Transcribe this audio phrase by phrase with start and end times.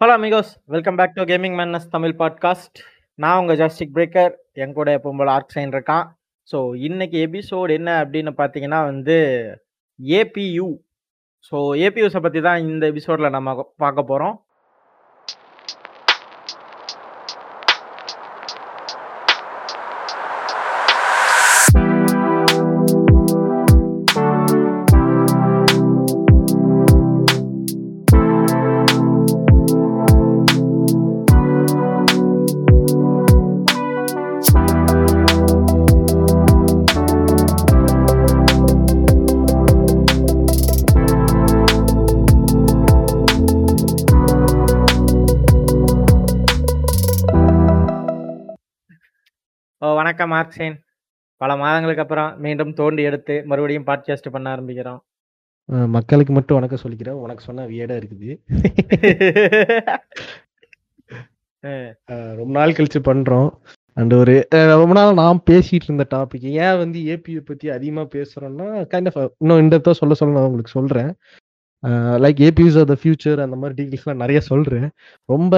[0.00, 2.78] Hello amigos welcome back to gaming மேன்னஸ் Tamil podcast
[3.14, 6.04] நான் உங்கள் ஜாஸ்டிக் பிரேக்கர் என் கூட எப்பவும் போல் ஆர்க் சைன் இருக்கான்.
[6.52, 9.16] ஸோ இன்னைக்கு எபிசோடு என்ன அப்படின்னு பார்த்தீங்கன்னா வந்து
[9.98, 10.78] ஏபியு
[11.52, 14.45] ஸோ ஏபியூஸை பற்றி தான் இந்த எபிசோடில் நம்ம பார்க்க போகிறோம்
[50.42, 50.84] ஆர்க்சைன்
[51.36, 54.98] பல மாதங்களுக்கு அப்புறம் மீண்டும் தோண்டி எடுத்து மறுபடியும் பாட்காஸ்ட் பண்ண ஆரம்பிக்கிறோம்.
[55.64, 57.20] மக்களுக்கு மட்டும் வணக்கம் சொல்லிக்கிறேன்.
[57.22, 58.38] உனக்கு சொன்னா வியடா இருக்குது.
[62.36, 63.50] ரொம்ப நாள் கழிச்சு பண்றோம்.
[63.92, 69.18] அண்ட் ஒரு ரொம்ப நாள் நான் பேசிட்டு இருந்த டாபிக் ஏன் வந்து ஏபியை பத்தி அதிகமா பேசுறோம்னா கைண்ட்
[69.18, 71.14] ஆஃப் இன்னும் இந்த சொல்ல சொல்ல நான் உங்களுக்கு சொல்றேன்.
[71.86, 74.90] Like APUs of the future அந்த மாதிரி டீட்டெயில்ஸ்லாம் நிறைய சொல்றேன்.
[75.24, 75.56] ரொம்ப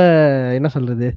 [0.52, 1.16] என்ன சொல்றது?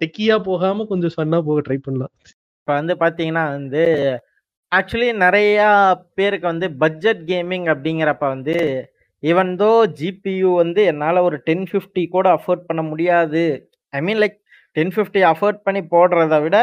[0.00, 2.12] டெக்கியா போகாம கொஞ்சம் ஃபன்னா போக ட்ரை பண்ணலாம்.
[2.60, 3.82] இப்போ வந்து பார்த்தீங்கன்னா வந்து
[4.72, 5.68] ஆக்சுவலி நிறையா
[6.18, 8.56] பேருக்கு வந்து பட்ஜெட் கேமிங் அப்படிங்கிறப்ப வந்து
[9.22, 13.42] ஈவன் தோ ஜிபியு வந்து என்னால் ஒரு டென் ஃபிஃப்டி கூட அஃபோர்ட் பண்ண முடியாது.
[13.92, 14.36] I mean like
[14.76, 16.58] ten fifty afford பண்ணி போடுறத விட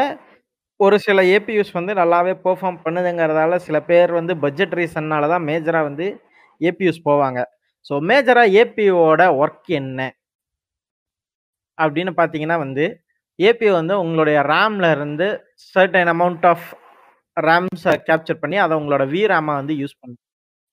[0.80, 6.06] ஒரு சில ஏபியூஸ் வந்து நல்லாவே பெர்ஃபார்ம் பண்ணுதுங்கிறதால சில பேர் வந்து பட்ஜெட் ரீசன்னால தான் மேஜராக வந்து
[6.60, 7.40] ஏபியூஸ் போவாங்க.
[7.86, 10.00] ஸோ மேஜராக ஏபியூவோட ஒர்க் என்ன?
[11.78, 12.84] அப்படின்னு பார்த்தீங்கன்னா வந்து
[13.38, 15.26] ஏபியூ வந்து உங்களுடைய ரேம்ல இருந்து
[15.74, 16.68] சர்டன் அமௌண்ட் ஆஃப்
[17.36, 20.22] ரேம்ஸை கேப்சர் பண்ணி அதை உங்களோட வி ரேமை வந்து யூஸ் பண்ணும்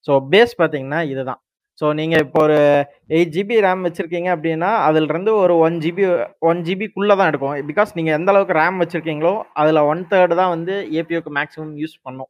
[0.05, 1.39] ஸோ பேஸ் பார்த்தீங்கன்னா இதுதான்.
[1.81, 2.58] ஸோ நீங்கள் இப்போ ஒரு
[3.16, 6.03] எயிட் ஜிபி ரேம் வச்சுருக்கீங்க அப்படின்னா அதுலேருந்து ஒரு ஒன் ஜிபி
[6.49, 7.55] ஒன் ஜிபிக்குள்ளே தான் எடுக்கும்.
[7.71, 12.30] பிகாஸ் நீங்கள் எந்த அளவுக்கு ரேம் வச்சுருக்கீங்களோ அதில் ஒன் தேர்டு தான் வந்து ஏபிஓக்கு மேக்ஸிமம் யூஸ் பண்ணும்.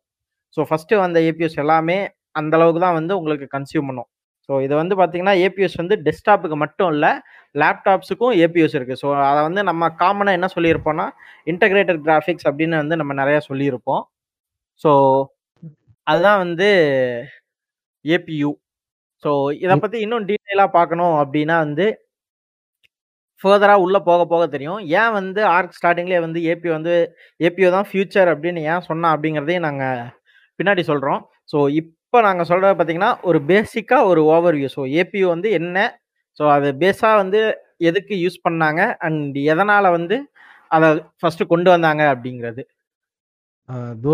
[0.57, 1.97] ஸோ ஃபஸ்ட்டு வந்த ஏபிஎஸ் எல்லாமே
[2.39, 4.09] அந்த அளவுக்கு தான் வந்து உங்களுக்கு கன்சியூம் பண்ணும்.
[4.49, 7.11] ஸோ இது வந்து பார்த்தீங்கன்னா ஏபிஎஸ் வந்து டெஸ்க்டாப்புக்கு மட்டும் இல்லை
[7.55, 11.07] லேப்டாப்ஸுக்கும் ஏபிஎஸ் இருக்குது ஸோ அதை வந்து நம்ம காமனாக என்ன சொல்லியிருப்போம்னா
[11.51, 14.03] இன்டகிரேட்டட் கிராஃபிக்ஸ் அப்படின்னு வந்து நம்ம நிறையா சொல்லியிருப்போம்.
[14.81, 14.91] ஸோ
[16.07, 16.67] அதுதான் வந்து
[18.05, 18.51] ஏபியு
[19.23, 19.31] ஸோ
[19.65, 21.85] இதை பற்றி இன்னும் டீட்டெயிலாக பார்க்கணும் அப்படின்னா வந்து
[23.41, 24.79] ஃபர்தராக உள்ளே போக போக தெரியும்.
[24.99, 26.93] ஏன் வந்து ஆர்க் ஸ்டார்டிங்லேயே வந்து ஏபி வந்து
[27.39, 30.03] ஏபிஓ தான் ஃபியூச்சர் அப்படின்னு ஏன் சொன்னா அப்படிங்கிறதையும் நாங்கள்
[30.59, 31.57] பின்னாடி சொல்கிறோம் ஸோ
[32.15, 35.77] இப்போ நாங்கள் சொல்கிறது பார்த்தீங்கன்னா ஒரு பேசிக்காக ஒரு ஓவர் வியூ ஸோ ஏபியூ வந்து என்ன?
[36.37, 37.39] ஸோ அது பேஸாக வந்து
[37.89, 38.81] எதுக்கு யூஸ் பண்ணாங்க?
[39.05, 40.17] அண்ட் எதனால் வந்து
[40.75, 40.89] அதை
[41.21, 42.63] ஃபஸ்ட்டு கொண்டு வந்தாங்க அப்படிங்கிறது.
[44.05, 44.13] தோ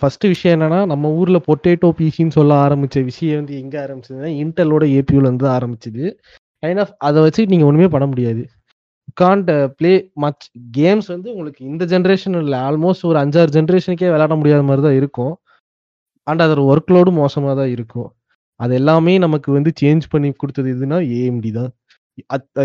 [0.00, 5.46] ஃபஸ்ட்டு விஷயம் என்னன்னா நம்ம ஊரில் பொட்டேட்டோ பிசின்னு சொல்ல ஆரம்பித்த விஷயம் வந்து எங்கே ஆரம்பிச்சதுன்னா இன்டலோட ஏபியூலேருந்து
[5.46, 6.04] தான் ஆரம்பிச்சது.
[6.62, 8.44] கைண்ட் ஆஃப் அதை வச்சு நீங்கள் ஒன்றுமே பண்ண முடியாது.
[9.22, 9.94] காண்ட் ப்ளே
[10.26, 10.46] மச்
[10.80, 15.34] கேம்ஸ் வந்து உங்களுக்கு இந்த ஜென்ரேஷன் இல்லை ஆல்மோஸ்ட் ஒரு அஞ்சாறு ஜென்ரேஷனுக்கே விளையாட முடியாத மாதிரி தான் இருக்கும்.
[16.30, 18.08] அண்ட் அதோட ஒர்க் லோடும் மோசமாக தான் இருக்கும்.
[18.60, 21.70] அது எல்லாமே நமக்கு வந்து சேஞ்ச் பண்ணி கொடுத்தது எதுனா ஏஎம்டி தான்.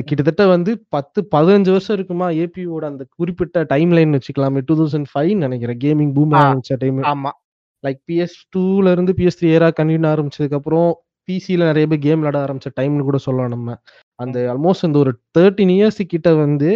[0.10, 4.62] கிட்டத்தட்ட வந்து பத்து பதினஞ்சு வருஷம் இருக்குமா ஏபியோட அந்த குறிப்பிட்ட டைம் லைன் வச்சுக்கலாமே.
[4.70, 5.80] டூ தௌசண்ட் ஃபைவ் நினைக்கிறேன்.
[5.86, 6.34] Gaming boom.
[6.42, 7.38] ஆரம்பிச்ச டைம் ஆமாம்
[7.84, 10.90] லைக் பிஎஸ் டூல இருந்து பிஎஸ் த்ரீ ஏரா கண்டினியூ ஆரம்பிச்சதுக்கு அப்புறம்
[11.28, 13.76] பிசில நிறைய பேர் கேம் விளையாட ஆரம்பிச்ச டைம்னு கூட சொல்லலாம் நம்ம.
[14.20, 16.70] அந்த ஆல்மோஸ்ட் அந்த ஒரு தேர்ட்டின் இயர்ஸ் கிட்ட வந்து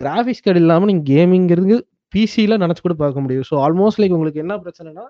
[0.00, 1.76] கிராஃபிக்ஸ் கார்டு இல்லாம நீங்க கேமிங்கிறது
[2.14, 3.46] பிசில நினைச்சு கூட பார்க்க முடியும்.
[3.50, 5.04] ஸோ ஆல்மோஸ்ட் லைக் உங்களுக்கு என்ன பிரச்சனைனா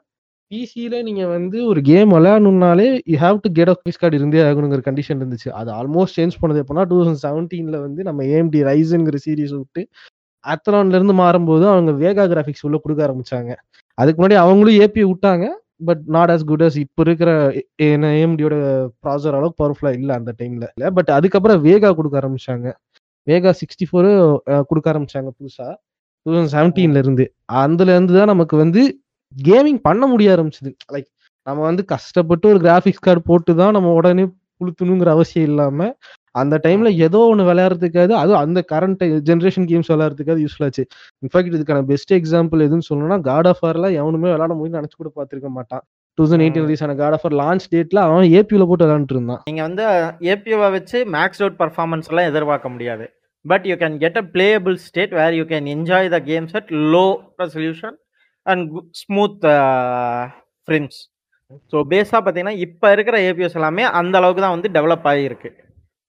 [0.52, 5.20] பிசியில நீங்க வந்து ஒரு game விளையாடணும்னாலே you have to get graphics card இருந்தே ஆகணுங்கிற கண்டிஷன்
[5.22, 5.48] இருந்துச்சு.
[5.60, 9.82] அது ஆல்மோஸ்ட் சேஞ்ச் பண்ணது எப்போனா டூ தௌசண்ட் செவன்டீன்ல வந்து நம்ம ஏஎம்டி ரைஸுங்கிற சீரீஸ் விட்டு
[10.44, 13.50] அத்தலான்ல இருந்து மாறும்போது அவங்க வேகா கிராஃபிக்ஸ் உள்ள கொடுக்க ஆரம்பிச்சாங்க.
[13.98, 15.46] அதுக்கு முன்னாடி அவங்களும் ஏபி விட்டாங்க
[15.88, 17.30] but not as good as இப்போ இருக்கிற
[17.86, 18.56] ஏஎம்டியோட
[19.04, 22.66] ப்ராசர் அளவுக்கு பவர்ஃபுல்லா இல்லை அந்த டைம்ல இல்லை பட் அதுக்கப்புறம் வேகா கொடுக்க ஆரம்பிச்சாங்க.
[23.26, 24.10] வேகா சிக்ஸ்டி ஃபோர்
[24.70, 25.68] கொடுக்க ஆரம்பிச்சாங்க புதுசா
[26.26, 27.24] டூ தௌசண்ட் செவன்டீன்ல இருந்து.
[27.62, 28.82] அதுல இருந்து தான் நமக்கு வந்து
[29.48, 30.72] கேமிங் பண்ண முடிய ஆரம்பிச்சது.
[30.94, 31.10] லைக்
[31.46, 34.24] நம்ம வந்து கஷ்டப்பட்டு ஒரு கிராஃபிக்ஸ் கார்டு போட்டு தான் நம்ம உடனே
[34.60, 35.88] புளுத்தணுங்கிற அவசியம் இல்லாம
[36.40, 40.84] அந்த டைம்ல ஏதோ ஒன்று விளையாடுறதுக்காவது அதுவும் அந்த கரண்ட் ஜென்ரேஷன் கேம்ஸ் விளையாடுறதுக்காவது யூஸ்ஃபுல் ஆச்சு.
[41.24, 45.50] இன்ஃபேக்ட் இதுக்கான பெஸ்ட் எக்ஸாம்பிள் எதுன்னு சொல்லணும்னா காட் ஆஃப் ஆர்லாம் எவனுமே விளையாட முடியும் நினைச்சு கூட பார்த்திருக்க
[45.56, 45.82] மாட்டான்.
[46.18, 49.42] டூ தௌசண்ட் எயிட்டீன் ரிலீஸ் ஆன காட் ஆஃப் ஆர் லான்ச் டேட்ல அவன் ஏபியூல போட்டு விளையாண்டுட்டு இருந்தான்.
[49.50, 49.84] நீங்கள் வந்து
[50.32, 53.06] ஏபிஓவை வச்சு மேக்ஸ் அவுட் பர்ஃபார்மன்ஸ் எல்லாம் எதிர்பார்க்க முடியாது.
[53.44, 57.06] But you can get a playable state where you can enjoy the games at low
[57.44, 57.96] resolution
[58.46, 58.68] and
[59.00, 59.44] smooth
[60.68, 61.00] frames
[61.72, 65.50] so பேஸாக பார்த்தீங்கன்னா இப்போ இருக்கிற ஏபிஎஸ் எல்லாமே அந்த அளவுக்கு தான் வந்து டெவலப் ஆகியிருக்கு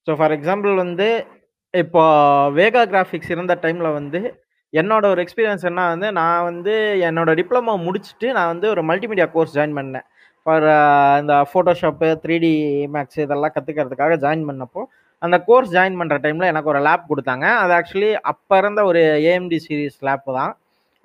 [0.08, 1.08] ஸோ ஃபார் எக்ஸாம்பிள் வந்து
[1.74, 2.02] இப்போ
[2.60, 4.20] வேகா கிராஃபிக்ஸ் இருந்த டைமில் வந்து
[4.74, 6.74] என்னோட ஒரு எக்ஸ்பீரியன்ஸ் என்ன வந்து நான் வந்து
[7.08, 10.06] என்னோட டிப்ளமோ முடிச்சுட்டு நான் வந்து ஒரு மல்டிமீடியா கோர்ஸ் ஜாயின் பண்ணேன்.
[10.46, 10.66] ஃபார்
[11.22, 12.54] இந்த ஃபோட்டோஷாப்பு த்ரீ டி
[12.96, 14.82] மேக்ஸ் இதெல்லாம் கற்றுக்கிறதுக்காக ஜாயின் பண்ணப்போ
[15.22, 17.46] அந்த கோர்ஸ் ஜாயின் பண்ணுற டைமில் எனக்கு ஒரு லேப் கொடுத்தாங்க.
[17.64, 20.54] அது ஆக்சுவலி அப்போ இருந்த ஒரு ஏஎம்டி சீரிஸ் லேப் தான்.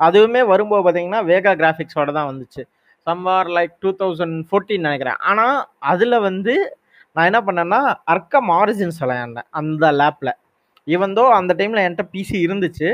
[0.06, 2.62] அதுவுமே வரும்போது பார்த்தீங்கன்னா வேகா கிராஃபிக்ஸோட தான் வந்துச்சு.
[3.06, 5.18] Somewhere like two thousand fourteen நினைக்கிறேன்.
[5.30, 5.58] ஆனால்
[5.92, 6.54] அதில் வந்து
[7.16, 7.80] நான் என்ன பண்ணேன்னா
[8.12, 10.34] அர்க்கம் ஆரிஜின்ஸ் விளையாண்டேன் அந்த லேப்பில்
[10.94, 12.90] ஈவந்தோ அந்த டைமில் என்கிட்ட பிசி இருந்துச்சு.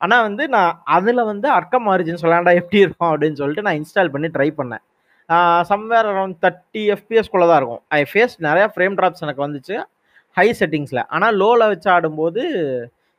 [0.00, 4.28] ஆனால் வந்து நான் அதில் வந்து அர்க்கம் ஆரிஜின்ஸ் விளையாண்டா எப்படி இருக்கும் அப்படின்னு சொல்லிட்டு நான் இன்ஸ்டால் பண்ணி
[4.36, 4.82] ட்ரை பண்ணேன்.
[5.70, 7.82] சம்வேர் அரௌண்ட் தேர்ட்டி எஃபிஎஸ்குள்ளே தான் இருக்கும்.
[7.98, 9.76] ஐ ஃபேஸ் நிறையா ஃப்ரேம் ட்ராப்ஸ் எனக்கு வந்துச்சு
[10.36, 12.42] ஹை செட்டிங்ஸில் ஆனால் லோவில் வச்சு ஆடும்போது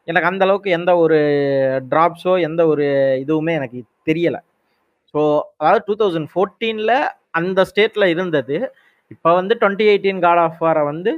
[0.10, 1.18] எனக்கு அந்த அளவுக்கு எந்த ஒரு
[1.92, 2.86] ட்ராப்ஸோ எந்த ஒரு
[3.24, 3.80] இதுவுமே எனக்கு
[4.10, 4.42] தெரியலை.
[5.14, 5.22] ஸோ
[5.62, 6.96] அதாவது டூ தௌசண்ட் ஃபோர்டீனில்
[7.40, 8.58] அந்த ஸ்டேட்டில் இருந்தது.
[9.14, 11.12] இப்போ வந்து டுவெண்ட்டி எயிட்டீன் காட் ஆஃப் வாரை வந்து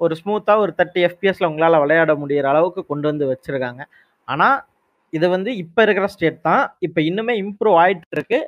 [0.00, 3.82] ஒரு ஸ்மூத்தாக ஒரு தேர்ட்டி எஃபிஎஸில் உங்களால் விளையாட முடியிற அளவுக்கு கொண்டு வந்து வச்சுருக்காங்க.
[4.28, 4.56] ஆனால்
[5.12, 6.64] இது வந்து இப்போ இருக்கிற ஸ்டேட் தான்.
[6.86, 8.40] இப்போ இன்னுமே இம்ப்ரூவ் ஆகிட்டு இருக்கு.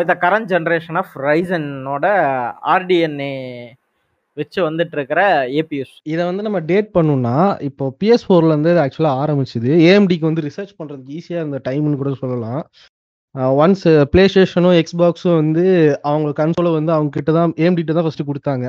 [0.00, 2.06] வித் கரண்ட் ஜென்ரேஷன் ஆஃப் ரைசனோட
[2.74, 3.32] ஆர்டிஎன்ஏ
[4.40, 5.20] வச்சு வந்துட்டு இருக்கிற
[5.60, 7.36] ஏபிஎஸ் இதை வந்து நம்ம டேட் பண்ணோம்னா
[7.68, 9.70] இப்போ பிஎஸ் ஃபோர்ல இருந்து ஆக்சுவலாக ஆரம்பிச்சுது.
[9.88, 12.60] ஏஎம்டிக்கு வந்து ரிசர்ச் பண்றதுக்கு ஈஸியா இருந்த டைம்னு கூட சொல்லலாம்.
[13.62, 15.64] ஒன்ஸ் பிளே ஸ்டேஷனும் எக்ஸ்பாக்ஸும் வந்து
[16.10, 18.66] அவங்க கன்சோலை வந்து அவங்க கிட்ட தான் ஏஎம்டிட்ட தான் ஃபர்ஸ்ட் கொடுத்தாங்க.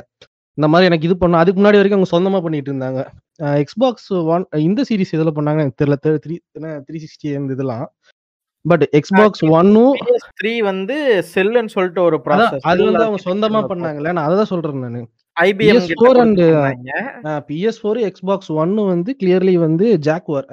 [0.58, 3.02] இந்த மாதிரி எனக்கு இது பண்ணும் அதுக்கு முன்னாடி வரைக்கும் அவங்க சொந்தமா பண்ணிட்டு இருந்தாங்க.
[3.64, 5.98] எக்ஸ்பாக்ஸ் ஒன் இந்த சீரிஸ் எதில் பண்ணாங்க எனக்கு தெரியல.
[6.24, 6.36] த்ரீ
[6.88, 7.86] த்ரீ சிக்ஸ்டி இதெல்லாம்.
[8.66, 9.94] பட் எக்ஸ்பாக்ஸ் ஒன்னும்
[10.40, 10.96] த்ரீ வந்து
[11.34, 14.12] செல்லுன்னு சொல்லிட்டு ஒரு ப்ராசஸ் அது வந்து அவங்க சொந்தமா பண்ணாங்கல்ல.
[14.18, 15.08] நான் அதை தான் சொல்றேன் நான்.
[15.46, 16.40] IBM PS4 and,
[17.48, 20.48] PS four Xbox ஒன்னு வந்து கிளியர்லி வந்து ஜாக்வர்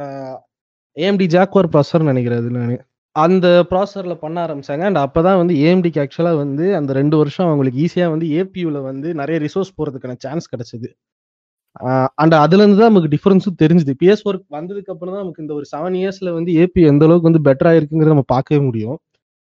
[0.97, 2.75] ஏஎம்டி ஜாக்வர் ப்ராசர் நினைக்கிறது நான்.
[3.17, 8.13] அந்த ப்ராசரில் பண்ண ஆரம்பிச்சாங்க அண்ட் அப்பதான் வந்து ஏஎம்டிக்கு ஆக்சுவலாக வந்து அந்த ரெண்டு வருஷம் அவங்களுக்கு ஈஸியாக
[8.15, 10.89] வந்து ஏபியூல வந்து நிறைய ரிசோர்ஸ் போகிறதுக்கான சான்ஸ் கிடைச்சது.
[12.23, 13.93] அண்ட் அதுலேருந்து தான் நமக்கு டிஃபரன்ஸும் தெரிஞ்சுது.
[14.03, 17.45] பிஎஸ் ஒர்க் வந்ததுக்கு அப்புறம் தான் நமக்கு இந்த ஒரு செவன் இயர்ஸ்ல வந்து ஏபி எந்த அளவுக்கு வந்து
[17.49, 18.99] பெட்டராக இருக்குங்கிறத நம்ம பார்க்கவே முடியும்.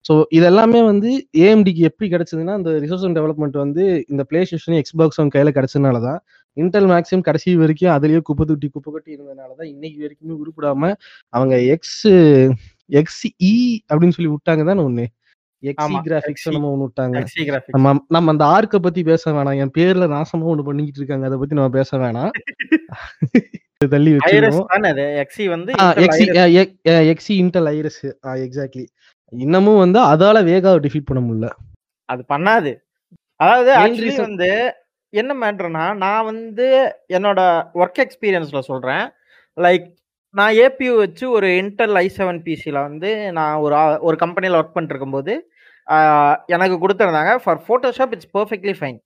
[0.05, 1.09] ஸோ இதெல்லாமே வந்து
[1.43, 6.01] ஏஎம்டிக்கு எப்படி கிடைச்சதுன்னா இந்த ரிசோர்ஸ் அண்ட் டெவலப்மெண்ட் வந்து இந்த பிளே ஸ்டேஷன் எக்ஸ்பாக்ஸ் அவங்க கையில் கிடைச்சதுனால
[6.07, 6.19] தான்
[6.57, 10.91] இன்டெல் மேக்ஸிமம் கடைசி வரைக்கும் அதுலயே குப்பை தொட்டி குப்பை கட்டி இருந்ததுனால தான் இன்னைக்கு வரைக்குமே உருப்பிடாம
[11.33, 12.01] அவங்க எக்ஸ்
[12.89, 13.53] எக்ஸ் இ
[13.89, 15.05] அப்படின்னு சொல்லி விட்டாங்க தானே ஒண்ணு?
[15.63, 16.47] Xe graphics.
[16.55, 17.15] நம்ம ஒன்று விட்டாங்க.
[17.49, 19.59] கிராஃபிக்ஸ் நம்ம நம்ம அந்த ஆர்க்க பத்தி பேச வேணாம்.
[19.63, 21.27] என் பேர்ல நாசமா ஒண்ணு பண்ணிக்கிட்டு இருக்காங்க.
[21.29, 22.31] அதை பத்தி நம்ம பேச வேணாம்.
[23.93, 24.11] தள்ளி
[24.89, 25.05] அது?
[25.23, 25.71] எக்ஸி வந்து
[26.05, 26.25] Xe
[27.13, 28.01] Xe Intel Iris
[28.45, 28.85] exactly
[29.39, 31.49] இன்னமும் வந்து அதால வேகாவை டிஃபீட் பண்ண முடியல.
[32.09, 32.71] அது பண்ணாது.
[33.39, 34.49] அதாவது ஆக்சுவலி வந்து
[35.13, 36.65] என்ன மேட்ருனா நான் வந்து
[37.09, 37.39] என்னோட
[37.73, 39.05] ஒர்க் எக்ஸ்பீரியன்ஸ்ல சொல்றேன்.
[39.57, 39.85] லைக்
[40.35, 45.35] நான் ஏபியூ வச்சு ஒரு இன்டெல் ஐ செவன் பிசியில் வந்து நான் ஒரு ஒரு கம்பெனியில் ஒர்க்
[45.87, 47.37] ஆஹ், எனக்கு கொடுத்துருந்தாங்க.
[47.37, 48.99] For Photoshop it's perfectly fine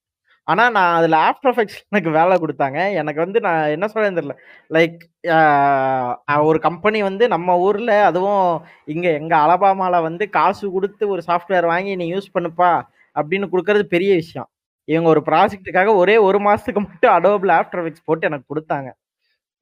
[0.52, 2.80] ஆனால் நான் அதில் ஆஃப்டர் எஃபெக்ட்ஸ் எனக்கு வேலை கொடுத்தாங்க.
[3.00, 4.36] எனக்கு வந்து நான் என்ன சொல்கிறேன் தெரியல.
[4.76, 5.00] லைக்
[6.50, 8.44] ஒரு கம்பெனி வந்து நம்ம ஊரில் அதுவும்
[8.94, 12.72] இங்கே எங்கள் அலபாமாவில் வந்து காசு கொடுத்து ஒரு சாஃப்ட்வேர் வாங்கி நீ யூஸ் பண்ணுப்பா
[13.16, 14.50] அப்படின்னு கொடுக்கறது பெரிய விஷயம்.
[14.88, 18.90] இவங்க ஒரு ப்ராஜெக்ட்டுக்காக ஒரே ஒரு மாசத்துக்கு மட்டும் அடோபிள் ஆஃப்டர் எஃபெக்ட்ஸ் போட்டு எனக்கு கொடுத்தாங்க.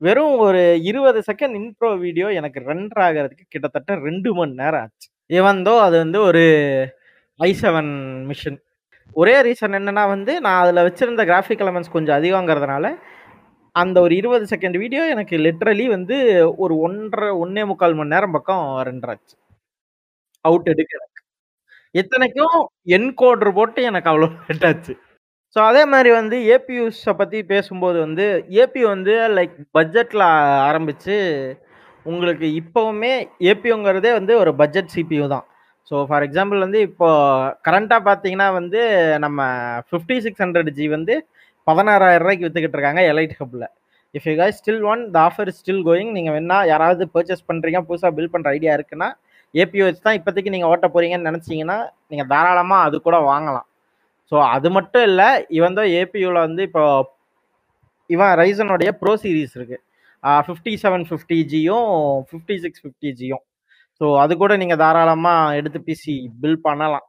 [0.01, 5.07] வெறும் ஒரு இருபது செகண்ட் இன்ட்ரோ வீடியோ எனக்கு ரெண்டர் ஆகிறதுக்கு கிட்டத்தட்ட ரெண்டு மணி நேரம் ஆச்சு.
[5.39, 6.43] இவந்தோ அது வந்து ஒரு
[7.39, 7.91] ஐ செவன்
[8.29, 8.59] மிஷின்
[9.11, 12.85] ஒரே ரீசன் என்னென்னா வந்து நான் அதில் வச்சுருந்த கிராஃபிக் எலமெண்ட்ஸ் கொஞ்சம் அதிகங்கிறதுனால
[13.75, 16.17] அந்த ஒரு இருபது செகண்ட் வீடியோ எனக்கு லிட்ரலி வந்து
[16.57, 19.35] ஒரு ஒன்றரை ஒன்னே முக்கால் மணி நேரம் பக்கம் ரெண்டராச்சு
[20.45, 21.21] அவுட் எடுக்க எனக்கு
[21.95, 22.57] இத்தனைக்கும்
[22.87, 24.91] என்கோடர் போட்டு எனக்கு அவ்வளோ லேட்
[25.55, 28.25] ஸோ அதே மாதிரி வந்து ஏபியூஸை பற்றி பேசும்போது வந்து
[28.63, 30.25] ஏபியூ வந்து லைக் பட்ஜெட்டில்
[30.69, 31.15] ஆரம்பித்து
[32.05, 35.45] உங்களுக்கு இப்போவுமே ஏபியூங்கிறதே வந்து ஒரு பட்ஜெட் சிபியூ தான்.
[35.91, 37.07] ஸோ ஃபார் எக்ஸாம்பிள் வந்து இப்போ
[37.67, 38.81] கரண்ட்டாக பார்த்தீங்கன்னா வந்து
[39.19, 39.39] நம்ம
[39.89, 41.15] ஃபிஃப்டி சிக்ஸ் ஹண்ட்ரட் ஜி வந்து
[41.67, 43.67] பதினாறாயிரம் ரூபாய்க்கு வித்துக்கிட்டு இருக்காங்க Elite ஹப்பில்
[44.15, 48.11] if you guys still on the offer still going நீங்கள் வேணா யாராவது பர்ச்சேஸ் பண்ணுறீங்க புதுசாக
[48.17, 49.09] பில் பண்ணுற ஐடியா இருக்குன்னா
[49.53, 51.77] ஏபிஓ வச்சு தான் இப்போதைக்கு நீங்கள் ஓட்ட போகிறீங்கன்னு நினச்சிங்கன்னா
[52.09, 53.67] நீங்கள் தாராளமாக அது கூட வாங்கலாம்.
[54.31, 56.83] ஸோ அது மட்டும் இல்லை இவன் தான் ஏபியூவில் வந்து இப்போ
[58.09, 59.81] இவன் ரைசனுடைய ப்ரோ சீரிஸ் இருக்குது
[60.41, 61.91] ஃபிஃப்டி செவன் ஃபிஃப்டி ஜியும்
[62.29, 63.43] ஃபிஃப்டி சிக்ஸ் ஃபிஃப்டி ஜியும்
[64.01, 67.05] ஸோ அது கூட நீங்கள் தாராளமாக எடுத்து பிசி பில் பண்ணலாம்.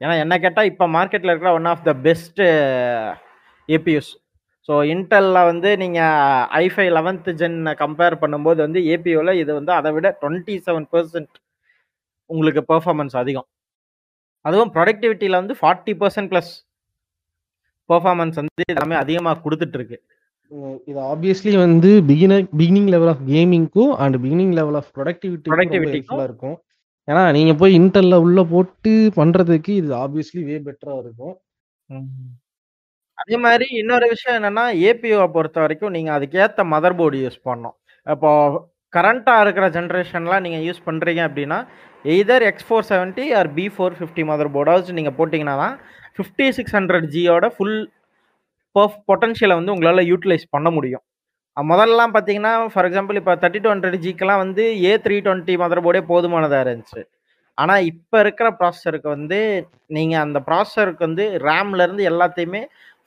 [0.00, 2.46] ஏன்னா என்ன கேட்டால் இப்போ மார்க்கெட்டில் இருக்கிற one of the best
[3.68, 4.10] APUs
[4.68, 10.08] so இன்டெல்லில் வந்து நீங்கள் ஐஃபை லெவன்த் ஜென் கம்பேர் பண்ணும்போது வந்து ஏபியூவில் இது வந்து அதை விட
[10.22, 11.34] டுவெண்ட்டி செவன் பர்சன்ட்
[12.30, 13.48] உங்களுக்கு பெர்ஃபார்மன்ஸ் அதிகம்.
[14.44, 16.52] அதுவும் ப்ரொடக்டிவிட்டியில் வந்து ஃபார்ட்டி பர்சன்ட் ப்ளஸ்
[17.90, 19.98] பெர்ஃபார்மன்ஸ் வந்து எல்லாமே அதிகமாக கொடுத்துட்ருக்கு
[20.90, 25.50] இது ஆப்வியஸ்லி வந்து beginner beginning level of கேமிங்க்கும் and beginning level of productivity.
[25.52, 26.56] ஹெல்ப்ஃபுல்லாக இருக்கும்.
[27.08, 31.34] ஏன்னா நீங்க போய் இன்டர்ல உள்ள போட்டு பண்றதுக்கு இது ஆப்வியஸ்லி வே பெட்டரா இருக்கும்.
[33.18, 37.76] அதே மாதிரி இன்னொரு விஷயம் என்னன்னா ஏபிஓ பொறுத்த வரைக்கும் நீங்க அதுக்கேற்ற மதர் போர்டு யூஸ் பண்ணணும்.
[38.06, 38.30] இப்போ
[38.92, 41.58] கரண்டா இருக்கிற ஜென்ரேஷன்லாம் நீங்க யூஸ் பண்றீங்க அப்படின்னா
[42.04, 45.76] either X four seventy or B four fifty mother போர்டாவது நீங்க போட்டிங்கன்னா தான்
[46.16, 47.78] ஃபிஃப்டி சிக்ஸ் ஹண்ட்ரட் ஜியோட ஃபுல்
[49.08, 51.04] பொட்டன்ஷியலை வந்து உங்களால் யூட்டிலைஸ் பண்ண முடியும்
[51.56, 56.62] முதல்லாம் முதல்லலாம் பார்த்தீங்கன்னா, ஃபார் எக்ஸாம்பிள் இப்போ தேர்ட்டி டூ ஹண்ட்ரட் ஜிக்கெலாம் வந்து A320 மதர் போர்டே போதுமானதாக
[56.66, 57.02] இருந்துச்சு.
[57.58, 59.40] ஆனால் இப்போ இருக்கிற ப்ராசஸருக்கு வந்து,
[59.96, 62.62] நீங்கள் அந்த ப்ராசஸருக்கு வந்து ரேம்லேருந்து எல்லாத்தையுமே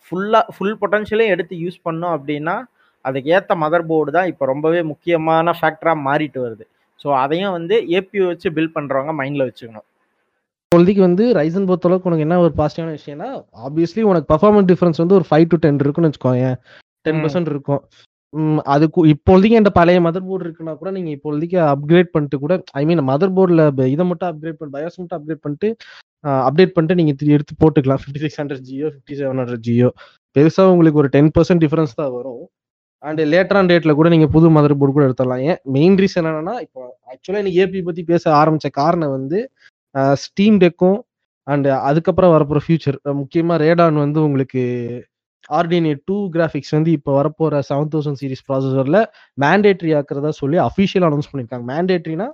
[0.05, 2.55] ஃபுல்லாக ஃபுல் பொட்டன்ஷியலையும் எடுத்து யூஸ் பண்ணோம் அப்படின்னா
[3.05, 6.65] அதுக்கு ஏற்ற மதர் போர்டு தான் இப்போ ரொம்பவே முக்கியமான ஃபேக்டராக மாறிட்டு வருது.
[6.99, 9.87] ஸோ, அதையும் வந்து ஏபியூ வச்சு பில்ட் பண்ணுறவங்க மைண்டில் வச்சுக்கணும்.
[10.75, 13.27] இப்போதைக்கு வந்து ரைசன் பொறுத்தளவுக்கு உனக்கு என்ன ஒரு பாசிட்டிவான விஷயம்னா,
[13.65, 16.55] ஆப்வியஸ்லி உனக்கு பெர்ஃபார்மன்ஸ் டிஃபரன்ஸ் வந்து ஒரு 5-10 இருக்குன்னு வச்சுக்கோயேன்.
[16.57, 17.05] ம்.
[17.05, 17.81] 10% இருக்கும்.
[18.73, 23.01] அதுக்கு இப்போதைக்கு என்ட்ட பழைய மதர் போர்டு இருக்குன்னா கூட நீங்க இப்போதைக்கு அப்கிரேட் பண்ணிட்டு கூட ஐ மீன்
[23.11, 25.69] மதர் போர்ட்ல இத மட்டும் அப்கிரேட் பண்ணி பயாஸ் மட்டும் அப்கிரேட் பண்ணிட்டு,
[26.47, 28.01] அப்டேட் பண்ணிட்டு நீங்க எடுத்து போட்டுக்கலாம்.
[28.07, 29.91] 5600 ஜியோ, 5700 ஜியோ.
[30.35, 32.43] பெருசா உங்களுக்கு ஒரு 10% டிஃபரன்ஸ் தான் வரும்.
[33.03, 35.45] அண்ட் லேட்டர் ஆன் டேட்ல கூட நீங்க புது மதர் போர்டு கூட எடுத்துடலாம்.
[35.49, 36.81] ஏன் மெயின் ரீசன் என்னன்னா, இப்போ
[37.13, 39.39] ஆக்சுவலா இன்னைக்கு ஏபி பத்தி பேச ஆரம்பிச்ச காரணம் வந்து,
[40.23, 40.97] ஸ்டீம் டெக்கும்
[41.47, 44.63] அண்ட் அதுக்கப்புறம் வரப்போற ஃபியூச்சர் முக்கியமா ரேடான் வந்து உங்களுக்கு
[45.57, 48.99] ஆர்டிஎன்ஏ 2 கிராபிக்ஸ் வந்து இப்ப வரப்போற 7000 சீரிஸ் ப்ராசஸர்ல
[49.43, 51.65] மேண்டேட்டரி ஆக்குறதா சொல்லி அஃபிஷியலா அனௌன்ஸ் பண்ணியிருக்காங்க.
[51.73, 52.27] மேண்டேட்டரினா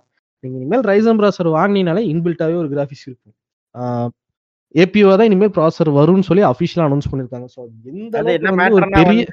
[0.44, 3.36] நீங்க இனிமேல் ரைசன் ப்ராசஸர் வாங்குனீங்கனாலே இன்பில்ட்டாவே ஒரு கிராபிக்ஸ் இருக்கும்.
[4.76, 7.48] ஏபியூவா தான் இனிமேல் ப்ராசஸர் வரும்னு சொல்லி அஃபிஷியலா அனௌன்ஸ் பண்ணியிருக்காங்க.
[7.56, 9.24] ஸோ எந்த அது என்ன ஒரு பெரிய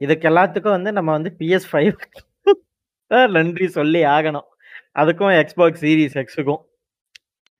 [0.00, 2.06] இதுக்கு எல்லாத்துக்கும் வந்து நம்ம வந்து PS5
[3.10, 4.46] அ நன்றி சொல்லி ஆகணும்.
[5.00, 6.16] அதுக்கும் Xbox series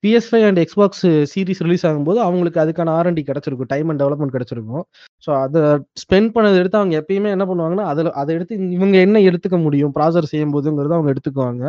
[0.04, 1.02] PS five and Xbox
[1.32, 3.70] series release ஆகும்போது அவங்களுக்கு அதுக்கான ஆர்என்டி கிடைச்சிருக்கும்.
[3.72, 4.84] டைம் அண்ட் டெவலப்மென்ட் கிடைச்சிருக்கும்.
[5.26, 5.62] ஸோ அதை
[6.02, 10.32] ஸ்பெண்ட் பண்ணத எடுத்து அவங்க எப்பயுமே என்ன பண்ணுவாங்கன்னா, அதில் அதை எடுத்து இவங்க என்ன எடுத்துக்க முடியும் ப்ராசஸர்
[10.34, 11.64] செய்யும்போதுங்கிறத அவங்க எடுத்துக்குவாங்க.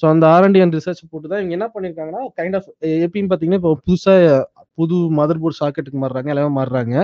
[0.00, 2.68] ஸோ அந்த ஆர்என்டி அண்ட் ரிசர்ச் போட்டு தான் இவங்க என்ன பண்ணியிருக்காங்கன்னா, கைண்ட் ஆஃப்
[3.06, 4.26] எப்படின்னு பார்த்தீங்கன்னா, இப்போ புதுசாக
[4.80, 6.96] புது மதர் போர்ட் சாக்கெட்டுக்கு மாறுறாங்க, எல்லாமே மாறுறாங்க.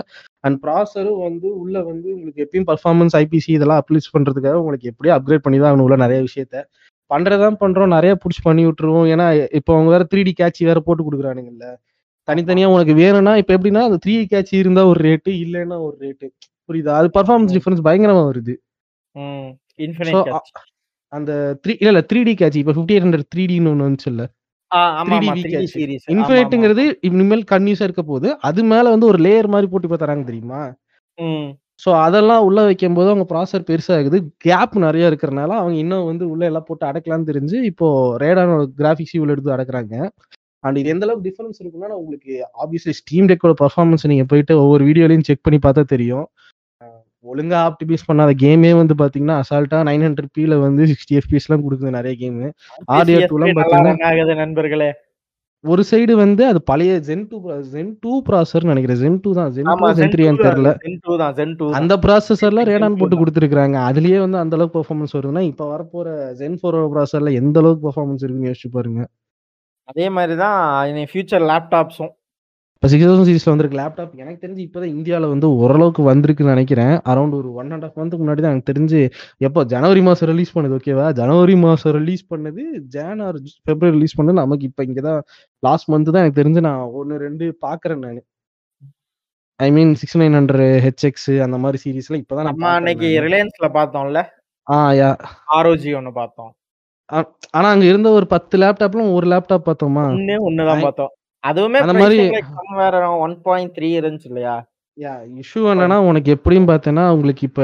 [0.47, 5.45] அண்ட் ப்ராசரும் வந்து உள்ள வந்து உங்களுக்கு எப்பயும் பர்ஃபார்மன்ஸ் ஐபிசி இதெல்லாம் அப்ளிச் பண்ணுறதுக்காக உங்களுக்கு எப்படியும் அப்கிரேட்
[5.47, 6.57] பண்ணி தான் ஆகணும் உள்ள நிறைய விஷயத்த.
[7.11, 7.92] பண்றதுதான் பண்றோம்.
[7.94, 9.08] நெறைய புடிச்சு பண்ணி விட்டுருவோம்.
[9.12, 9.26] ஏன்னா,
[9.58, 11.66] இப்போ அவங்க வேற 3டி கேட்ச் வேற போட்டு குடுக்குறானுங்கல்ல.
[12.28, 16.28] தனித்தனியா உனக்கு வேணும்னா இப்ப எப்படின்னா, அந்த 3டி கேட்ச் இருந்தா ஒரு ரேட்டு, இல்லன்னா ஒரு ரேட்டு.
[16.68, 16.94] புரியுதா?
[17.00, 17.54] அது பெர்ஃபார்மன்ஸ்.
[17.58, 18.54] டிஃபரன்ஸ் பயங்கரமா வருது.
[21.12, 24.25] அந்த 3 இல்ல இல்ல 3டி கேட்ச் இப்ப 5800 3டின்னு ஒண்ணு வந்துச்சுல்ல.
[24.70, 25.20] ஆ 3டி ஆமாமா.
[25.28, 25.75] வி 3டி கேட்ச்.
[25.75, 26.06] சீரிஸ்.
[26.06, 26.16] ஆமாமா.
[26.16, 28.28] இன்ஃபினிட்ங்கிறது இனிமேல் கன்டினியூஸா இருக்க போது.
[28.49, 30.62] அது மேல வந்து ஒரு லேயர் மாரி போட்டு இப்ப தராங்க தெரியுமா?
[31.81, 34.16] ஸோ அதெல்லாம் உள்ள வைக்கும்போது அவங்க ப்ராசஸர் பெருசாகுது.
[34.45, 37.87] கேப் நெறைய இருக்கிறனால அவங்க இன்னும் வந்து உள்ள எல்லாம் போட்டு அடக்கலாம்னு தெரிஞ்சு, இப்போ
[38.23, 39.95] ரேடானோட கிராபிக்ஸ் உள்ள எடுத்து அடக்குறாங்க.
[40.64, 45.26] அண்ட் இது எந்த அளவுக்கு டிஃபரன்ஸ் இருக்குன்னா, உங்களுக்கு ஆப்வியஸ்லி ஸ்டீம் டெக்கோட பெர்ஃபார்மன்ஸ் நீங்க போயிட்டு ஒவ்வொரு வீடியோலயும்
[45.28, 46.26] செக் பண்ணி பார்த்தா தெரியும்.
[46.81, 46.87] அ
[47.25, 50.23] ஒழுங்கா ஆப்டிமைஸ் பண்ணாத கேமே வந்து பார்த்தீங்கன்னா, அசால்ட்டா 900பில
[50.66, 52.47] வந்து 60 எஃப்பிஎஸ்லாம் குடுக்குது நெறைய கேமு.
[52.93, 53.95] 2லாம் நல்லா பார்த்தீங்கன்னா
[54.45, 54.90] நண்பர்களே.
[55.64, 59.00] ஒரு சைடு வந்து அது பழைய Zen 2 ப்ரா Zen 2 ப்ராசஸர்ன்னு நெனைக்கிறேன்.
[59.02, 59.50] Zen 2 தான்.
[59.56, 59.76] Zen ஆமா.
[59.83, 60.71] 2 Zen Zen 2 3யான்னு தான் தெரியல.
[60.73, 60.83] அது.
[60.85, 61.35] Zen 2 தான்.
[61.38, 61.76] Zen 2 தான்.
[61.78, 63.21] அந்த ப்ராசஸர்ல ரேடான் 2 போட்டு.
[63.23, 63.78] குடுத்துருக்காங்க.
[63.90, 66.09] அதிலேயே வந்து அந்த அளவுக்கு பெர்ஃபார்மன்ஸ் வருதுன்னா, இப்ப வரப்போற
[66.40, 69.00] Zen 4 ப்ராசஸர்ல எந்த அளவுக்கு பெர்ஃபார்மன்ஸ் இருக்குன்னு யோசிச்சு பாருங்க.
[69.88, 70.59] அதே மாரி தான்
[70.90, 72.12] இனி ஃபியூச்சர் லேப்டாப்ஸும்.
[72.84, 76.92] இப்ப 6000 சீரிஸ்ல வந்திருக்க லேப்டாப் எனக்கு தெரிஞ்சு இப்பதான் இந்தியால வந்து ஓரளவுக்கு வந்திருக்குன்னு நெனைக்கிறேன்.
[77.10, 78.98] அரவுண்ட் ஒரு 1 1/2 மந்த்க்கு முன்னாடி தான் எனக்கு தெரிஞ்சு
[79.46, 81.06] எப்போ ஜனவரி மாசம் ரிலீஸ் பண்ணது ஓகேவா?
[81.20, 82.62] ஜனவரி மாசம் ரிலீஸ் பண்ணது
[82.94, 83.38] ஜான் ஆர்
[83.68, 85.20] பிப்ரவரி ரிலீஸ் பண்ணது நமக்கு இப்ப இங்க தான்
[85.62, 88.20] லாஸ்ட் மந்த் தான் எனக்கு தெரிஞ்சு நான் 1, 2 பார்க்குறேன் நானு.
[89.60, 93.24] ஐ மீன் 6900 ஹெச்எக்ஸ் அந்த மாரி சீரிஸ்லாம் இப்ப தான் நான் நம்ம அன்னைக்கு நானு.
[93.26, 94.22] ரிலையன்ஸ்ல பார்த்தோம்ல.
[94.66, 95.10] ஆ யா.
[95.62, 96.52] ROG ஒண்ணு பார்த்தோம்.
[97.56, 100.06] ஆனா அங்க இருந்த ஒரு 10 லேப்டாப்ல ஒரு லேப்டாப் பார்த்தோமா?
[100.16, 101.12] ஒண்ணே ஒண்ணு தான் ஐ பார்த்தோம்.
[101.44, 101.94] அதுவுமே அந்த
[102.58, 104.54] சம்வேர் அரவுண்ட் 1.3 இருந்துச்சு இல்லையா?
[104.98, 107.62] யா இஷ்யூ என்னன்னா, உனக்கு எப்படியும் பார்த்தேன்னா, உங்களுக்கு இப்ப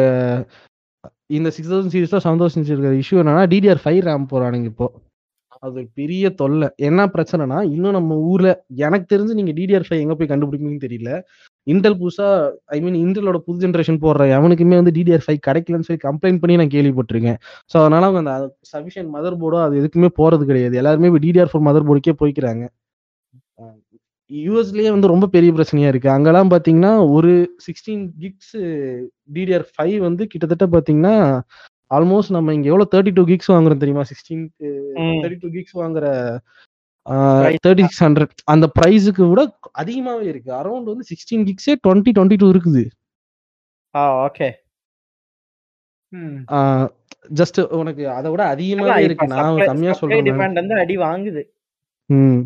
[1.27, 4.87] இந்த 6000 சீரிஸ்ல 7000 சீரிஸ் இருக்கிற இஷ்யூ என்னன்னா, DDR5 ரேம் போடுறானுங்க இப்போ.
[5.63, 6.65] அது பெரிய தொல்ல.
[6.79, 11.11] என்ன பிரச்சனைனா, இன்னும் நம்ம ஊர்ல எனக்கு தெரிஞ்சு நீங்க DDR5 எங்க போய் கண்டுபிடிப்பீங்கன்னு தெரியல.
[11.67, 12.27] இன்டெல் புதுசா
[12.67, 17.39] ஐ மீன் இன்டெலோட புது ஜெனரேஷன் போடுற எவனுக்குமே வந்து DDR5 கிடைக்கலன்னு சொல்லி கம்ப்ளைண்ட் பண்ணி நான் கேள்விப்பட்டுருக்கேன்.
[17.73, 18.35] ஸோ அதனால அவங்க அந்த
[18.73, 20.77] சஃபிஷியன்ட் மதர் போர்டோ அது எதுக்குமே போறது கிடையாது.
[20.77, 22.65] எல்லாருமே இப்ப DDR4 மதர் போர்டுக்கே போய்க்கிறாங்க.
[24.31, 26.09] யுஎஸ்லயே வந்து ரொம்ப பெரிய பிரச்சனையா இருக்கு.
[26.09, 28.57] அங்கலாம் பார்த்தீங்கன்னா, ஒரு 16 கிக்ஸ்
[29.35, 31.43] DDR5 வந்து கிட்டத்தட்ட பார்த்தீங்கன்னா,
[31.95, 34.03] ஆல்மோஸ்ட் நம்ம இங்க எவ்வளோ 32 கிக்ஸ் வாங்குறோம் தெரியுமா?
[34.03, 35.21] 16க்கு ம்.
[35.23, 36.07] 32 கிக்ஸ் வாங்குற
[37.07, 40.51] ஆ பிரைஸ் 3600 அந்த பிரைஸ்க்கு விட அதிகமாவே இருக்கு.
[40.53, 42.85] அரவுண்ட் வந்து 16 கிக்ஸே 20, 22 இருக்குது.
[43.95, 44.49] ஆ ஓகே.
[47.35, 49.27] ஜஸ்ட் உனக்கு அத விட அதிகமாவே இருக்கு.
[49.27, 50.25] நான் கம்மியா சொல்றேன்.
[50.25, 51.43] டிமாண்ட் வந்து அடி வாங்குது.
[52.11, 52.41] ம்.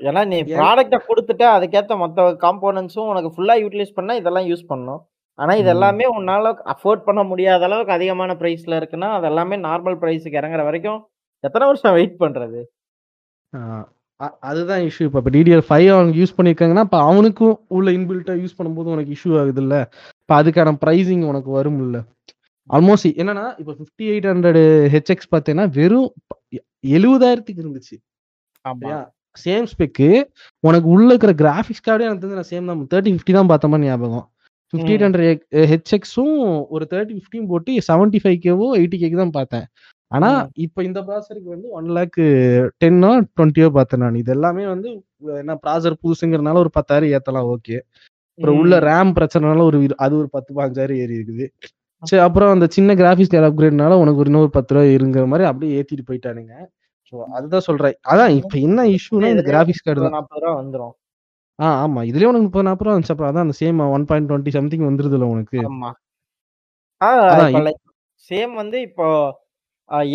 [0.00, 5.02] ஏன்னா நீ ப்ராடக்ட்ட குடுத்துட்ட அதுக்கேத்த மொத்த காம்போனன்ட்ஸும் உனக்கு ஃபுல்லா யூட்டிலைஸ் பண்ணா இதெல்லாம் யூஸ் பண்ணணும்.
[5.38, 5.68] ஆனா இது.
[5.68, 11.00] எல்லாமே உன்னால அஃபோர்ட் பண்ண முடியாத அளவுக்கு அதிகமான பிரைஸ்ல இருக்குன்னா, அது எல்லாமே நார்மல் பிரைஸ்க்கு இறங்குற வரைக்கும்
[11.44, 12.60] எத்தன வருஷம் வெயிட் பண்றது?
[14.48, 15.04] அதுதான் இஷ்யூ.
[15.10, 15.62] இப்ப DDR5
[15.94, 19.76] அவங்க யூஸ் பண்ணியிருக்காங்கன்னா, அப்ப அவனுக்கும் உள்ள இன்பில்ட்டா யூஸ் பண்ணும்போது உனக்கு இஷ்யூ ஆகுதுல்ல.
[20.22, 21.98] இப்ப அதுக்கான பிரைசிங் உனக்கு வரும்ல.
[22.70, 24.62] ஆல்மோஸ்ட் என்னன்னா, இப்ப 5800
[24.94, 26.60] ஹெச்எக்ஸ் பார்த்தேன்னா, வெறும் ப எ
[26.96, 27.96] 70,000க்கு இருந்துச்சு.
[28.64, 28.94] ஆமா.
[29.36, 30.08] சேம் ஸ்பெக்கு
[30.64, 32.80] உனக்கு உள்ள இருக்கிற கிராபிக்ஸ் கார்டே எனக்கு தெரிஞ்சு நான் சேம் தான்.
[32.82, 34.26] 3050 தான் பார்த்த மாரி ஞாபகம்.
[34.72, 36.36] ஃபிஃப்டி ஹண்ட்ரட் ஹெச்எக்ஸும்
[36.74, 39.66] ஒரு தேர்ட்டி ஃபிஃப்டியும் போட்டு செவன்ட்டி ஃபைவ் கேவோ எயிட்டி கேக்கு தான் பார்த்தேன்.
[40.10, 40.30] ஆனா.
[40.64, 42.18] இப்போ இந்த ப்ராசருக்கு வந்து ஒன் லேக்
[42.82, 44.18] டென்னோ டுவெண்ட்டியோ பார்த்தேன் நான்.
[44.22, 44.88] இது எல்லாமே வந்து
[45.42, 47.76] என்ன ப்ராசர் புதுசுங்கிறனால ஒரு பத்தாயிரம் ஏத்தலாம் ஓகே
[48.38, 48.74] அப்புறம் உள்ள.
[48.88, 51.46] ரேம் பிரச்சனைனால ஒரு அது ஒரு பத்து பாஞ்சாயிரம் ஏறி இருக்குது.
[52.02, 55.76] சரி அப்புறம் அந்த சின்ன கிராஃபிக்ஸ் கார்டு அப்கிரேட்னால உனக்கு ஒரு இன்னொரு பத்து ரூபா இருங்கிற மாதிரி அப்படியே
[55.78, 56.54] ஏத்திட்டு போயிட்டானுங்க.
[57.14, 57.96] ஸோ அதுதான் சொல்றேன்.
[58.12, 60.14] அதான் இப்போ என்ன இஷ்யூனா இந்த கிராஃபிக்ஸ் கார்டு தான்.
[60.16, 60.94] நாற்பது ரூபா வந்துரும்.
[61.58, 62.00] ஆ ஆமா.
[62.10, 63.14] இதுலயே உனக்கு முப்பது நாற்பது ரூபா வந்துச்சு.
[63.14, 65.58] அப்புறம் அதான் அந்த same one point twenty something வந்துருதுல உனக்கு.
[68.30, 69.06] சேம் வந்து இப்போ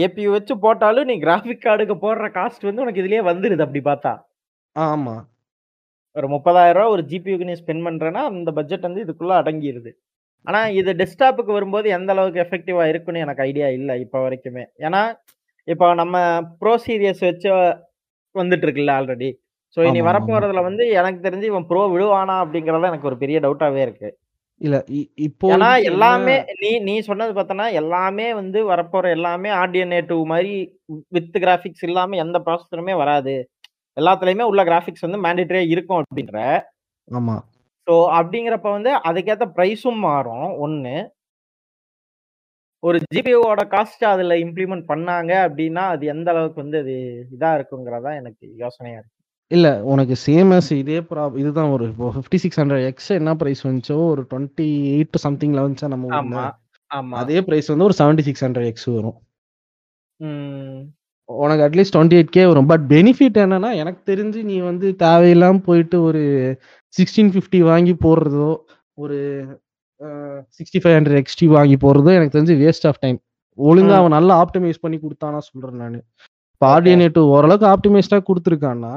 [0.05, 4.13] ஏபியூ வச்சு போட்டாலும் நீ கிராஃபிக் கார்டுக்கு போடுற காஸ்ட் வந்து உனக்கு இதுலயே வந்துருது அப்படி பார்த்தா.
[4.75, 5.15] ஆமா.
[6.15, 9.91] ஒரு முப்பதாயிரம் ரூபா ஒரு ஜிபியூக்கு நீ ஸ்பெண்ட் பண்றேன்னா அந்த பட்ஜெட் வந்து இதுக்குள்ள அடங்கிருது.
[10.47, 14.63] ஆனா இது டெஸ்க்டாப்புக்கு வரும்போது எந்த அளவுக்கு எஃபெக்டிவா இருக்குன்னு எனக்கு ஐடியா இல்லை இப்போ வரைக்குமே.
[14.87, 15.01] ஏன்னா
[15.69, 16.15] இப்போ நம்ம
[16.59, 17.49] ப்ரோ சீரியஸ் வச்சு
[18.35, 19.29] வந்துட்டு இருக்குல்ல ஆல்ரெடி
[19.77, 24.09] ஸோ இனி வரப்போறதுல வந்து எனக்கு தெரிஞ்சு இவன் ப்ரோ விழுவானா அப்படிங்கறத எனக்கு ஒரு பெரிய டவுட்டாவே இருக்கு.
[24.61, 25.09] இல்ல இ-
[25.49, 29.49] ஏன்னா எல்லாமே நீ நீ சொன்னது பார்த்தனா எல்லாமே வந்து வரப்போற எல்லாமே
[30.07, 30.53] டூ மாதிரி
[31.11, 33.35] வித் கிராஃபிக்ஸ் இல்லாம எந்த ப்ராசஸருமே வராது.
[33.97, 36.37] எல்லாத்துலயுமே உள்ள கிராஃபிக்ஸ் வந்து மேண்டிட்டரியா இருக்கும் அப்படின்ற.
[37.11, 37.37] ஆமா.
[37.87, 40.49] ஸோ அப்படிங்கிறப்ப வந்து அதுக்கேற்ற ப்ரைஸும் மாறும்.
[40.57, 40.95] ஒன்று
[42.83, 46.93] ஒரு ஜிபிஓட காஸ்ட் அதுல இம்ப்ளிமெண்ட் பண்ணாங்க அப்படின்னா அது எந்த அளவுக்கு வந்து அது
[47.35, 49.15] இதா இருக்குங்கிறதா எனக்கு யோசனையா இருக்கு.
[49.51, 53.63] இல்ல உனக்கு சேம் as இதே ப்ராப் இதுதான் ஒரு இப்போ ஃபிஃப்டி சிக்ஸ் ஹண்ட்ரட் எக்ஸ் என்ன பிரைஸ்
[53.67, 56.43] வந்துச்சோ ஒரு டுவெண்ட்டி எயிட் சம்திங்ல வந்துச்சா நம்ம ஆமா
[56.91, 57.15] ஆமா.
[57.21, 59.17] அதே பிரைஸ் வந்து ஒரு செவன்டி சிக்ஸ் ஹண்ட்ரட் எக்ஸ் வரும்
[61.29, 62.69] உனக்கு at least twenty eight K வரும்.
[62.71, 66.21] பட் பெனிஃபிட் என்னன்னா எனக்கு தெரிஞ்சு நீ வந்து தேவையில்லாம போயிட்டு ஒரு
[66.93, 68.49] சிக்ஸ்டீன் ஃபிஃப்டி வாங்கி போடுறதோ
[68.97, 69.17] ஒரு
[70.57, 73.17] சிக்ஸ்டி ஃபைவ் ஹண்ட்ரட் எக்ஸ்டி வாங்கி போடுறதோ எனக்கு தெரிஞ்சு வேஸ்ட் ஆஃப் டைம்
[73.57, 73.99] ஒழுங்கா ம்.
[73.99, 75.97] அவன் நல்லா ஆப்டிமைஸ் பண்ணி கொடுத்தானா சொல்றேன் நான்.
[76.53, 78.93] இப்போ ஆர்டிஎன்ஏ டூ ஓரளவுக்கு ஆப்டிமைஸ்டா கொடுத்துருக்கான்னா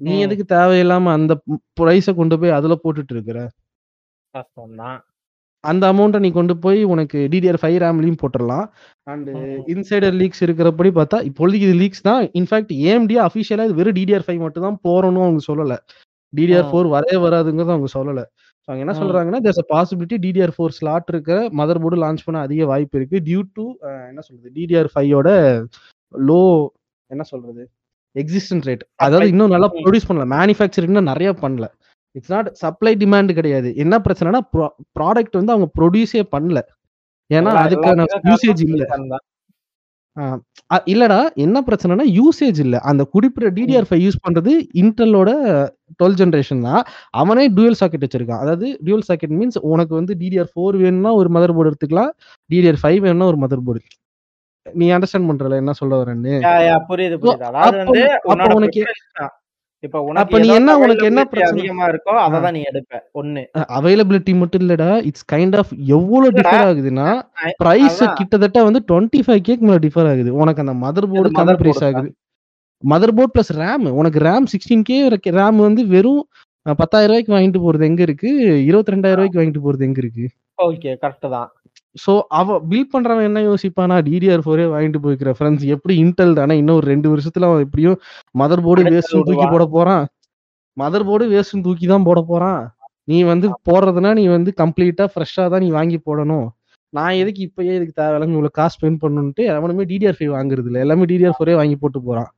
[0.00, 1.32] நீ எதுக்கு தேவையில்லாம அந்த
[1.78, 3.38] ப்ரைஸை கொண்டு போய் அதுல போட்டுட்டு இருக்கிற?
[5.64, 8.66] அந்த அமௌண்ட்டை நீ கொண்டு போய் உனக்கு டிடிஆர் ஃபைவ் ரேம்லையும் போட்டுடலாம்.
[9.06, 9.28] அண்ட்
[9.72, 12.22] இன்சைடர் லீக்ஸ் இருக்கிறபடி பார்த்தா இப்பொழுதுக்கு இது லீக்ஸ் தான்.
[12.40, 15.74] இன்ஃபேக்ட் ஏஎம்டி அஃபிஷியலா இது வெறும் டிடிஆர் ஃபைவ் மட்டும் தான் போறணும் அவங்க சொல்லல.
[16.32, 18.22] டிடிஆர் ஃபோர் வரவே வராதுங்கிறது அவங்க சொல்லல.
[18.68, 22.66] அவங்க என்ன சொல்றாங்கன்னா there's a possibility DDR four slot இருக்கிற மதர் போர்டு லான்ச் பண்ண அதிக
[22.66, 23.64] வாய்ப்பு இருக்கு டியூ டு
[24.08, 25.30] என்ன சொல்றது டிடிஆர் ஃபைவோட
[26.14, 26.42] லோ
[27.10, 27.62] என்ன சொல்றது
[28.16, 30.26] எக்ஸிஸ்டன்ட் ரேட் அதாவது இன்னும் நல்லா ப்ரொடியூஸ் பண்ணல.
[30.34, 31.66] மேனுஃபேக்சரிங் இன்னும் நிறைய பண்ணல.
[32.14, 33.68] இட்ஸ் நாட் சப்ளை டிமாண்ட் கிடையாது.
[33.76, 34.40] என்ன பிரச்சனைனா
[34.96, 36.60] ப்ராடக்ட் வந்து அவங்க ப்ரொடியூஸே பண்ணல.
[37.30, 40.07] ஏன்னா அதுக்கான யூசேஜ் இல்ல சிலிக்கான் தான் ஆஹ் அ-
[40.86, 42.76] இல்லடா என்ன பிரச்சனைனா யூசேஜ் இல்ல.
[42.90, 44.52] அந்த குறிப்பிட்ட டிடிஆர் ஃபைவ் யூஸ் பண்றது
[44.82, 45.30] இன்டெலோட
[45.98, 46.82] டுவெல் ஜென்ரேஷன் தான்.
[47.20, 48.42] அவனே டூயல் சாக்கெட் வச்சிருக்கான்.
[48.44, 52.12] அதாவது டூயல் சாக்கெட் மீன்ஸ் உனக்கு வந்து டிடிஆர் ஃபோர் வேணும்னா ஒரு மதர் போர்டு எடுத்துக்கலாம்
[52.50, 53.82] டிடிஆர் ஃபைவ் வேணும்னா ஒரு மதர் போர்டு
[54.66, 56.32] நீ அண்டர்ஸ்டாண்ட் பண்றல என்ன சொல்ல வரேன்னு.
[56.88, 57.16] புரியுது
[57.50, 58.02] அதாவது வந்து
[58.56, 58.80] உனக்கு
[59.84, 61.60] இப்போ உனக்கு நீ என்ன உனக்கு என்ன அவைலபிலிட்டி பிரச்சனை?
[61.60, 63.00] அதிகமா இருக்கோ அதை தான் நீ எடுப்ப.
[63.20, 63.42] ஒண்ணு.
[63.76, 64.88] அவைலபிலிட்டி மட்டும் இல்லடா.
[65.08, 67.08] இட்ஸ் கைண்ட் ஆஃப் எவ்வளவு டிஃபர் ஆகுதுன்னா
[67.62, 70.32] பிரைஸ் கிட்டத்தட்ட வந்து டுவெண்ட்டி ஃபைவ் கேக் மேல டிஃபர் ஆகுது.
[70.42, 72.10] உனக்கு அந்த மதர் போர்டு கம்மி பிரைஸ் ஆகுது.
[72.82, 74.98] மதர் போர்ட் பிளஸ் ரேம் உனக்கு ரேம் சிக்ஸ்டீன் கே
[75.38, 76.22] ரேம் வந்து வெறும்
[76.80, 78.30] பத்தாயிரம் ரூபாய்க்கு வாங்கிட்டு போறது எங்க இருக்கு?
[78.68, 80.24] இருபத்தி ரெண்டாயிரம் ரூபாய்க்கு வாங்கிட்டு போறது எங்க இருக்கு?
[80.66, 81.48] ஓகே கரெக்ட் தான்.
[82.04, 86.54] சோ அவ பில் பண்றவன் என்ன யோசிப்பானா டிடிஆர் ஃபோரே வாங்கிட்டு போய்க்கிற ஃப்ரெண்ட்ஸ் எப்படி இன்டெல் தானே?
[86.62, 87.96] இன்னும் ஒரு ரெண்டு வருஷத்துல அவன் எப்படியும்
[88.40, 90.04] மதர் போர்டு வேஸ்ட்னு தூக்கி போட போறான்.
[90.76, 92.60] மதர் போர்டு வேஸ்ட்னு தூக்கி தான் போட போறான்.
[93.12, 96.46] நீ வந்து போடுறதுனா நீ வந்து கம்ப்ளீட்டா ஃப்ரெஷ்ஷா தான் நீ வாங்கி போடணும்.
[96.92, 100.78] நான் எதுக்கு இப்பயே இதுக்கு தேவையில்லாம இவ்வளவு காசு ஸ்பெண்ட் பண்ணணும்ட்டு எவனுமே டிடிஆர் ஃபைவ் வாங்குறது இல்ல.
[100.84, 102.30] எல்லாமே டிடிஆர் ஃபோரே வாங்கி போட்டு போறான்.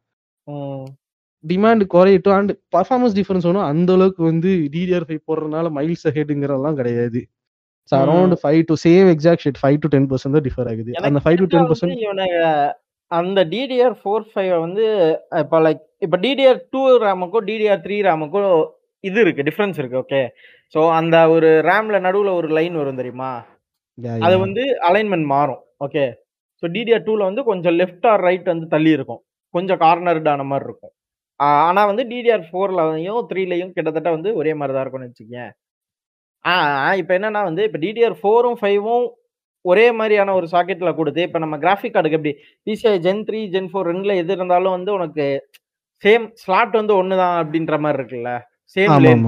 [1.44, 2.36] டிமாண்ட் குறையட்டும்.
[2.38, 7.20] அண்ட் பர்ஃபார்மன்ஸ் டிஃபரன்ஸ் ஒன்றும் அந்த அளவுக்கு வந்து டிடிஆர் ஃபைவ் போடுறதுனால மைல்ஸ் ஹெட்டுங்கிறதெல்லாம் கிடையாது.
[7.90, 10.90] So around five to same exact shade five to ten percent தான் டிஃபர் ஆகுது.
[11.08, 11.94] அந்த ஃபைவ் டு டென் பர்சன்ட்
[13.10, 14.84] அந்த டிடிஆர் ஃபோர் ஃபைவ் வந்து
[15.40, 18.52] இப்போ லைக் இப்போ டிடிஆர் டூ ரேமுக்கும் டிடிஆர் த்ரீ ரேமுக்கும்
[19.04, 20.20] இது இருக்கு டிஃப்ரென்ஸ் இருக்கு ஓகே
[20.74, 23.30] ஸோ அந்த ஒரு ரேம்ல நடுவுல ஒரு லைன் வரும் தெரியுமா?
[24.26, 26.04] அது வந்து அலைன்மெண்ட் மாறும் ஓகே
[26.62, 29.20] ஸோ டிடிஆர் டூல வந்து கொஞ்சம் லெஃப்ட் ஆர் ரைட் வந்து தள்ளி இருக்கும்.
[29.54, 30.92] கொஞ்சம் கார்னர்டான மாதிரி இருக்கும்.
[31.40, 35.50] ஆஹ் ஆனா வந்து டிடிஆர் ஃபோர்லையும் த்ரீலையும் கிட்டத்தட்ட வந்து ஒரே மாதிரி தான் இருக்கும்னு வச்சுக்கேன்
[36.44, 36.52] ஆ
[37.00, 39.06] இப்போ என்னன்னா வந்து இப்போ டிடிஆர் ஃபோரும் ஃபைவும்
[39.64, 42.32] ஒரே மாதிரியான ஒரு சாக்கெட்ல கொடுத்து இப்போ நம்ம கிராஃபிக் கார்டுக்கு எப்படி?
[42.66, 45.24] PCI gen three gen four ரெண்டுல எது இருந்தாலும் வந்து உனக்கு
[46.04, 48.30] சேம் ஸ்லாட் வந்து ஒன்று தான் அப்படின்ற மாதிரி இருக்குல்ல?
[48.76, 49.24] சேம் லேன்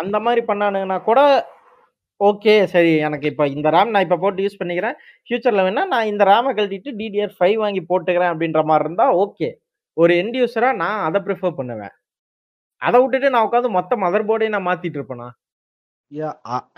[0.00, 1.20] அந்த மாதிரி பண்ணானுங்கன்னா கூட
[2.20, 4.96] ஓகே சரி எனக்கு இப்போ இந்த ரேம் நான் இப்போ போட்டு யூஸ் பண்ணிக்கிறேன்.
[5.26, 9.48] ஃபியூச்சரில் வேணா நான் இந்த ரேமை கழட்டிட்டு டிடிஆர் ஃபைவ் வாங்கி போட்டுக்கிறேன் அப்படின்ற மாதிரி இருந்தால் ஓகே
[9.96, 10.38] ஒரு எண்ட்
[10.82, 11.94] நான் அதை ப்ரிஃபர் பண்ணுவேன்.
[12.82, 15.28] அதை விட்டுட்டு நான் உட்காந்து மொத்த மதர் போர்டையும் நான் மாத்திட்டு இருப்பேனா?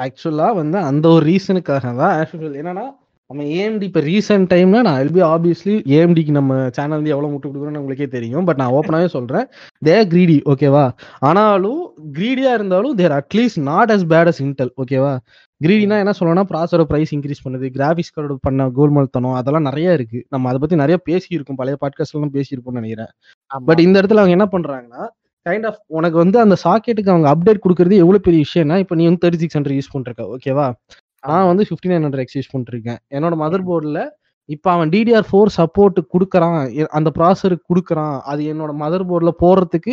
[0.04, 2.84] ஆக்சுவலா வந்து அந்த ஒரு ரீசனுக்காக தான் ஆக்சுவல் என்னன்னா
[3.30, 7.80] நம்ம ஏஎம்டி இப்போ ரீசெண்ட் டைம்ல நான் எல்பி ஆப்வியஸ்லி ஏஎம்டிக்கு நம்ம சேனல் வந்து எவ்வளோ முட்டு கொடுக்குறோன்னு
[7.82, 8.44] உங்களுக்கே தெரியும்.
[8.44, 9.46] பட் நான் ஓப்பனாகவே சொல்றேன்.
[9.86, 10.82] தே கிரீடி ஓகேவா
[11.18, 11.80] ஆனாலும்
[12.18, 15.14] கிரீடியா இருந்தாலும் they're at least not as bad as Intel ஓகேவா
[15.60, 20.20] கிரீடினா என்ன சொல்லணும்னா ப்ராசரோட பிரைஸ் இன்க்ரீஸ் பண்ணுது கிராஃபிக்ஸ் கார்டு பண்ண கோல்மல்தனம் அதெல்லாம் நிறைய இருக்கு.
[20.28, 23.12] நம்ம அதை பத்தி நிறைய பேசியிருக்கோம் பழைய பாட்காஸ்ட் எல்லாம் பேசியிருப்போம்னு நினைக்கிறேன்.
[23.64, 25.02] பட் இந்த இடத்துல அவங்க என்ன பண்றாங்கன்னா
[25.46, 29.22] கைண்ட் ஆஃப் உனக்கு வந்து அந்த சாக்கெட்டுக்கு அவங்க அப்டேட் கொடுக்கறது எவ்வளவு பெரிய விஷயம்னா இப்போ நீ வந்து
[29.24, 30.66] தேர்ட்டி சிக்ஸ் ஹண்ட்ரட் யூஸ் பண்ணிருக்க ஓகேவா
[31.30, 33.00] நான் வந்து fifty nine hundred X use பண்ணிருக்கேன்.
[33.16, 34.02] என்னோட மதர் போர்டில்
[34.48, 36.56] இப்போ அவன் டிடிஆர் ஃபோர் சப்போர்ட் கொடுக்குறான்
[36.98, 39.92] அந்த ப்ராசருக்கு கொடுக்குறான் அது என்னோட மதர் போர்டில் போடுறதுக்கு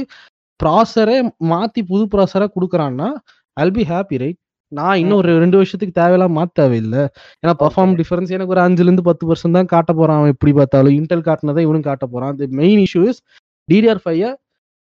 [0.60, 1.18] ப்ராசரே
[1.52, 3.10] மாத்தி புது ப்ராசரா கொடுக்குறான்னா
[3.58, 4.40] ஐல் பி ஹாப்பி ரைட்
[4.72, 7.04] நான் இன்னும் ஒரு ரெண்டு வருஷத்துக்கு தேவையெல்லாம் மாத்த தேவையில்லை.
[7.44, 10.96] ஏன்னா பர்ஃபார்ம் டிஃபரன்ஸ் எனக்கு ஒரு அஞ்சுல இருந்து பத்து பர்சன்ட் தான் காட்ட போறான் அவன் எப்படி பார்த்தாலும்.
[11.00, 12.36] இன்டெல் காட்டினதை இவனும் காட்ட போறான்.
[12.42, 13.22] The main issue is
[13.70, 14.22] DDR five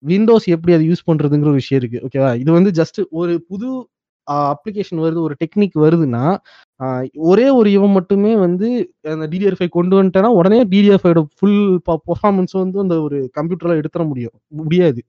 [0.04, 3.68] Windows எப்படி அதை யூஸ் பண்றதுங்கிற ஒரு விஷயம் இருக்கு ஓகேவா இது வந்து ஜஸ்ட் ஒரு புது
[4.50, 6.22] அப்ளிகேஷன் வருது ஒரு டெக்னிக் வருதுன்னா
[7.30, 8.68] ஒரே ஒரு இவன் மட்டுமே வந்து
[9.14, 14.04] அந்த டிடிஆர் ஃபைவ் கொண்டு வந்துட்டேன்னா உடனே டிடிஆர் ஃபைவோட ஃபுல் பர்ஃபார்மன்ஸ் வந்து அந்த ஒரு கம்ப்யூட்டர்ல எடுத்துட
[14.12, 14.34] முடியும்.
[14.60, 15.00] முடியாது.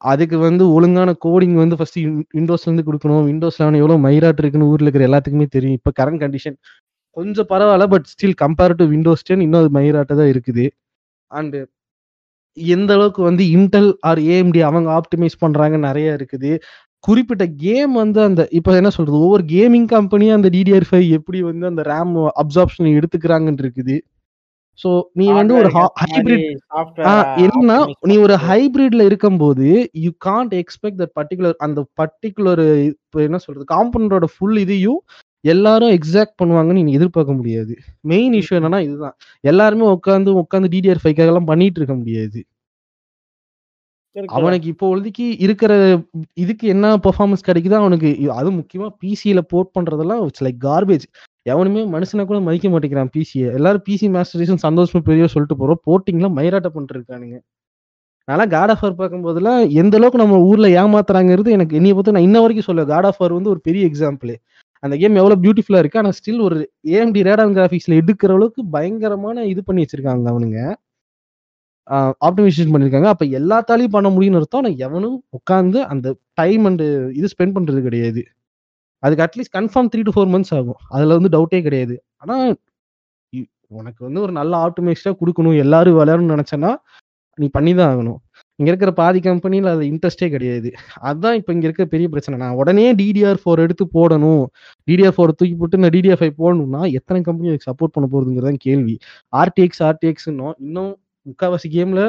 [0.00, 1.98] அதுக்கு வந்து ஒழுங்கான கோடிங் வந்து ஃபர்ஸ்ட்
[2.38, 3.26] விண்டோஸ்ல இருந்து கொடுக்கணும்.
[3.30, 5.76] விண்டோஸ் லெவன் எவ்வளவு மைராட் இருக்குன்னு ஊர்ல இருக்கிற எல்லாத்துக்குமே தெரியும்.
[5.80, 6.56] இப்ப கரண்ட் கண்டிஷன்
[7.16, 10.64] கொஞ்சம் பரவாயில்ல but still compare to Windows ten இன்னும் அது மைராட்ட தான் இருக்குது.
[11.30, 11.56] அண்ட்
[12.56, 16.52] எந்த அளவுக்கு வந்து இன்டெல் ஆர் ஏஎம்டி அவங்க ஆப்டிமைஸ் பண்றாங்க நிறைய இருக்குது.
[17.04, 19.18] குறிப்பிட்ட கேம் வந்து அந்த இப்ப என்ன சொல்றது?
[19.26, 22.12] ஒவ்வொரு கேமிங் கம்பெனியும் அந்த டிடிஆர் ஃபைவ் எப்படி வந்து அந்த ரேம்
[22.42, 23.96] அப்சார்ப்ஷன் எடுத்துக்கிறாங்கன்னு இருக்குது.
[24.78, 25.70] ஸோ நீ வந்து ஒரு
[26.02, 26.46] ஹைபிரிட்
[27.44, 27.78] என்னன்னா
[28.10, 29.66] நீ ஒரு ஹைபிரிட்ல இருக்கும்போது
[30.04, 33.66] you can't expect that particular அந்த பர்டிகுலர் இப்போ என்ன சொல்றது?
[33.74, 35.00] காம்பனண்டோட ஃபுல் இதையும்
[35.44, 37.72] எல்லாரும் எக்ஸாக்ட் பண்ணுவாங்கன்னு நீ எதிர்பார்க்க முடியாது.
[38.10, 39.14] மெயின் இஷ்யூ என்னன்னா இதுதான்.
[39.44, 42.40] எல்லாருமே உட்காந்து உட்காந்து டிடிஆர் ஃபைவ் எல்லாம் பண்ணிட்டு இருக்க முடியாது.
[44.36, 45.72] அவனுக்கு இப்போ ஒழுதிக்கு இருக்கிற
[46.34, 51.06] இதுக்கு என்ன பெர்ஃபார்மன்ஸ் கிடைக்குதோ அவனுக்கு அது முக்கியமா பிசியில போர்ட் பண்றதெல்லாம் இட்ஸ் லைக் கார்பேஜ்
[51.46, 55.80] எவனுமே மனுஷனை கூட மதிக்க மாட்டேங்கிறான் பிசியை எல்லாரும் பிசி மாஸ்டரேஷன் சந்தோஷமா பெரிய சொல்லிட்டு போறோம்.
[55.86, 57.36] போர்ட்டிங்ல மயிராட்ட பண்ணிட்டு இருக்கானுங்க.
[58.28, 62.40] அதனால காட் ஆஃப் வார் பார்க்கும்போதெல்லாம் எந்த அளவுக்கு நம்ம ஊர்ல ஏமாத்துறாங்கிறது எனக்கு என்னைய பொறுத்து நான் இன்ன
[62.42, 64.32] வரைக்கும் சொல்ல காட் ஆஃப் வார் வந்து ஒரு பெரிய எக்ஸாம்பிள்
[64.82, 66.56] அந்த கேம் எவ்வளவு பியூட்டிஃபுல்லா இருக்கு ஆனா ஸ்டில் ஒரு
[66.94, 70.60] ஏஎம்டி ரேடான் கிராஃபிக்ஸ்ல எடுக்கிற அளவுக்கு பயங்கரமான இது பண்ணி வச்சிருக்காங்க அவனுங்க.
[72.26, 73.08] ஆப்டிமைசேஷன் பண்ணிருக்காங்க.
[73.14, 76.08] அப்ப எல்லாத்தாலையும் பண்ண முடியும்னு அர்த்தம் ஆனா எவனும் உட்காந்து அந்த
[76.40, 76.84] டைம் அண்ட்
[77.18, 78.22] இது ஸ்பெண்ட் பண்றது கிடையாது.
[79.02, 80.80] அதுக்கு at least confirm three to four months ஆகும்.
[80.96, 81.96] அதுல வந்து டவுட்டே கிடையாது.
[82.22, 82.36] ஆனா
[83.80, 86.72] உனக்கு வந்து ஒரு நல்ல ஆப்டிமைஸ்டா கொடுக்கணும் எல்லாரும் விளையாடணும்னு நினைச்சேன்னா
[87.38, 88.20] நீ பண்ணி தான் ஆகணும்.
[88.58, 90.68] இங்க இருக்கிற பாதி கம்பெனில அது இன்ட்ரெஸ்டே கிடையாது.
[91.02, 92.36] அதான் இப்ப இங்க இருக்க பெரிய பிரச்சனை.
[92.38, 94.42] நான் உடனே டிடிஆர் ஃபோர் எடுத்து போடணும்.
[94.88, 98.96] டிடிஆர் ஃபோர் தூக்கி போட்டு நான் டிடிஆர் ஃபைவ் போடணும்னா எத்தனை கம்பெனி அதுக்கு சப்போர்ட் பண்ண போறதுங்கிறதான் கேள்வி.
[99.32, 100.92] ஆர்டிஎக்ஸ் ஆர்டிஎக்ஸ் இன்னும்
[101.26, 102.02] முக்காவாசி கேம்ல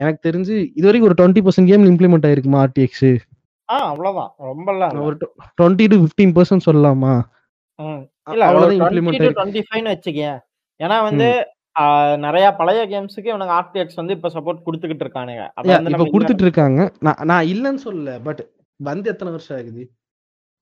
[0.00, 3.08] எனக்கு தெரிஞ்சு இது வரைக்கும் ஒரு டுவெண்ட்டி பர்சன்ட் கேம்ல இம்ப்ளிமெண்ட் ஆயிருக்குமா ஆர்டிஎக்ஸ்
[3.68, 4.30] அவ்வளவுதான்.
[4.66, 4.84] இல்ல.
[5.06, 5.16] ஒரு
[5.58, 7.12] டுவெண்ட்டி டு ஃபிஃப்டீன் பர்சன்ட் சொல்லலாமா.
[8.26, 9.42] இல்ல அவ்வளவுதான் இம்ப்ளிமெண்ட் 20 to ஆயிருக்கு.
[9.42, 10.38] 25 வச்சுக்கேன்
[10.80, 11.28] ஏன்னா வந்து
[11.76, 15.48] ஆ, நிறைய பழைய கேம்ஸுக்கு இவனுக்கு ஆர்டிஎக்ஸ் வந்து இப்ப சப்போர்ட் கொடுத்துக்கிட்டு இருக்கானுங்க.
[15.54, 19.90] அத வந்து இப்ப நம்ம கொடுத்துட்டு இருக்காங்க நான் நான் இல்லைன்னு சொல்லல பட் வந்து எத்தனை வருஷம் ஆகுது?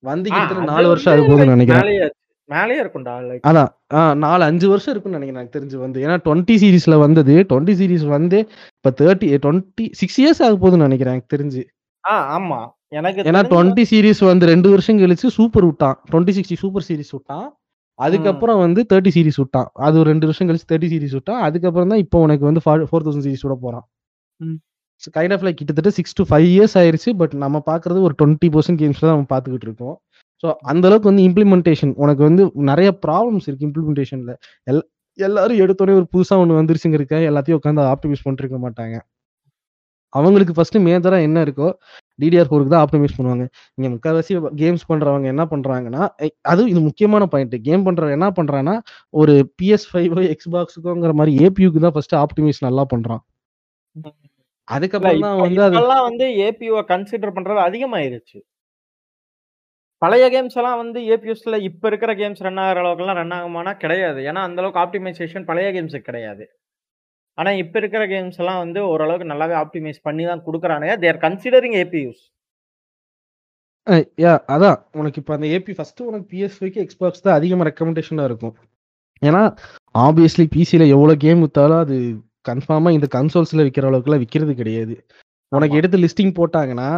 [0.01, 1.83] வந்து ஆ, கிட்டத்தட்ட அது வருஷம் வந்து ஆக போகுதுன்னு நினைக்கிறேன்.
[1.83, 2.11] மேலேயே
[2.45, 3.69] மேலேயே இருக்கும்டா லைக் அதான்.
[3.95, 6.07] ஆ, நாலு அஞ்சு வருஷம் இருக்கும்னு நினைக்கிறேன் எனக்கு தெரிஞ்சு வந்து.
[6.07, 7.47] ஏன்னா டுவெண்ட்டி சீரீஸ்ல வந்தது.
[7.49, 11.63] டுவெண்ட்டி சீரீஸ் வந்து இப்ப தேர்ட்டி டுவெண்ட்டி சிக்ஸ் இயர்ஸ் ஆக போகுதுன்னு நினைக்கிறேன் எனக்கு தெரிஞ்சு.
[12.09, 12.77] ஆ ஆமா.
[12.89, 16.01] எனக்கு ஏன்னா தெரிஞ்சு டுவெண்ட்டி சீரீஸ் வந்து ரெண்டு வருஷம் கழிச்சு சூப்பர் விட்டான்.
[16.13, 17.58] டுவெண்ட்டி சிக்ஸ்டி சூப்பர் சீரிஸ் விட்டான்.
[17.99, 19.69] அதுக்கப்புறம் வந்து தேர்ட்டி சீரிஸ் விட்டான்.
[19.87, 23.27] அது ஒரு ரெண்டு வருஷம் கழிச்சு தேர்ட்டி சீரிஸ் விட்டான் அதுக்கப்புறம் தான் இப்போ உனக்கு வந்து ஃபோர் தௌசண்ட்
[23.27, 23.87] சீரிஸ் விட போறான்.
[25.17, 28.81] கைண்ட் ஆஃப் லைக் கிட்டத்தட்ட சிக்ஸ் டு ஃபைவ் இயர்ஸ் ஆயிருச்சு பட் நம்ம பாக்குறது ஒரு டுவெண்ட்டி பர்சன்ட்
[28.83, 29.97] கேம்ஸ் தான் நம்ம பார்த்துக்கிட்டு இருக்கோம்.
[30.43, 34.35] ஸோ அந்த அளவுக்கு வந்து இம்ப்ளிமெண்டேஷன் உனக்கு வந்து நிறைய ப்ராப்ளம்ஸ் இருக்கு இம்ப்ளிமெண்டேஷன்ல
[34.71, 34.83] எல்
[35.19, 38.97] எல்லாரும் எடுத்தோடனே ஒரு புதுசா ஒன்று வந்துருச்சுங்கிறக்க எல்லாத்தையும் உட்காந்து ஆப்டிமைஸ் பண்ணிருக்க மாட்டாங்க.
[40.13, 41.69] அவங்களுக்கு ஃபர்ஸ்ட் மேஜரா என்ன இருக்கோ
[42.19, 43.45] டிடிஆர் ஃபோருக்கு தான் ஆப்டிமைஸ் பண்ணுவாங்க.
[43.75, 48.77] இங்க முக்கால்வாசி கேம்ஸ் பண்றவங்க என்ன பண்றாங்கன்னா எ- அதுவும் இது முக்கியமான பாயிண்ட் கேம் பண்றவன் என்ன பண்றான்னா
[49.15, 53.23] ஒரு பிஎஸ் ஃபைவ் எக்ஸ்பாக்ஸுக்குங்கிற மாதிரி ஏபியூக்கு தான் ஃபர்ஸ்ட் ஆப்டிமைஸ் நல்லா பண்றான்.
[53.97, 54.13] இல்ல
[54.69, 58.39] அதுக்கப்புறம் தான் வந்து அது இப்பெல்லாம் வந்து ஏபியூ கன்சிடர் பண்றது அதிகமாயிருச்சு.
[60.03, 64.21] பழைய கேம்ஸ் எல்லாம் வந்து ஏபியூஸ்ல இப்ப இருக்கிற கேம்ஸ் ரன் ஆகிற அளவுக்கு எல்லாம் ரன் ஆகுமானா கிடையாது.
[64.31, 66.45] ஏன்னா அந்த அளவுக்கு ஆப்டிமைசேஷன் பழைய கேம்ஸுக்கு கிடையாது.
[67.39, 72.23] ஆனா இப்ப இருக்கிற கேம்ஸ் எல்லாம் வந்து ஓரளவுக்கு நல்லாவே ஆப்டிமைஸ் பண்ணி தான் கொடுக்குறானுங்க தேர் கன்சிடரிங் ஏபியூஸ்
[73.87, 74.79] அஹ் யா அதான்.
[75.01, 78.55] உனக்கு இப்போ அந்த ஏபி ஃபர்ஸ்ட் உனக்கு பிஎஸ்பிக்கு எக்ஸ்பாக்ஸ் தான் அதிகமாக ரெக்கமெண்டேஷனாக இருக்கும்.
[79.23, 79.43] ஏன்னா
[80.07, 81.97] ஆப்வியஸ்லி பிசியில் எவ்வளோ கேம் வித்தாலும் அது
[82.49, 84.95] கன்ஃபார்மாக இந்த கன்சோல்ஸில் விற்கிற அளவுக்குலாம் விற்கிறது கிடையாது.
[85.53, 85.79] உனக்கு.
[85.81, 86.89] எடுத்து லிஸ்டிங் போட்டாங்கன்னா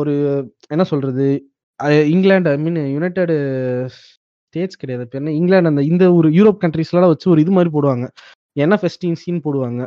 [0.00, 0.12] ஒரு
[0.74, 1.26] என்ன சொல்றது?
[1.80, 3.34] அஹ் England I mean United
[3.98, 5.04] States கிடையாது.
[5.06, 8.06] இப்போ என்ன இங்கிலாந்து அந்த இந்த ஒரு யூரோப் கண்ட்ரீஸ்லாம் வச்சு ஒரு இது மாதிரி போடுவாங்க.
[8.56, 9.82] என்ன ஃபெஸ்டின் சீன் போடுவாங்க?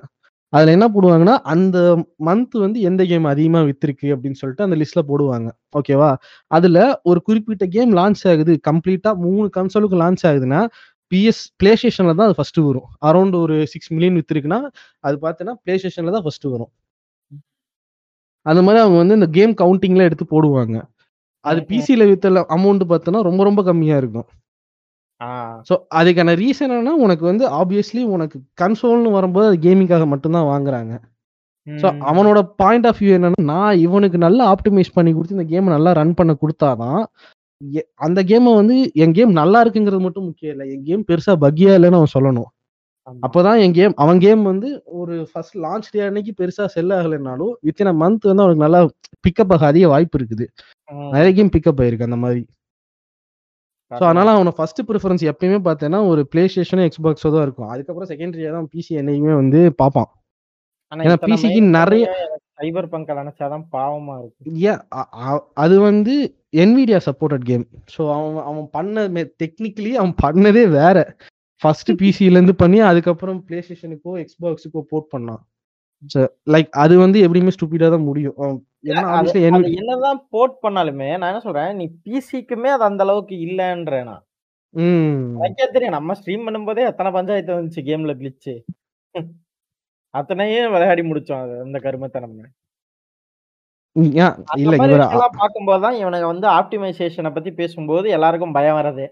[0.54, 1.78] அதுல என்ன போடுவாங்கன்னா அந்த
[2.28, 5.50] மந்த் வந்து எந்த கேம் அதிகமா வித்திருக்கு அப்படின்னு சொல்லிட்டு அந்த லிஸ்ட்ல போடுவாங்க.
[5.80, 6.12] ஓகேவா
[6.52, 8.54] அதுல ஒரு குறிப்பிட்ட கேம் லான்ச் ஆகுது.
[8.70, 10.62] கம்ப்ளீட்டா மூணு கன்சோலுக்கு லான்ச் ஆகுதுன்னா
[11.12, 12.88] பிஎஸ் பிளே ஸ்டேஷன்ல தான் அது ஃபர்ஸ்ட் வரும்.
[13.10, 14.60] அரௌண்ட் ஒரு சிக்ஸ் மில்லியன் வித்திருக்குன்னா
[15.04, 16.72] அது பார்த்தீங்கன்னா பிளே ஸ்டேஷன்ல தான் ஃபர்ஸ்ட் வரும்.
[18.46, 20.78] அந்த மாதிரி அவங்க வந்து இந்த கேம் கவுண்டிங்ல எடுத்து போடுவாங்க.
[21.46, 21.60] அது.
[21.72, 24.28] பிசில வித்த அமௌண்ட் பார்த்தோன்னா ரொம்ப ரொம்ப கம்மியா இருக்கும்.
[25.68, 30.94] ஸோ அதுக்கான ரீசன் என்னன்னா உனக்கு வந்து ஆப்வியஸ்லி உனக்கு கன்சோல்னு வரும்போது அது கேமிங்காக மட்டும்தான் வாங்குறாங்க
[31.68, 31.88] ஸோ.
[32.10, 36.18] அவனோட பாயிண்ட் ஆஃப் வியூ என்னன்னா நான் இவனுக்கு நல்லா ஆப்டிமைஸ் பண்ணி கொடுத்து இந்த கேமை நல்லா ரன்
[36.20, 37.02] பண்ண கொடுத்தாதான்
[38.06, 42.00] அந்த கேமை வந்து என் கேம் நல்லா இருக்குங்கிறது மட்டும் முக்கியம் இல்லை என் கேம் பெருசா பக்கியா இல்லைன்னு
[42.00, 42.50] அவன் சொல்லணும்.
[43.08, 47.92] அப்போதான் என் கேம் அவன் கேம் வந்து ஒரு ஃபர்ஸ்ட் லான்ச் டே அன்னைக்கு பெருசா செல் ஆகலைனாலும் வித்தின்
[47.92, 48.82] அ மந்த் வந்து அவனுக்கு நல்லா
[49.26, 50.46] பிக்கப் ஆக அதிக வாய்ப்பு இருக்குது.
[51.14, 52.42] நிறைய கேம் பிக்கப் ஆயிருக்கு அந்த மாதிரி
[53.92, 54.38] ஸோ அதனால தான்.
[54.38, 57.70] அவனை ஃபர்ஸ்ட் ப்ரிஃபரன்ஸ் எப்பயுமே பார்த்தேன்னா ஒரு பிளே ஸ்டேஷனும் எக்ஸ்பாக்ஸோ தான் இருக்கும்.
[57.74, 60.10] அதுக்கப்புறம் செகண்டரியா தான் பிசி என்னைக்குமே வந்து பார்ப்பான்
[60.92, 61.48] ஏன்னா பிசிக்கு
[61.78, 62.04] நிறைய
[62.60, 64.52] சைபர் பங்க நினைச்சாதான் பாவமா இருக்கு
[65.24, 66.14] அ- அது வந்து
[66.58, 69.04] என்விடியா சப்போர்ட்டட் கேம் ஸோ அவன் அவன் பண்ண
[69.42, 70.98] டெக்னிக்கலி அவன் பண்ணதே வேற.
[71.62, 75.44] ஃபர்ஸ்ட் பிசில இருந்து பண்ணி அதுக்கப்புறம் பிளே ஸ்டேஷனுக்கோ எக்ஸ்பாக்ஸுக்கோ போர்ட் பண்ணான்
[76.48, 78.36] லைக் அது வந்து எப்படியுமே ஸ்டூபிடா தான் முடியும்.
[79.14, 84.14] அது அது என்னதான் போர்ட் பண்ணாலுமே நான் என்ன சொல்றேன் நீ பிசிக்குமே அது அந்த அளவுக்கு இல்லன்றேன்
[85.72, 88.56] தெரியும் நம்ம ஸ்ட்ரீம் பண்ணும்போதே எத்தனை பஞ்சாயத்து வந்துச்சு கேம்ல கிளிச்சு
[90.14, 92.48] அத்தனையும் விளையாடி முடிச்சோம் அது அந்த கருமத்தை நம்ம
[94.18, 99.08] ஏன் அந்த இல்ல பார்க்கும்போது தான் இவனுங்க வந்து ஆப்டிமைசேஷனை பத்தி பேசும்போது எல்லாருக்கும் பயம் வரதே.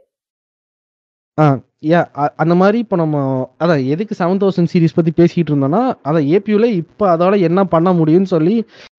[1.38, 1.46] ஆ
[1.84, 2.02] யா
[2.38, 3.18] அந்த மாதிரி இப்போ நம்ம
[3.60, 8.30] அதான் எதுக்கு செவன் தௌசண்ட் சீரிஸ் பத்தி பேசிட்டு இருந்தோம்னா அதான் ஏபியூல இப்போ அதோட என்ன பண்ண முடியும்னு
[8.36, 8.56] சொல்லி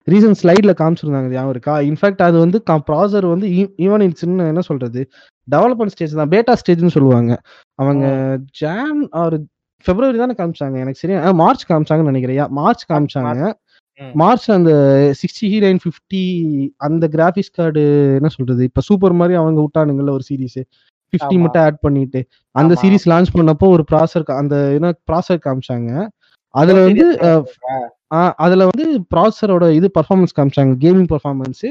[0.07, 1.75] ரீசன் ஸ்லைட்ல காமிச்சிருந்தாங்க ஞாபகம் இருக்கா?
[1.89, 2.57] இன்ஃபேக்ட் அது வந்து
[2.89, 3.47] ப்ராசர் வந்து
[3.85, 5.01] ஈவன் இட்ஸ் என்ன சொல்றது?
[5.47, 7.33] டெவலப்மெண்ட் ஸ்டேஜ் தான் பேட்டா ஸ்டேஜ்னு சொல்லுவாங்க.
[7.79, 8.05] அவங்க.
[8.61, 9.37] ஜான் ஆர்
[9.85, 13.41] பிப்ரவரி தானே காமிச்சாங்க எனக்கு சரியா மார்ச் காமிச்சாங்கன்னு நினைக்கிறேன் மார்ச் காமிச்சாங்க.
[14.15, 14.71] மார்ச் அந்த
[15.19, 16.23] சிக்ஸ்டி நைன் ஃபிஃப்டி
[16.87, 17.83] அந்த கிராஃபிக்ஸ் கார்டு
[18.19, 18.61] என்ன சொல்றது?
[18.69, 20.59] இப்ப சூப்பர் மாதிரி அவங்க விட்டானுங்கல்ல ஒரு சீரிஸ்
[21.13, 21.35] ஃபிஃப்டி.
[21.43, 22.19] மட்டும் ஆட் பண்ணிட்டு
[22.55, 22.73] அந்த.
[22.81, 25.89] சீரிஸ் லான்ச் பண்ணப்போ ஒரு ப்ராசர் அந்த என்ன ப்ராசர் காமிச்சாங்க.
[26.53, 27.05] அதுல வந்து
[28.45, 31.63] அதுல வந்து ப்ராசரோட இது பர்ஃபார்மன்ஸ் காமிச்சாங்க கேமிங் பர்ஃபார்மன்ஸ்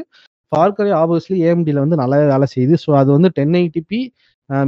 [0.53, 2.75] ஃபார்கரே ஆப்வியஸ்லி ஏஎம்டில வந்து நல்லா வேலை செய்யுது.
[2.85, 4.01] ஸோ அது வந்து டென் எயிட்டிபி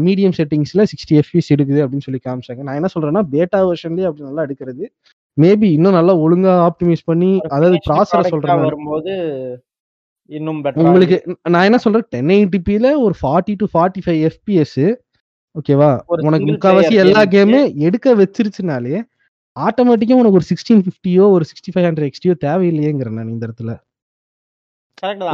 [0.07, 2.62] மீடியம் செட்டிங்ஸ்ல சிக்ஸ்டி எஃபிஎஸ் எடுக்குது அப்படின்னு சொல்லி காமிச்சாங்க.
[2.66, 4.85] நான் என்ன சொல்றேன்னா பேட்டா வெர்ஷன்லயே அப்படி நல்லா எடுக்கிறது.
[5.37, 8.64] மேபி இன்னும் நல்லா ஒழுங்கா ஆப்டிமைஸ் பண்ணி அதாவது ப்ராசரை நானு.
[8.68, 9.12] வரும்போது
[10.31, 11.18] இன்னும் பெட்டரா உங்களுக்கு
[11.54, 14.81] நான் என்ன சொல்றேன் டென் எயிட்டிபில ஒரு forty to forty five FPS
[15.54, 15.90] ஓகேவா
[16.26, 18.96] உனக்கு முக்காவாசி எல்லா game கேமே எடுக்க வச்சிருச்சுனாலே
[19.66, 23.72] ஆட்டோமேட்டிக்கா உனக்கு ஒரு சிக்ஸ்டீன் ஃபிஃப்டியோ ஒரு சிக்ஸ்டி ஃபைவ் ஹண்ட்ரட் எக்ஸ்டியோ தேவையில்லையேங்கிறேன் நான் இந்த இடத்துல.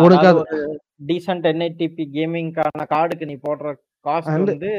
[0.06, 0.42] உனக்கு அது
[1.10, 3.68] டீசென்ட் என்ஐடிபி கேமிங்கான கார்டுக்கு நீ போடுற
[4.04, 4.72] காஸ்ட் வந்து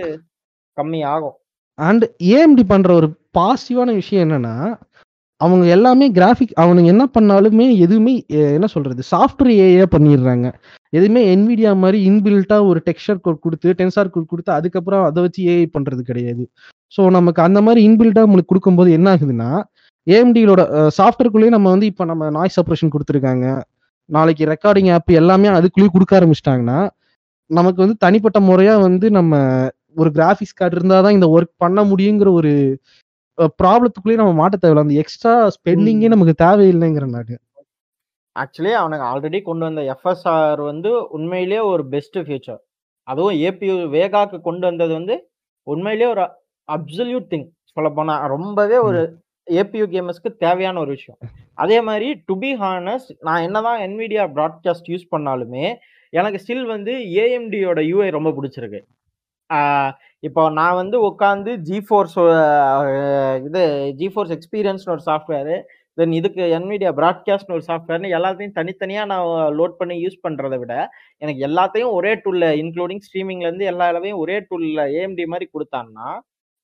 [0.78, 1.38] கம்மி ஆகும்
[1.80, 2.04] அண்ட்
[2.34, 4.54] ஏஎம்டி பண்ற ஒரு பாசிட்டிவான விஷயம் என்னன்னா
[5.42, 8.14] அவங்க எல்லாமே கிராஃபிக் அவனுங்க என்ன பண்ணாலுமே எதுவுமே
[8.58, 10.48] என்ன சொல்றது சாஃப்ட்வேர் ஏஏ பண்ணிடுறாங்க.
[10.94, 15.66] எதுவுமே என்விடியா மாதிரி இன்பில்ட்டா ஒரு டெக்ஸ்சர் கோட் கொடுத்து டென்சார் கோட் கொடுத்து அதுக்கப்புறம் அதை வச்சு ஏஐ
[15.76, 16.44] பண்றது கிடையாது.
[16.96, 19.50] ஸோ நமக்கு அந்த மாதிரி இன்பில்ட்டா நம்மளுக்கு கொடுக்கும்போது என்ன ஆகுதுன்னா
[20.08, 20.64] ஏஎம்டியோட
[20.98, 23.46] சாஃப்ட்வேர்க்குள்ளேயே நம்ம வந்து இப்போ நம்ம நாய்ஸ் ஆப்ரேஷன் கொடுத்துருக்காங்க.
[24.10, 26.80] நாளைக்கு ரெக்கார்டிங் ஆப் எல்லாமே அதுக்குள்ளேயே கொடுக்க ஆரம்பிச்சிட்டாங்கன்னா
[27.50, 29.34] நமக்கு வந்து தனிப்பட்ட முறையா வந்து நம்ம
[30.02, 32.52] ஒரு கிராஃபிக்ஸ் கார்டு இருந்தாதான் இந்த ஒர்க் பண்ண முடியுங்கிற ஒரு
[33.62, 34.86] ப்ராப்ளத்துக்குள்ளேயே நம்ம மாட்ட தேவையில்ல.
[34.86, 37.34] அந்த எக்ஸ்ட்ரா ஸ்பெண்டிங்கே நமக்கு தேவையில்லைங்கிற நாடு.
[38.36, 42.62] ஆக்சுவலி அவனுங்க ஆல்ரெடி கொண்டு வந்த எஃப்எஸ்ஆர் வந்து உண்மையிலேயே ஒரு பெஸ்ட் ஃபீச்சர்
[43.08, 45.16] அதுவும் ஏபியூ வேகாக்கு கொண்டு வந்தது வந்து
[45.68, 46.24] உண்மையிலேயே ஒரு
[46.70, 47.48] அப்சல்யூட் திங்
[47.78, 49.02] சொல்ல போனா ரொம்பவே ஒரு
[49.48, 51.20] ஏபியூ கேமர்ஸ்க்கு தேவையான ஒரு விஷயம்.
[51.64, 55.66] அதே மாதிரி டு பி ஹானஸ்ட் நான் என்னதான் என்விடியா ப்ராட்காஸ்ட் யூஸ் பண்ணாலுமே
[56.14, 58.82] எனக்கு ஸ்டில் வந்து ஏஎம்டியோட யூஐ ரொம்ப பிடிச்சிருக்கு.
[60.28, 62.20] இப்போ நான் வந்து உட்காந்து ஜி ஃபோர்ஸ்
[63.48, 63.64] இது
[64.00, 65.56] ஜி ஃபோர்ஸ் எக்ஸ்பீரியன்ஸ்னு ஒரு சாஃப்ட்வேரு
[65.98, 69.28] தென் இதுக்கு என்விடியா ப்ராட்காஸ்ட்னு ஒரு சாஃப்ட்வேர்னு எல்லாத்தையும் தனித்தனியாக நான்
[69.60, 70.74] லோட் பண்ணி யூஸ் பண்ணுறதை விட
[71.22, 76.08] எனக்கு எல்லாத்தையும் ஒரே டூலில் இன்க்ளூடிங் ஸ்ட்ரீமிங்லேருந்து எல்லா அளவையும் ஒரே டூலில் ஏஎம்டி மாதிரி கொடுத்தான்னா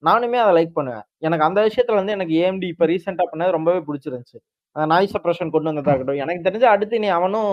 [0.04, 1.06] நானுமே அதை லைக் பண்ணுவேன்.
[1.26, 4.38] எனக்கு அந்த விஷயத்துல வந்து எனக்கு ஏஎம்டி இப்போ ரீசெண்டாக பண்ணது ரொம்பவே பிடிச்சிருந்துச்சு.
[4.76, 6.22] நாய்ஸ் சப்ரஷன் கொண்டு வந்ததா இருக்கட்டும்.
[6.26, 7.52] எனக்கு தெரிஞ்ச அடுத்து நீ அவனும்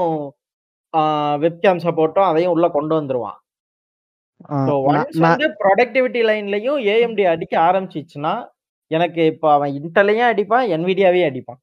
[1.44, 3.38] வெப்கேம் சப்போர்ட்டும் அதையும் உள்ள கொண்டு வந்துருவான்.
[5.62, 8.34] ப்ரொடக்டிவிட்டி லைன்லயும் ஏஎம்டி அடிக்க ஆரம்பிச்சிச்சுன்னா
[8.90, 11.60] எனக்கு இப்போ அவன் இன்டலையும் அடிப்பான் என்விடியாவே அடிப்பான்.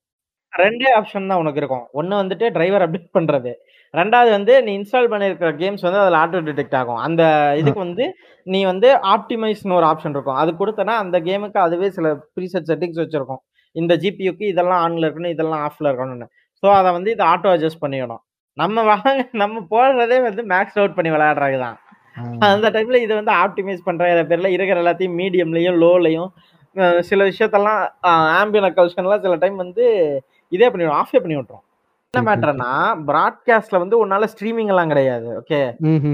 [0.64, 1.86] ரெண்டே ஆப்ஷன் தான் உனக்கு இருக்கும்.
[2.00, 3.52] ஒன்று வந்துட்டு டிரைவர் அப்டேட் பண்றது.
[3.94, 7.00] ரெண்டாவது வந்து நீ இன்ஸ்டால் பண்ணியிருக்கிற கேம்ஸ் வந்து அதில் ஆட்டோ டிடெக்ட் ஆகும்.
[7.08, 7.24] அந்த
[7.62, 8.06] இதுக்கு வந்து
[8.48, 10.40] நீ வந்து ஆப்டிமைஸ்னு ஒரு ஆப்ஷன் இருக்கும்.
[10.42, 13.42] அது கொடுத்தனா அந்த கேமுக்கு அதுவே சில ப்ரீசெட் செட்டிங்ஸ் வச்சிருக்கும்.
[13.76, 16.28] இந்த ஜிபியூக்கு இதெல்லாம் ஆன்ல இருக்கணும் இதெல்லாம் ஆஃப்ல இருக்கணும்னு.
[16.64, 18.22] ஸோ அதை வந்து இது ஆட்டோ அட்ஜஸ்ட் பண்ணிடணும்.
[18.58, 19.10] நம்ம வாங்க
[19.44, 21.78] நம்ம போடுறதே வந்து மேக்ஸ் அவுட் பண்ணி விளையாடுறது தான்.
[22.50, 26.30] அந்த டைம்ல இதை வந்து ஆப்டிமைஸ் பண்ற பேர்ல இருக்கிற எல்லாத்தையும் மீடியம்லயும் லோலையும்
[27.10, 27.82] சில விஷயத்தெல்லாம்
[28.40, 29.86] ஆம்பியன் அக்கல்ஷன்லாம் சில டைம் வந்து
[30.52, 31.64] இதே பண்ணி ஆஃபே பண்ணி விட்டுரும்.
[32.14, 32.70] என்ன மேட்டர்னா
[33.08, 35.60] ப்ராட்காஸ்ட்ல வந்து உன்னால ஸ்ட்ரீமிங் எல்லாம் கிடையாது ஓகே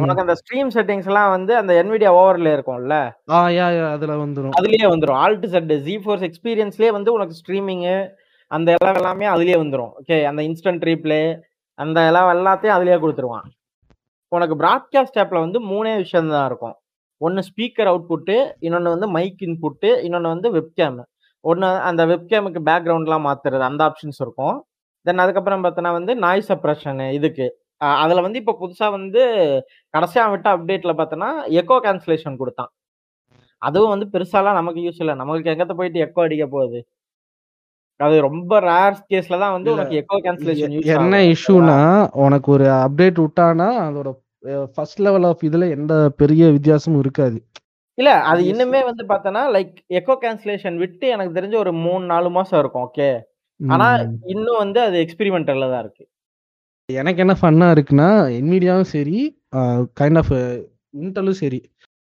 [0.04, 2.98] உனக்கு அந்த ஸ்ட்ரீம் செட்டிங்ஸ் எல்லாம் வந்து அந்த என்விடியா ஓவர்ல இருக்கும்ல?
[3.94, 4.56] அதுல வந்துரும்.
[4.60, 5.20] அதுலயே வந்துரும்.
[5.24, 7.86] ஆல்ட் செட் ஜி ஃபோர்ஸ் எக்ஸ்பீரியன்ஸ்லயே வந்து உனக்கு ஸ்ட்ரீமிங்
[8.52, 11.22] அந்த எல்லாம் எல்லாமே அதுலயே வந்துரும் ஓகே அந்த இன்ஸ்டன்ட் ரீப்ளே
[11.80, 13.48] அந்த எல்லாம் எல்லாத்தையும் அதுலயே கொடுத்துருவான்.
[14.32, 16.76] உனக்கு பிராட்காஸ்ட் ஆப்ல வந்து மூணே விஷயம் தான் இருக்கும்.
[17.22, 21.00] ஒன்னு ஸ்பீக்கர் அவுட்புட்டு இன்னொன்னு வந்து மைக் இன்புட்டு இன்னொன்னு வந்து வெப்கேம்
[21.46, 24.58] ஒன்னு அந்த வெப்கேமுக்கு பேக்ரவுண்ட்லாம் மாத்துறது அந்த ஆப்ஷன்ஸ் இருக்கும்.
[25.06, 27.48] தென் அதுக்கப்புறம் பார்த்தோன்னா வந்து நாய்ஸ் சப்ரஷன் இதுக்கு.
[28.04, 29.22] அதுல வந்து இப்போ புதுசா வந்து
[29.94, 31.30] கடைசியா விட்ட அப்டேட்ல பார்த்தோன்னா
[31.62, 32.72] எக்கோ கேன்சலேஷன் கொடுத்தான்.
[33.62, 35.16] அதுவும் வந்து பெருசாலாம் நமக்கு யூஸ் இல்லை.
[35.22, 36.80] நமக்கு எங்கத்த போயிட்டு எக்கோ அடிக்க போகுது?
[38.00, 41.80] அது ரொம்ப ரேர் கேஸ்ல தான் வந்து உனக்கு எக்கோ கேன்சலேஷன் என்ன இஷ்யூனா
[42.26, 44.10] உனக்கு ஒரு அப்டேட் விட்டானா அதோட
[44.76, 47.38] ஃபர்ஸ்ட் லெவல் ஆஃப் இதுல எந்த பெரிய வித்தியாசமும் இருக்காது.
[47.98, 48.42] இல்ல அது.
[48.52, 53.10] இன்னுமே வந்து பார்த்தோன்னா லைக் எக்கோ கேன்சலேஷன் விட்டு எனக்கு தெரிஞ்ச ஒரு மூணு நாலு மாசம் இருக்கும் ஓகே.
[53.60, 54.14] ஆனா ம்.
[54.34, 56.04] இன்னும் வந்து அது எக்ஸ்பெரிமெண்டல்ல தான் இருக்கு.
[56.90, 59.18] எனக்கு என்ன ஃபன்னா இருக்குன்னா என்விடியாவும் சரி
[60.00, 60.32] கைண்ட் ஆஃப்
[61.02, 61.60] இன்டலும் சரி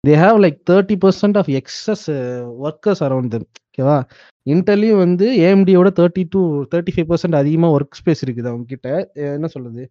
[0.04, 2.06] they have like thirty percent of excess
[2.64, 3.98] workers around them ஓகேவா?
[4.46, 6.40] இன்டர்லையும் வந்து ஏஎம்டியோட thirty to
[6.72, 8.88] thirty five percent அதிகமாக ஒர்க் ஸ்பேஸ் இருக்குது அவங்க கிட்ட
[9.20, 9.82] அஹ் என்ன சொல்றது?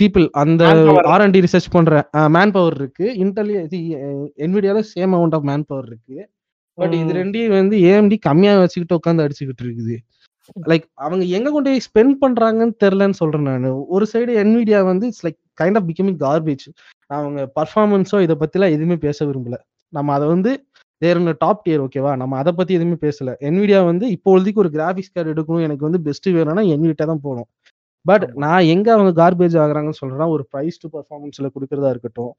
[0.00, 1.02] பீப்புள் அந்த Manpower.
[1.12, 2.02] R and D research பண்ற
[2.36, 3.06] மேன் பவர் இருக்கு.
[3.64, 3.78] இது
[4.44, 6.18] என்விடியால same amount of man power இருக்கு.
[6.78, 7.16] பட் இது.
[7.18, 9.96] ரெண்டையும் வந்து ஏஎம்டி கம்மியா வச்சுக்கிட்டு உட்காந்து அடிச்சுக்கிட்டு இருக்குது.
[10.70, 13.66] லைக் அவங்க எங்க கொண்டு போய் ஸ்பெண்ட் பண்றாங்கன்னு தெரியலன்னு சொல்றேன் நான்.
[13.94, 16.64] ஒரு சைடு என்விடியா வந்து it's like kind of becoming garbage
[17.10, 19.58] அவங்க பர்ஃபார்மன்ஸோ இதை பத்திலாம் எதுவுமே பேச விரும்பல.
[19.92, 20.50] நம்ம அதை வந்து
[21.02, 23.30] தேர் டாப் டியர் ஓகேவா நம்ம அதை பத்தி எதுவுமே பேசல.
[23.48, 27.48] என்விடியா வந்து இப்போதைக்கு ஒரு கிராஃபிக்ஸ் கார்டு எடுக்கணும் எனக்கு வந்து பெஸ்ட் வேணும்னா என்விட்டா தான் போகணும்.
[28.06, 28.24] பட்.
[28.42, 32.32] நான் எங்க அவங்க கார்பேஜ் ஆகுறாங்கன்னு சொல்றேன்னா ஒரு ப்ரைஸ் டு பர்ஃபார்மன்ஸ்ல கொடுக்கறதா இருக்கட்டும்.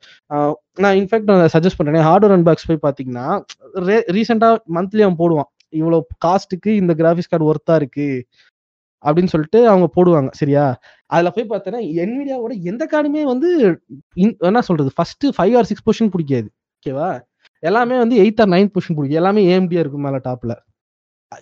[0.84, 3.28] நான் இன்ஃபேக்ட் நான் சஜஸ்ட் பண்றேன் ஹார்ட்வேர் அன்பாக்ஸ் போய் பாத்தீங்கன்னா
[4.18, 5.50] ரீசெண்டா மந்த்லி அவன் போடுவான்.
[5.82, 8.08] இவ்வளவு காஸ்ட்டுக்கு இந்த கிராஃபிக்ஸ் கார்டு ஒர்த்தா இருக்கு
[9.04, 10.64] அப்படின்னு சொல்லிட்டு அவங்க போடுவாங்க சரியா?
[11.14, 13.50] அதுல போய் பார்த்தேன்னா என்விடியாவோட எந்த கார்டுமே வந்து
[14.50, 17.10] என்ன சொல்றது first five or six position பிடிக்காது ஓகேவா
[17.64, 19.20] எல்லாமே வந்து எயிட் ஆர் நைன் பொசிஷன் பிடிக்கும்.
[19.22, 20.54] எல்லாமே ஏஎம்டியா இருக்கும் மேல டாப்ல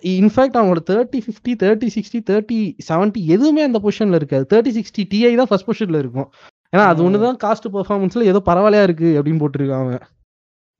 [0.04, 4.46] இன்ஃபேக்ட் அவங்களோட thirty fifty thirty sixty thirty seventy எதுவுமே அந்த பொசிஷன்ல இருக்காது.
[4.52, 6.30] தேர்ட்டி சிக்ஸ்டி டிஐ தான் ஃபர்ஸ்ட் பொசிஷன்ல இருக்கும்.
[6.76, 7.06] ஏன்னா அது ம்.
[7.06, 9.98] ஒண்ணுதான் காஸ்ட் பெர்ஃபார்மன்ஸ்ல ஏதோ பரவாயில்லையா இருக்கு அப்படின்னு போட்டிருக்கான் அவன்.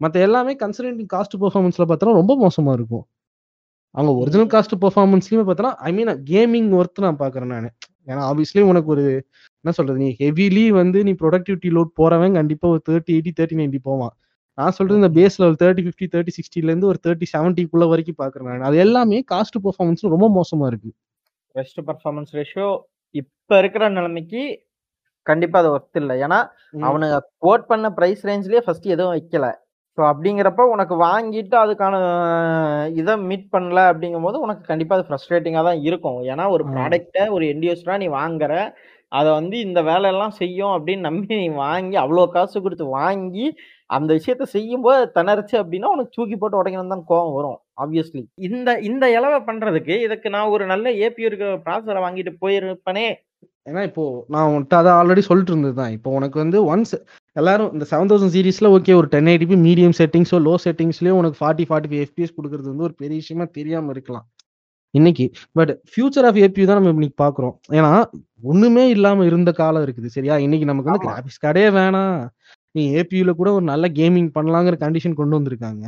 [0.00, 3.06] மத்த எல்லாமே கன்சிடரிங் காஸ்ட் பெர்ஃபார்மன்ஸ்ல பார்த்தா ரொம்ப மோசமா இருக்கும்.
[3.90, 7.70] அவங்க ஒரிஜினல் காஸ்ட் பெர்ஃபார்மன்ஸ்லயுமே பார்த்தா ஐ மீன் கேமிங் ஒர்த் நான் பாக்குறேன் நான்.
[8.06, 9.26] ஏன்னா ஆப்வியஸ்லி உனக்கு ஒரு
[9.60, 13.78] என்ன சொல்றது நீ ஹெவிலி வந்து நீ ப்ரொடக்டிவிட்டி லோட் போறவன் கண்டிப்பா ஒரு தேர்ட்டி எயிட்டி தேர்ட்டி நைன்டி
[13.82, 14.16] போவான்.
[14.60, 18.48] நான் சொல்றது இந்த base level thirty fifty thirty சிக்ஸ்டில இருந்து ஒரு தேர்ட்டி செவன்ட்டிக்குள்ள வரைக்கும் பாக்குறேன்
[18.50, 18.68] நான்.
[18.70, 20.90] அது எல்லாமே காஸ்ட் பெர்ஃபார்மன்ஸ் ரொம்ப மோசமா இருக்கு.
[21.54, 22.68] பெஸ்ட் பர்ஃபார்மன்ஸ் ரேஷியோ
[23.14, 24.42] இப்ப இருக்கிற நிலைமைக்கு
[25.26, 26.14] கண்டிப்பா அது ஒர்த் இல்லை.
[26.24, 26.38] ஏன்னா
[26.86, 29.46] அவனுங்க கோட் பண்ண பிரைஸ் ரேஞ்ச்லயே ஃபர்ஸ்ட் எதுவும் வைக்கல.
[29.98, 31.94] ஸோ அப்படிங்கிறப்ப உனக்கு வாங்கிட்டு அதுக்கான
[33.00, 36.20] இதை மீட் பண்ணல அப்படிங்கும் போது உனக்கு கண்டிப்பா அது ஃப்ரஸ்ட்ரேட்டிங்காக தான் இருக்கும்.
[36.32, 36.74] ஏன்னா ஒரு ஆமா.
[36.74, 38.52] ப்ராடக்ட்டை ஒரு என்டியூஸ்டா நீ வாங்குற
[39.12, 43.46] அதை வந்து இந்த வேலையெல்லாம் செய்யும் அப்படின்னு நம்பி நீ வாங்கி அவ்வளோ காசு கொடுத்து வாங்கி
[43.90, 49.04] அந்த விஷயத்த செய்யும்போது திணறுச்சு அப்படின்னா உனக்கு தூக்கி போட்டு உடைக்கணும் தான் கோவம் வரும் ஆப்வியஸ்லி இந்த இந்த
[49.16, 53.06] இலவை பண்றதுக்கு இதுக்கு நான் ஒரு நல்ல ஏபி இருக்கிற ப்ராசரை வாங்கிட்டு போயிருப்பனே.
[53.68, 56.94] ஏன்னா இப்போ நான் உன்கிட்ட அதை ஆல்ரெடி சொல்லிட்டு இருந்தது தான் இப்போ உனக்கு வந்து ஒன்ஸ்
[57.36, 61.66] எல்லாரும் இந்த செவன் தௌசண்ட் சீரீஸ்ல ஓகே ஒரு டென் எயிட்டிபி மீடியம் செட்டிங்ஸோ லோ செட்டிங்ஸ்லயோ உனக்கு ஃபார்ட்டி
[61.70, 64.26] ஃபார்ட்டி ஃபைவ் எஃபிஎஸ் கொடுக்கறது வந்து ஒரு பெரிய விஷயமா தெரியாம இருக்கலாம்.
[64.94, 65.24] இன்னைக்கு
[65.58, 67.54] பட் ஃபியூச்சர் ஆஃப் ஏபி தான் நம்ம இன்னைக்கு பாக்குறோம்.
[67.78, 67.90] ஏன்னா
[68.52, 70.36] ஒண்ணுமே இல்லாம இருந்த காலம் இருக்குது சரியா?
[70.46, 71.04] இன்னைக்கு நமக்கு வந்து.
[71.06, 72.16] கிராபிக்ஸ் கார்டே வேணாம்.
[72.74, 75.84] நீ ஏபியூல கூட ஒரு நல்ல கேமிங் பண்ணலாங்கிற கண்டிஷன் கொண்டு வந்திருக்காங்க.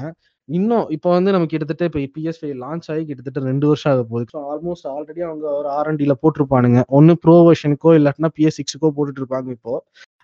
[0.48, 4.26] இன்னும் இப்போ வந்து நம்ம கிட்டத்தட்ட இப்போ பிஎஸ் ஃபைவ் லான்ச் ஆகி கிட்டத்தட்ட ரெண்டு வருஷம் ஆக போகுது.
[4.52, 6.80] ஆல்மோஸ்ட் ஆல்ரெடி அவங்க ஒரு ஆர்என்டியில் போட்டிருப்பானுங்க.
[6.98, 9.74] ஒன்று ப்ரோ வெர்ஷனுக்கோ இல்லாட்டினா பிஎஸ் சிக்ஸுக்கோ போட்டுட்டு இருப்பாங்க இப்போ.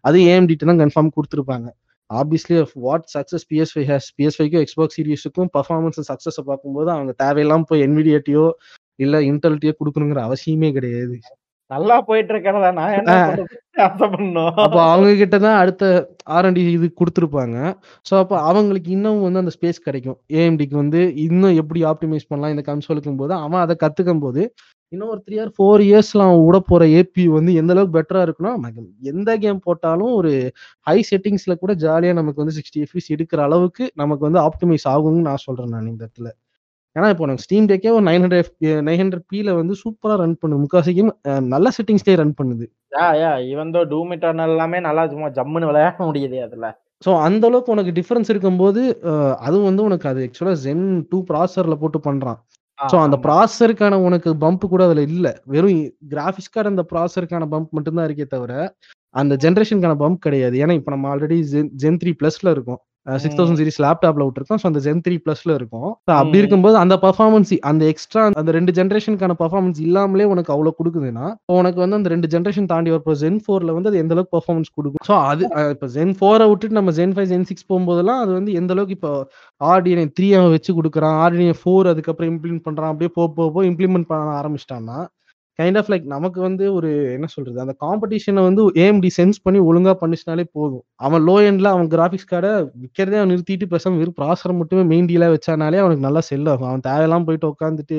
[0.08, 1.68] அது ஏஎம்டிட்டு தான் கன்ஃபார்ம் கொடுத்துருப்பாங்க.
[2.10, 7.66] Obviously what success PS five has PS ஃபைவ்க்கும் Xbox சீரியஸுக்கும் பர்ஃபார்மன்ஸ் சக்ஸஸை பார்க்கும்போது அவங்க தேவையெல்லாம்
[7.70, 8.44] போய் என்விடியேட்டியோ
[9.04, 11.16] இல்லை இன்டெல்ட்டியோ கொடுக்கணுங்கிற அவசியமே கிடையாது.
[11.70, 13.14] நல்லா போயிட்டு இருக்கிறதா நான் என்ன
[14.02, 14.52] பண்ணோம்.
[14.64, 15.84] அப்போ அவங்க கிட்ட தான் அடுத்த
[16.36, 17.56] ஆர்என்டி இது கொடுத்துருப்பாங்க.
[18.06, 20.18] ஸோ அப்போ அவங்களுக்கு இன்னும் வந்து அந்த ஸ்பேஸ் கிடைக்கும்.
[20.38, 24.42] ஏஎம்டிக்கு வந்து இன்னும் எப்படி ஆப்டிமைஸ் பண்ணலாம் இந்த கன்சோலுக்கும் போது அவன் அதை கத்துக்கும் போது
[24.92, 28.52] இன்னும் ஒரு த்ரீ ஆர் ஃபோர் இயர்ஸ்ல அவன் விட போற ஏபி வந்து எந்த அளவுக்கு பெட்டரா இருக்குன்னா
[29.12, 30.30] எந்த கேம் போட்டாலும் ஒரு
[30.86, 35.44] ஹை செட்டிங்ஸ்ல கூட ஜாலியா நமக்கு வந்து சிக்ஸ்டி எஃபிஸ் எடுக்கிற அளவுக்கு நமக்கு வந்து ஆப்டிமைஸ் ஆகும்னு நான்
[35.46, 36.30] சொல்றேன் நான் இந்த இடத்துல.
[36.96, 38.50] ஏன்னா இப்போ எனக்கு ஸ்டீம் டேக்கே ஒரு நைன் ஹண்ட்ரட்
[38.86, 40.60] நைன் ஹண்ட்ரட் பில வந்து சூப்பரா ரன் பண்ணுது.
[40.64, 41.10] முக்காசி கேம்
[41.54, 42.64] நல்ல செட்டிங்ஸ்லேயே ரன் பண்ணுது.
[42.96, 46.68] யா யா இவன் தோ டூம் இட்டர்னல் எல்லாமே நல்லா சும்மா ஜம்முன்னு விளையாட முடியுது அதுல.
[47.02, 48.82] ஸோ அந்த அளவுக்கு உனக்கு டிஃபரன்ஸ் இருக்கும்போது
[49.46, 52.38] அதுவும் வந்து உனக்கு அது ஆக்சுவலா ஜென் டூ ப்ராசர்ல போட்டு பண்றான்.
[52.78, 53.16] ஸோ அந்த.
[53.26, 55.26] ப்ராசருக்கான உனக்கு பம்ப் கூட அதுல இல்ல.
[55.52, 55.78] வெறும்
[56.12, 58.52] கிராஃபிக்ஸ் கார்டு அந்த ப்ராசருக்கான பம்ப் மட்டும்தான் இருக்கே தவிர
[59.14, 60.56] அந்த ஜென்ரேஷனுக்கான பம்ப் கிடையாது.
[60.62, 61.38] ஏன்னா இப்போ நம்ம ஆல்ரெடி
[61.82, 62.80] ஜென் த்ரீ பிளஸ்ல இருக்கும்.
[63.06, 64.60] சிக்ஸ் தௌசண்ட் சீரிஸ் லேப்டாப்ல விட்டுருக்கோம்.
[64.62, 65.88] ஸோ அந்த ஜென் த்ரீ பிளஸ்ல இருக்கும்.
[66.18, 66.38] அப்படி.
[66.40, 71.26] இருக்கும்போது அந்த பர்ஃபார்மன்ஸ் அந்த எக்ஸ்ட்ரா அந்த ரெண்டு ஜென்ரேஷனுக்கான பர்ஃபார்மன்ஸ் இல்லாமலே உனக்கு அவ்வளவு கொடுக்குதுன்னா
[71.60, 75.04] உனக்கு வந்து அந்த ரெண்டு ஜென்ரேஷன் தாண்டி வரப்போ ஜென் ஃபோர்ல வந்து அது எந்த அளவுக்கு பர்ஃபார்மன்ஸ் கொடுக்கும்?
[75.08, 75.44] ஸோ அது
[75.74, 79.12] இப்போ ஜென் ஃபோரை விட்டுட்டு நம்ம ஜென் ஃபைவ் ஜென் சிக்ஸ் போகும்போதெல்லாம் அது வந்து எந்த அளவுக்கு இப்போ
[79.60, 83.24] ஆர்டிஎன்ஏ த்ரீ அவன் வச்சு கொடுக்குறான் ஆர்டிஎன்ஏ ஃபோர் அதுக்கப்புறம் இம்ப்ளிமெண்ட் பண்றான் அப்படியே போ
[83.56, 84.98] போ இம்ப்ளிமெண்ட் பண்ண ஆரம்பிச்சிட்டான்னா
[85.58, 89.92] கைண்ட் ஆஃப் லைக் நமக்கு வந்து ஒரு என்ன சொல்றது அந்த காம்படிஷனை வந்து ஏஎம்டி சென்ஸ் பண்ணி ஒழுங்கா
[90.02, 90.82] பண்ணிச்சினாலே போதும்.
[91.00, 92.52] அவன் லோ எண்ட்ல அவன் கிராஃபிக்ஸ் கார்டை
[92.82, 96.68] விற்கிறதே அவன் நிறுத்திட்டு பேசாம வெறும் ப்ராசர் மட்டுமே மெயின் டீலா வச்சானாலே அவனுக்கு நல்லா செல் ஆகும்.
[96.70, 97.98] அவன் தேவையெல்லாம் போயிட்டு உட்காந்துட்டு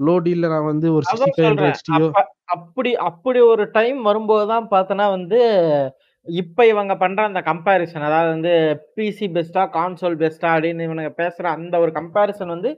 [0.00, 1.62] லோ டீல்ல நான் வந்து ஒரு சிக்ஸ்டி ஃபைவ்
[1.98, 2.24] அப்ப
[2.56, 5.38] அப்படி அப்படி ஒரு டைம் வரும்போது தான் பார்த்தனா வந்து
[6.26, 8.52] இப்ப இவங்க பண்ற அந்த கம்பேரிசன் அதாவது வந்து
[8.96, 12.70] பிசி பெஸ்டா கான்சோல் பெஸ்டா அப்படின்னு இவனுங்க பேசுற அந்த ஒரு கம்பேரிசன் வந்து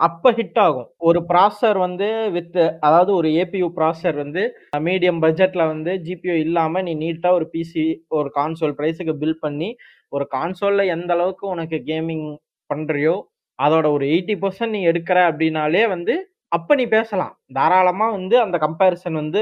[0.00, 0.88] அப்ப ஹிட் ஆகும்.
[1.08, 4.42] ஒரு ப்ராசர் வந்து வித் அதாவது ஒரு ஏபியூ ப்ராசர் வந்து
[4.80, 9.68] மீடியம் பட்ஜெட்ல வந்து ஜிபியூ இல்லாம நீ நீட்டா ஒரு பிசி ஒரு கான்சோல் பிரைஸுக்கு பில் பண்ணி
[10.12, 12.26] ஒரு கான்சோல்ல எந்த அளவுக்கு உனக்கு கேமிங்
[12.70, 13.16] பண்றியோ
[13.58, 16.14] அதோட ஒரு எயிட்டி பர்சன்ட் நீ எடுக்கிற அப்படின்னாலே வந்து
[16.52, 17.32] அப்ப நீ பேசலாம்.
[17.52, 19.40] தாராளமா வந்து அந்த கம்பேரிசன் வந்து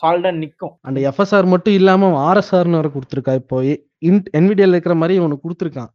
[0.00, 0.74] சால்டா நிக்கும்.
[0.80, 3.34] அந்த எஃப்எஸ்ஆர் மட்டும் இல்லாம ஆர்எஸ்ஆர்னு வர கொடுத்துருக்கா.
[3.40, 3.56] இப்போ
[4.38, 5.90] என்விடிஎல் இருக்கிற மாதிரி ஒன்று கொடுத்துருக்கான்.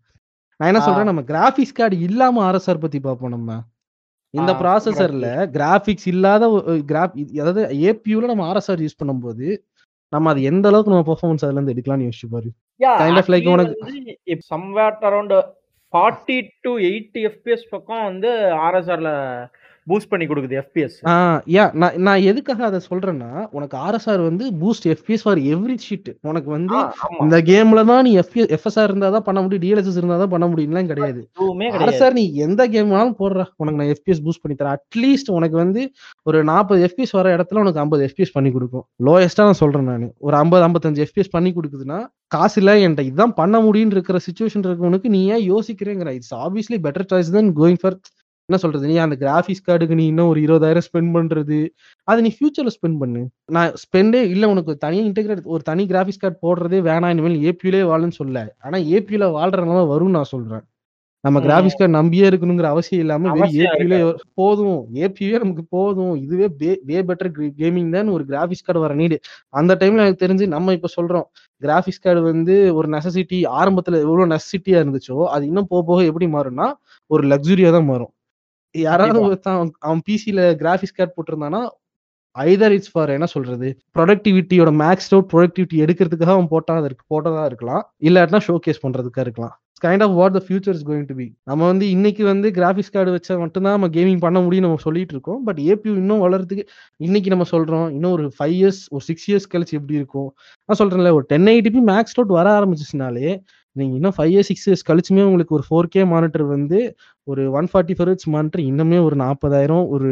[0.59, 0.87] நான் என்ன ஆ.
[0.87, 3.51] சொல்றேன் நம்ம கிராஃபிக்ஸ் கார்டு இல்லாம ஆர்எஸ்ஆர் பத்தி பார்ப்போம் நம்ம.
[4.33, 6.43] இந்த ப்ராசஸர்ல கிராஃபிக்ஸ் இல்லாத
[6.87, 9.47] கிராஃப் அதாவது ஏபியூல நம்ம ஆர்எஸ்ஆர் யூஸ் பண்ணும்போது
[10.11, 12.49] நம்ம அது எந்த அளவுக்கு நம்ம பெர்ஃபார்மன்ஸ் அதுல இருந்து எடுக்கலாம்னு யோசிச்சு பாரு.
[13.15, 15.31] of like actually உனக்கு- if somewhat around
[15.93, 18.29] 40 to 80 fps பக்கம் வந்து
[18.65, 19.11] ஆர்எஸ்ஆர்ல
[19.87, 21.13] பூஸ்ட் பண்ணி கொடுக்குது fps ஆ
[21.55, 26.49] யா நான் நான் எதுக்காக அதை சொல்றேன்னா உனக்கு ஆர்எஸ்ஆர் வந்து boost FPS for every sheet உனக்கு
[26.55, 26.77] வந்து
[27.23, 30.91] இந்த கேம்ல தான் நீ எஃப் எஃப்எஸ்ஆர் இருந்தா தான் பண்ண முடியும் டிஎல்எஸ்எஸ் இருந்தா தான் பண்ண முடியும்லாம்
[30.91, 31.21] கிடையாது.
[31.79, 33.41] ஆர்எஸ்ஆர் நீ எந்த கேம் வேணாலும் போடுற.
[33.61, 34.77] உனக்கு நான் எஃபிஎஸ் பூஸ்ட் பண்ணி தரேன்.
[34.79, 35.81] அட்லீஸ்ட் உனக்கு வந்து
[36.29, 38.85] ஒரு நாற்பது எஃபிஎஸ் வர இடத்துல உனக்கு ஐம்பது எஃபிஎஸ் பண்ணி கொடுக்கும்.
[39.07, 40.07] லோயஸ்டா நான் சொல்றேன் நான்.
[40.27, 41.99] ஒரு ஐம்பது ஐம்பத்தஞ்சு எஃபிஎஸ் பண்ணி கொடுக்குதுன்னா
[42.35, 46.09] காசு இல்ல என்கிட்ட இதுதான் பண்ண முடியும்னு இருக்கிற சுச்சுவேஷன் இருக்கவனுக்கு நீ ஏன் யோசிக்கிறேங்கிற?
[46.19, 47.97] It's obviously better choice then going for
[48.51, 48.85] என்ன சொல்றது?
[48.91, 51.59] நீ அந்த கிராஃபிக்ஸ் கார்டுக்கு நீ இன்னும் ஒரு இருபதாயிரம் ஸ்பெண்ட் பண்றது.
[52.07, 53.21] அது நீ ஃபியூச்சர்ல ஸ்பெண்ட் பண்ணு.
[53.57, 58.19] நான் ஸ்பெண்டே இல்ல உனக்கு தனியாக இன்டெகிரேட் ஒரு தனி கிராஃபிக்ஸ் கார்டு போடுறதே வேணாம் இனிமேல் ஏபியூலே வாழுன்னு
[58.21, 58.37] சொல்ல.
[58.67, 60.65] ஆனா ஏபியூல வாழ்றதுனால வரும் நான் சொல்றேன்.
[61.23, 61.39] நம்ம.
[61.45, 63.33] கிராஃபிக்ஸ் கார்டு நம்பியே இருக்கணுங்கிற அவசியம் இல்லாம
[63.63, 63.97] ஏபியூலே
[64.39, 64.79] போதும்.
[65.03, 66.13] ஏபியூவே நமக்கு போதும்.
[66.23, 66.47] இதுவே
[66.89, 67.29] வே பெட்டர்
[67.59, 69.17] கேமிங் தான் ஒரு கிராஃபிக்ஸ் கார்டு வர நீடு
[69.59, 71.27] அந்த டைம்ல எனக்கு தெரிஞ்சு நம்ம இப்ப சொல்றோம்.
[71.61, 76.67] கிராஃபிக்ஸ் கார்டு வந்து ஒரு நெசசிட்டி ஆரம்பத்துல எவ்வளவு நெசசிட்டியா இருந்துச்சோ அது இன்னும் போக போக எப்படி மாறும்னா
[77.11, 78.11] ஒரு லக்ஸுரியா தான் மாறும்.
[78.75, 79.21] யாராவது.
[79.21, 81.61] ஒருத்தன் அவன் பிசில கிராஃபிக்ஸ் கார்டு போட்டிருந்தானா
[82.35, 87.83] ஐதர் இட்ஸ் ஃபார் என்ன சொல்றது ப்ரொடக்டிவிட்டியோட மேக்ஸ் அவுட் ப்ரொடக்டிவிட்டி எடுக்கிறதுக்காக அவன் போட்டா இருக்கு போட்டதா இருக்கலாம்.
[88.09, 91.61] இல்லாட்டினா ஷோ கேஸ் பண்றதுக்காக இருக்கலாம் kind of what the future is going to be நம்ம
[91.65, 95.39] வந்து இன்னைக்கு வந்து கிராஃபிக்ஸ் கார்டு வச்சா மட்டும்தான் நம்ம கேமிங் பண்ண முடியும் நம்ம சொல்லிட்டு இருக்கோம்.
[95.43, 96.63] பட் ஏபியூ இன்னும் வளர்றதுக்கு
[97.07, 100.29] இன்னைக்கு நம்ம சொல்றோம் இன்னும் ஒரு ஃபைவ் இயர்ஸ் ஒரு சிக்ஸ் இயர்ஸ் கழிச்சு எப்படி இருக்கும்?
[100.69, 103.27] நான் சொல்றேன்ல ஒரு டென் எயிட்டிபி மேக்ஸ் அவுட் வர ஆரம்பிச்சிச்சுனாலே
[103.75, 106.79] நீங்க இன்னும் ஃபைவ் இயர்ஸ் சிக்ஸ் இயர்ஸ் கழிச்சுமே உங்களுக்கு ஒரு ஃபோர் கே மானிட்டர் வந்து
[107.27, 110.11] ஒரு ஒன் ஃபார்ட்டி ஃபர்ட்ஸ் மானிட்டர் இன்னுமே ஒரு நாற்பதாயிரம் ஒரு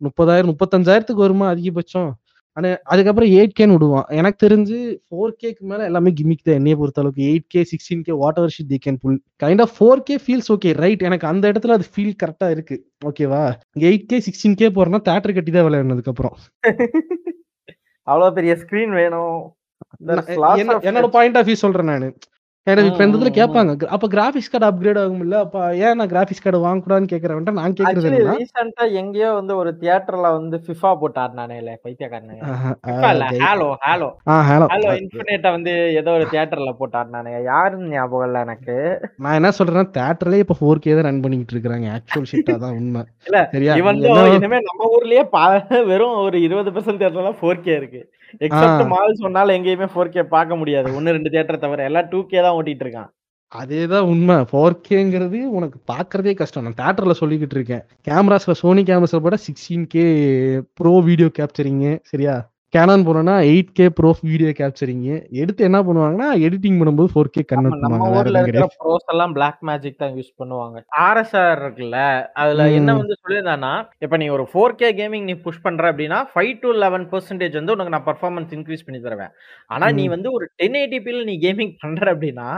[0.00, 2.10] முப்பதாயிரம் முப்பத்தஞ்சாயிரத்துக்கு வருமா அதிகபட்சம்?
[2.56, 4.08] ஆனா அதுக்கப்புறம் எயிட் கேன்னு விடுவான்.
[4.20, 8.14] எனக்கு தெரிஞ்சு ஃபோர் கேக்கு மேல எல்லாமே கிமிக் தான் என்னைய பொறுத்த அளவுக்கு eight K sixteen K
[8.40, 11.76] whatever shit the can pull kind of four K feels okay right எனக்கு அந்த இடத்துல
[11.78, 12.76] அது ஃபீல் கரெக்டா இருக்கு.
[13.10, 13.42] ஓகேவா
[13.90, 16.36] எயிட் கே சிக்ஸ்டீன் கே போறேன்னா தேட்டர் கட்டி தான் விளையாடணும் அதுக்கப்புறம்
[18.06, 19.40] அவ்வளவு பெரிய ஸ்கிரீன் வேணும்.
[20.88, 22.10] என்னோட பாயிண்ட் ஆஃப் வியூ சொல்றேன் நானு.
[22.66, 25.38] எனக்கு இப்ப இந்த ம், கேட்பாங்க அப்ப கிராபிக்ஸ் கார்டு அப்கிரேட் ஆகும்ல?
[25.44, 30.58] அப்ப ஏன் நான் கிராபிக்ஸ் கார்டு வாங்கக்கூடாதுன்னு கேக்குறேன் நான் கேக்குறது ரீசெண்டா எங்கேயோ வந்து ஒரு தியேட்டர்ல வந்து
[30.64, 32.36] ஃபிஃபா போட்டு ஆடினானே இல்ல பைத்தியக்காரனே.
[33.00, 34.10] ஹாலோ ஹாலோ ஹலோ
[34.42, 38.76] ஹாலோ இன்ஃபினிட்ட வந்து ஏதோ ஒரு தியேட்டர்ல போட்டு ஆடினானே யாருன்னு ஞாபகம் இல்ல எனக்கு.
[39.22, 43.02] நான் என்ன சொல்றேன்னா தேட்டர்லயே இப்ப ஃபோர் கே தான் ரன் பண்ணிட்டு இருக்காங்க ஆக்சுவல் ஷிட்டா தான் உண்மை.
[43.28, 43.42] இல்ல,
[43.80, 44.00] இவன்
[44.36, 45.24] இனிமே நம்ம ஊர்லயே
[45.90, 48.02] வெறும் ஒரு இருபது பெர்சன்ட் தியேட்டர் தான் ஃபோர் கே இருக்கு.
[48.40, 48.86] Except ah.
[48.86, 50.96] மால் சொன்னாலும் எங்கேயுமே ஃபோர் கே பார்க்க முடியாது.
[50.96, 53.10] ஒன்னு ரெண்டு தியேட்டர் தவிர எல்லாம் டூ கே தான் ஓட்டிட்டு இருக்கான்.
[53.52, 54.36] அதேதான் உண்மை.
[54.52, 56.62] ஃபோர் கேங்கிறது உனக்கு பாக்குறதே கஷ்டம்.
[56.62, 57.82] நான் தேட்டர்ல சொல்லிக்கிட்டு இருக்கேன்.
[58.10, 60.04] கேமராஸ்ல சோனி கேமராஸ்ல போட sixteen K
[60.74, 62.51] bro video capturing சரியா?
[62.72, 65.02] கேனான் போனோம்னா eight K bro video capturing
[65.40, 68.68] எடுத்து என்ன பண்ணுவாங்கன்னா எடிட்டிங் பண்ணும்போது ஃபோர் கே கன்வெர்ட் பண்ணுவாங்க.
[68.82, 70.78] ப்ரோஸ் எல்லாம் பிளாக் மேஜிக் தான் யூஸ் பண்ணுவாங்க.
[71.06, 71.98] ஆர்எஸ்ஆர் இருக்குல்ல
[72.42, 72.94] அதுல என்ன.
[73.00, 73.72] வந்து சொல்லியிருந்தானா
[74.06, 77.76] இப்ப நீ ஒரு ஃபோர் கே கேமிங் நீ புஷ் பண்ற அப்படின்னா ஃபைவ் டு லெவன் பெர்சன்டேஜ் வந்து
[77.76, 79.32] உனக்கு நான் பர்ஃபார்மன்ஸ் இன்க்ரீஸ் பண்ணி தருவேன்.
[79.70, 80.06] ஆனா நீ.
[80.16, 82.48] வந்து ஒரு டென் எயிட்டிபியில் நீ கேமிங் பண்ற அப்படின்னா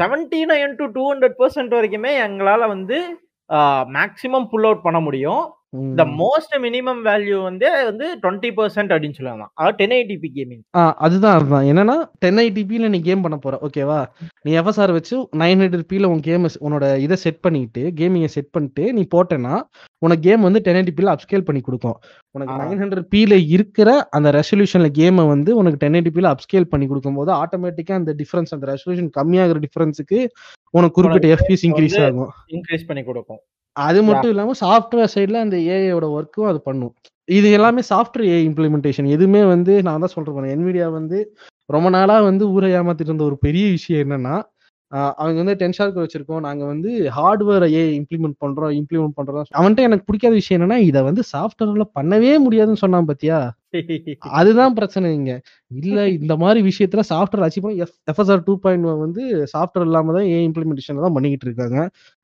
[0.00, 2.98] seventy nine to two hundred percent வரைக்குமே எங்களால வந்து
[3.96, 5.42] மேக்ஸிமம் புல் அவுட் பண்ண முடியும்.
[5.98, 6.04] த.
[6.20, 9.44] மோஸ்ட் மினிமம் வேல்யூ வந்து வந்து டுவெண்ட்டி பர்சன்ட் அப்படின்னு சொல்லுவாங்க.
[9.58, 10.62] அதாவது டென் எயிட்டிபி கேமிங்.
[11.04, 11.64] அதுதான் அதுதான்.
[11.70, 13.58] என்னன்னா டென் ஐடிபியில் நீ கேம் பண்ண போற.
[13.66, 14.00] ஓகேவா
[14.46, 18.84] நீ எஃப்எஸ்ஆர் வச்சு நைன் ஹண்ட்ரட் பியில் உன் கேம் உன்னோட இதை செட் பண்ணிட்டு கேமிங்கை செட் பண்ணிட்டு
[18.98, 19.54] நீ போட்டேன்னா
[20.06, 21.96] உனக்கு கேம் வந்து டென் ஐடிபியில் அப்ஸ்கேல் பண்ணி கொடுக்கும்.
[22.36, 22.58] உனக்கு.
[22.62, 27.96] நைன் ஹண்ட்ரட் பியில் இருக்கிற அந்த ரெசல்யூஷன்ல கேமை வந்து உனக்கு டென் ஐடிபியில் அப்ஸ்கேல் பண்ணி கொடுக்கும்போது ஆட்டோமேட்டிக்கா
[28.00, 30.20] அந்த டிஃபரன்ஸ் அந்த ரெசல்யூஷன் கம்மியாகிற டிஃபரன்ஸுக்கு
[30.78, 32.30] உனக்கு குறிப்பிட்ட எஃபிஎஸ் இன்க்ரீஸ் ஆகும்.
[32.56, 33.42] இன்க்ரீஸ் பண்ணி கொடுக்கும்.
[33.76, 36.92] அது மட்டும் இல்லாம சாஃப்ட்வேர் சைடுல அந்த ஏஐயோட ஒர்க்கும் அது பண்ணும்.
[37.28, 41.18] இது எல்லாமே சாஃப்ட்வேர் ஏஐ இம்ப்ளிமெண்டேஷன் எதுவுமே வந்து நான் தான் சொல்றேன் என்விடியா வந்து
[41.70, 44.34] ரொம்ப நாளா வந்து ஊரை ஏமாத்திட்டு இருந்த ஒரு பெரிய விஷயம் என்னன்னா
[44.92, 46.44] அவங்க வந்து டென்ஷார்க்கு வச்சிருக்கோம்.
[46.46, 51.22] நாங்க வந்து ஹார்ட்வேரை ஏ இம்ப்ளிமெண்ட் பண்றோம் இம்ப்ளிமெண்ட் பண்றோம் அவன்கிட்ட எனக்கு பிடிக்காத விஷயம் என்னன்னா இதை வந்து
[51.32, 53.38] சாஃப்ட்வேர்ல பண்ணவே முடியாதுன்னு சொன்னான் பாத்தியா?
[54.38, 55.32] அதுதான் பிரச்சனை இங்க.
[55.80, 57.78] இல்ல இந்த மாதிரி விஷயத்துல சாஃப்ட்வேர் அச்சீவ் பண்ணி
[58.10, 59.22] எஃப்எஸ்ஆர் டூ பாயிண்ட் வந்து
[59.54, 61.78] சாஃப்ட்வேர் இல்லாம தான் ஏ இம்ப்ளிமெண்டேஷன் தான் பண்ணிக்கிட்டு இருக்காங்க.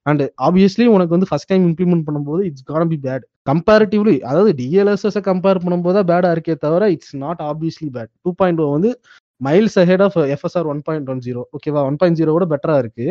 [0.06, 5.18] அண்ட் ஆப்வியஸ்லி உனக்கு வந்து ஃபர்ஸ்ட் டைம் இம்ப்ளிமெண்ட் பண்ணும்போது it's can be bad comparatively அதாவது டிஎல்எஸ்எஸ்
[5.30, 8.92] கம்பேர் பண்ணும்போது தான் பேடா இருக்கே தவிர it's not obviously bad two point வந்து
[9.40, 13.08] miles ahead of FSR one point one zero ஓகேவா ஒன் பாயிண்ட் ஜீரோட பெட்டரா இருக்கு.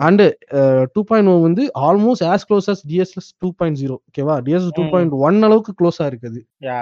[0.00, 0.22] அண்ட்
[0.94, 4.84] டூ பாயிண்ட் ஒன் வந்து almost as close as DLSS two point zero ஓகேவா டிஎஸ்எஸ் டூ.
[4.92, 6.40] பாயிண்ட் ஒன் அளவுக்கு க்ளோஸா இருக்குது.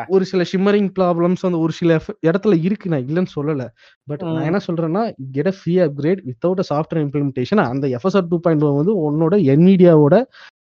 [0.09, 3.65] ஒரு சில ஷிம்மரிங் ப்ராப்ளம்ஸ் வந்து ஒரு சில இடத்துல இருக்கு நான் இல்லைன்னு சொல்லல
[4.09, 4.47] பட் நான்.
[4.49, 5.03] என்ன சொல்றேன்னா
[5.35, 10.15] get a free upgrade without software implementation அந்த எஃப்எஸ்ஆர் டூ பாயிண்ட் வந்து உன்னோட என்விடியாவோட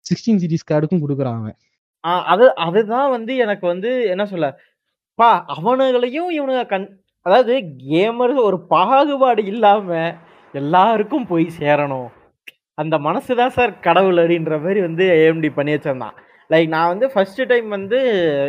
[0.06, 1.04] சிக்ஸ்டீன் சீரிஸ் கார்டுக்கும்
[2.04, 4.46] ஆ, அது அதுதான் வந்து எனக்கு வந்து என்ன சொல்ல
[5.20, 6.88] பா அவனுங்களையும் இவனுங்க கண்
[7.26, 7.54] அதாவது
[7.92, 9.88] கேமர் ஒரு பாகுபாடு இல்லாம
[10.54, 12.10] எல்லாருக்கும் போய் சேரணும்.
[12.82, 16.16] அந்த மனசு தான் சார் கடவுள் அப்படின்ற மாதிரி வந்து ஏஎம்டி பண்ணி வச்சிருந்தான்.
[16.50, 18.00] லைக் நான் வந்து ஃபர்ஸ்ட் டைம் வந்து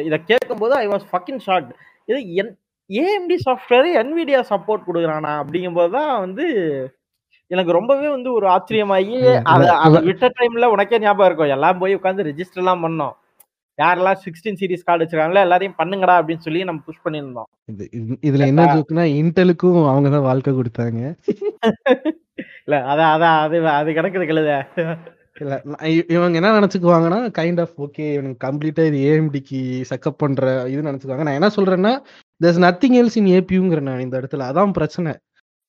[0.08, 1.70] இதை கேட்கும்போது ஐ வாஸ் ஃபக்கிங் ஷார்ட்
[2.10, 2.52] இது என்
[2.90, 6.46] ஏஎம்டி சாஃப்ட்வேர் என்விடியா சப்போர்ட் கொடுக்குறானா அப்படிங்கும்போது தான் வந்து
[7.50, 9.16] எனக்கு ரொம்பவே வந்து ஒரு ஆச்சரியமாகி
[9.54, 9.98] அதை அதை.
[10.08, 11.52] விட்ட டைம்ல உனக்கே ஞாபகம் இருக்கும்.
[11.56, 13.14] எல்லாம் போய் உட்காந்து ரெஜிஸ்டர்லாம் பண்ணோம்.
[13.76, 17.48] யாரெல்லாம் சிக்ஸ்டீன் சீரிஸ் கார்டு வச்சிருக்காங்களோ எல்லாரையும் பண்ணுங்கடா அப்படின்னு சொல்லி நம்ம புஷ் பண்ணியிருந்தோம்.
[17.72, 21.14] இது- இது- இதுல என்ன ஜோக்குனா இன்டெலுக்கும் அவங்க தான் வாழ்க்கை கொடுத்தாங்க.
[22.64, 24.98] இல்ல அதான் அதான் அது அது கிடக்குது கழுத.
[25.40, 25.62] இல்ல
[26.08, 31.22] இவங்க என்ன நினைச்சுக்குவாங்கன்னா கைண்ட் ஆஃப் ஓகே இவனுக்கு கம்ப்ளீட்டா இது ஏஎம்டிக்கு சக்கப் பண்ற இது நினைச்சுக்குவாங்க.
[31.22, 32.02] நான் என்ன சொல்றேன்னா
[32.44, 34.36] there's நத்திங் எல்ஸ் இன் ஏபியூங்கிற நான் இந்த இடத்துல.
[34.36, 35.18] அதான் பிரச்சனை.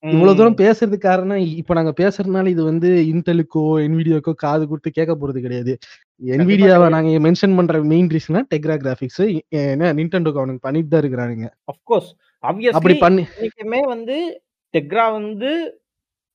[0.04, 5.40] இவ்வளவு தூரம் பேசுறதுக்கு காரணம் இப்ப நாங்க பேசுறதுனால இது வந்து இன்டெலுக்கோ என்விடியோக்கோ காது கொடுத்து கேட்க போறது
[5.46, 5.74] கிடையாது.
[6.22, 6.88] என்விடியாவை.
[6.96, 9.24] நாங்க மென்ஷன் பண்ற மெயின் ரீசனா டெக்ரா கிராபிக்ஸ்
[9.62, 11.48] ஏன்னா நிண்டெண்டோக்கு அவனுக்கு பண்ணிட்டு தான் இருக்கிறானுங்க.
[11.74, 12.10] அஃப்கோர்ஸ்
[12.80, 13.24] அப்படி பண்ணி
[13.94, 14.18] வந்து
[14.74, 15.52] டெக்ரா வந்து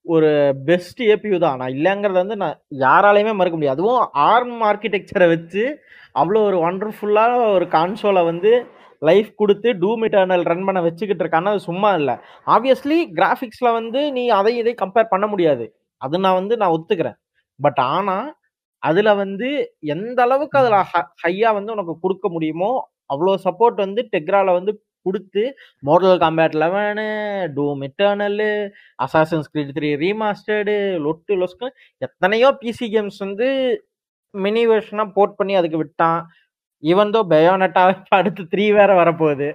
[0.06, 0.30] ஒரு
[0.68, 1.58] பெஸ்ட் ஏபியூ தான்.
[1.60, 3.76] நான் இல்லைங்கிறத வந்து நான் யாராலையுமே மறுக்க முடியாது.
[3.78, 4.02] அதுவும்
[4.32, 5.64] ஆர்ம் ஆர்கிடெக்சரை வச்சு
[6.20, 8.52] அவ்வளோ ஒரு ஒண்டர்ஃபுல்லான ஒரு கான்சோலை வந்து
[9.02, 12.14] லைஃப் கொடுத்து டூம் இட்டர்னல் ரன் பண்ண வச்சுக்கிட்டு இருக்கான்னா அது சும்மா இல்லை.
[12.54, 15.66] ஆப்வியஸ்லி கிராஃபிக்ஸில் வந்து நீ அதை இதை கம்பேர் பண்ண முடியாது.
[16.00, 17.18] அது நான் வந்து நான் ஒத்துக்கிறேன்.
[17.60, 18.28] பட் ஆனால்
[18.82, 19.48] அதில் வந்து
[19.94, 20.76] எந்த அளவுக்கு அதில்
[21.24, 22.72] ஹையாக வந்து உனக்கு கொடுக்க முடியுமோ
[23.14, 24.72] அவ்வளோ சப்போர்ட் வந்து டெக்ரால வந்து
[25.06, 25.42] கொடுத்து
[25.88, 27.06] Mortal Kombat eleven
[27.56, 28.48] Doom Eternal
[29.04, 30.74] Assassin's Creed three remastered
[31.06, 31.68] லொட்டு லொஸ்க்கு
[32.02, 33.48] எத்தனையோ பிசி கேம்ஸ் வந்து
[34.34, 36.20] மினி வெர்ஷனாக போர்ட் பண்ணி அதுக்கு விட்டான்.
[36.82, 37.82] ஈவன் தோ பயோனட்டா
[38.18, 39.48] அடுத்து த்ரீ வேற வரப்போகுது.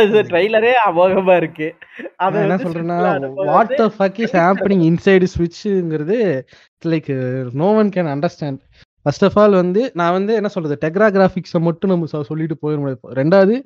[0.00, 1.68] அது ட்ரைலரே அமோகமா இருக்கு.
[2.24, 2.96] அது என்ன சொல்றேன்னா
[3.52, 6.18] what the fuck is happening inside ஸ்விட்ச்ங்கிறது
[6.92, 7.10] like
[7.62, 8.60] no one can understand
[9.06, 13.16] first of all வந்து நான் வந்து என்ன சொல்றது டெக்ரா கிராஃபிக்ஸை மட்டும் நம்ம சொல்லிட்டு போயிட முடியாது.
[13.20, 13.56] ரெண்டாவது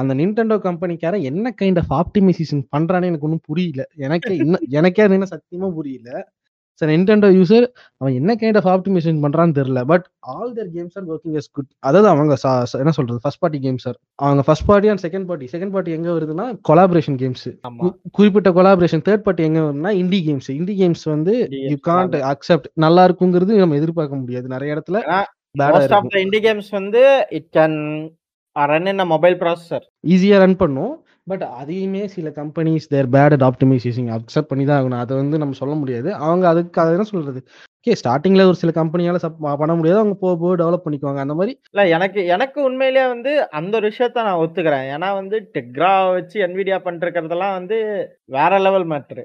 [0.00, 3.84] அந்த நிண்டெண்டோ கம்பெனிக்காரன் என்ன கைண்ட் ஆஃப் ஆப்டிமைசேஷன் பண்றானே எனக்கு ஒன்றும் புரியல.
[4.06, 6.10] எனக்கே இன்னும் எனக்கே அது என்ன சத்தியமா புரியல.
[6.80, 7.66] சார் நிண்டெண்டோ யூசர்
[8.00, 9.82] அவன் என்ன கைண்ட் ஆஃப் ஆப்டிமைசேஷன் பண்றான்னு தெரியல.
[9.92, 10.04] But
[10.34, 12.36] all their games are working as good அதாவது அவங்க
[12.82, 13.18] என்ன சொல்றது?
[13.24, 17.18] ஃபர்ஸ்ட் பார்ட்டி கேம்ஸ் சார் அவங்க first party and second party second party எங்க வருதுன்னா கொலாபரேஷன்
[17.22, 17.46] கேம்ஸ்
[18.18, 22.16] குறிப்பிட்ட கொலாபரேஷன் தேர்ட் பார்ட்டி எங்க வரும்னா இண்டி கேம்ஸ் இண்டி கேம்ஸ் வந்து Indie you games can't
[22.32, 24.46] accept நல்லா இருக்குங்கிறது நம்ம எதிர்பார்க்க முடியாது.
[24.54, 25.02] நிறைய இடத்துல
[26.26, 27.02] இண்டி கேம்ஸ் வந்து
[27.38, 27.76] it can
[28.56, 30.92] run in mobile processor ஈஸியா ரன் பண்ணும்.
[31.26, 35.02] பட் அதையுமே சில companies their bad at optimisation accept பண்ணி தான் ஆகணும்.
[35.04, 36.08] அதை வந்து நம்ம சொல்ல முடியாது.
[36.22, 37.40] அவங்க அதுக்கு அதை என்ன சொல்றது?
[37.78, 39.18] ஓகே ஸ்டார்டிங்ல ஒரு சில கம்பெனியால
[39.60, 39.98] பண்ண முடியாது.
[39.98, 41.20] அவங்க போக போக டெவலப் பண்ணிக்குவாங்க.
[41.24, 44.86] அந்த மாதிரி இல்ல எனக்கு எனக்கு உண்மையிலேயே வந்து அந்த ஒரு விஷயத்த நான் ஒத்துக்கிறேன்.
[44.94, 47.78] ஏன்னா வந்து டெக்ரா வச்சு என்விடியா பண்ணிருக்கிறதெல்லாம் வந்து
[48.36, 49.24] வேற லெவல் மேட்ரு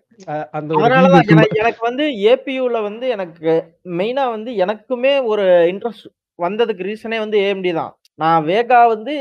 [0.56, 1.30] அதனாலதான்
[1.62, 3.56] எனக்கு வந்து ஏபியூல வந்து எனக்கு
[4.00, 7.92] மெயினா வந்து எனக்குமே ஒரு இன்ட்ரெஸ்ட் வந்ததுக்கு ரீசனே வந்து ஏஎம்டி தான்.
[8.20, 9.14] நான் வேகா வந்து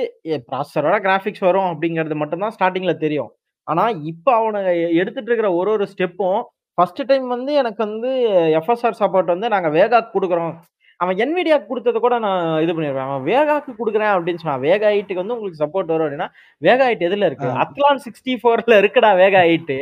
[0.48, 3.30] ப்ராசஸரோட கிராஃபிக்ஸ் வரும் அப்படிங்கிறது மட்டும்தான் ஸ்டார்டிங்ல தெரியும்.
[3.68, 4.60] ஆனா இப்போ அவனை
[5.00, 6.40] எடுத்துட்டு இருக்கிற ஒரு ஒரு ஸ்டெப்பும்
[6.78, 8.10] ஃபர்ஸ்ட் டைம் வந்து எனக்கு வந்து
[8.58, 10.52] எஃப்எஸ்ஆர் சப்போர்ட் வந்து நாங்க வேகாக்கு கொடுக்குறோம்.
[11.00, 15.36] அவன் என்விடியாக்கு கொடுத்தத கூட நான் இது பண்ணிடுவேன் அவன் வேகாக்கு கொடுக்குறேன் அப்படின்னு சொன்னான் வேகா எயிட்டுக்கு வந்து
[15.36, 16.28] உங்களுக்கு சப்போர்ட் வரும் அப்படின்னா
[16.62, 17.48] வேகா எயிட் எதுல இருக்கு?
[17.52, 17.60] ஆ.
[17.64, 19.78] அத்லான் சிக்ஸ்டி ஃபோர்ல இருக்குடா வேகா எயிட்டு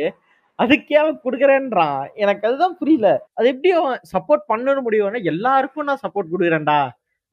[0.59, 1.99] அதுக்கே அவன் கொடுக்குறேன்றான்.
[2.15, 3.09] எனக்கு அதுதான் புரியல.
[3.37, 6.79] அது எப்படி அவன் சப்போர்ட் பண்ணணும் முடியும்னா எல்லாருக்கும் நான் சப்போர்ட் கொடுக்குறேன்டா.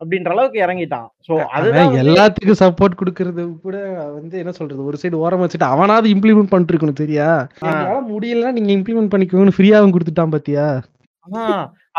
[0.00, 1.06] அப்படின்ற அளவுக்கு இறங்கிட்டான்.
[1.26, 3.76] ஸோ அதுதான் எல்லாத்துக்கும் சப்போர்ட் கொடுக்கறது கூட
[4.16, 7.28] வந்து என்ன சொல்றது ஒரு சைடு ஓரம் வச்சுட்டு அவனாவது இம்ப்ளிமெண்ட் பண்ணிட்டு இருக்கணும் சரியா
[8.12, 10.66] முடியலன்னா நீங்க இம்ப்ளிமெண்ட் பண்ணிக்கோங்கன்னு ஃப்ரீயாவும் கொடுத்துட்டான் பாத்தியா?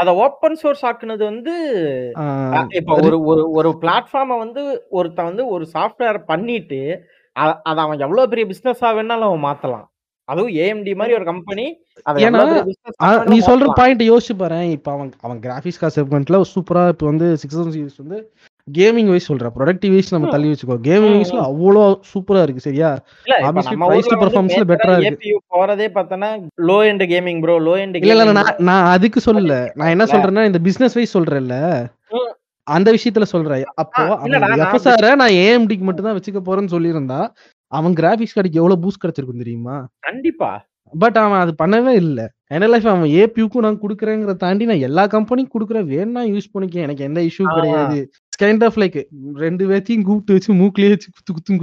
[0.02, 1.54] அத ஓப்பன் சோர்ஸ் ஆக்குனது வந்து
[2.80, 4.64] இப்ப ஒரு ஒரு ஒரு பிளாட்ஃபார்மை வந்து
[5.00, 6.82] ஒருத்தன் வந்து ஒரு சாஃப்ட்வேர் பண்ணிட்டு
[7.70, 9.88] அத அவன் எவ்வளவு பெரிய பிசினஸா வேணாலும் அவன் மாத்தலாம்.
[10.28, 11.66] அதுவும் ஏஎம்டி மாதிரி ஒரு கம்பெனி
[12.24, 12.42] ஏன்னா,
[13.30, 13.68] நீ சொல்ற.
[13.78, 14.60] பாயிண்ட் யோசிச்சு பாரு.
[14.74, 18.18] இப்ப அவன் அவன் கிராபிக்ஸ் கார் செக்மெண்ட்ல சூப்பரா இப்ப வந்து சிக்ஸ் சீரிஸ் வந்து
[18.68, 20.30] கேமிங் வைஸ் சொல்றேன் ப்ரொடக்டிவ் வைஸ் நம்ம.
[20.32, 20.78] தள்ளி வச்சுக்கோ.
[20.88, 21.40] கேமிங் வைஸ்ல.
[21.50, 22.90] அவ்வளோ சூப்பரா இருக்கு சரியா?
[23.26, 23.38] இல்ல
[24.16, 25.12] பெர்ஃபார்மன்ஸ்ல பெட்டரா இருக்கு.
[25.14, 26.30] ஏபியு போறதே பார்த்தனா
[26.70, 29.58] low end gaming pro low end இல்ல இல்ல நான் நான் அதுக்கு சொல்லல.
[29.76, 30.14] நான் என்ன இல்ல.
[30.16, 31.58] சொல்றேன்னா இந்த பிசினஸ் வைஸ் சொல்றேன்ல.
[32.14, 32.30] ம்.
[32.68, 33.62] அந்த விஷயத்துல சொல்றேன்.
[33.82, 34.02] அப்போ
[34.58, 37.20] எஃப்எஸ்ஆர நான் ஏஎம்டிக்கு மட்டும் தான் வச்சுக்க போறேன்னு சொல்லியிருந்தா
[37.68, 39.88] அவன் கிராபிக்ஸ் கார்டுக்கு எவ்வளவு பூஸ்ட் கிடைச்சிருக்கும் தெரியுமா?
[40.00, 40.68] கண்டிப்பா.
[40.94, 42.34] பட் அவன் அது பண்ணவே இல்ல.
[42.48, 45.90] என்ன லைஃப் அவன் ஏபியூக்கும் நான் கொடுக்குறேங்கிறத தாண்டி நான் எல்லா கம்பெனிக்கும் கொடுக்குறேன்.
[45.94, 47.56] வேணா யூஸ் பண்ணிக்க எனக்கு எந்த இஷ்யூ ஆ
[48.40, 48.98] கிடையாது கைண்ட் ஆஃப் லைக்
[49.44, 51.56] ரெண்டு பேர்த்தையும் கூப்பிட்டு வச்சு மூக்கிலேயே வச்சு குத்து குத்து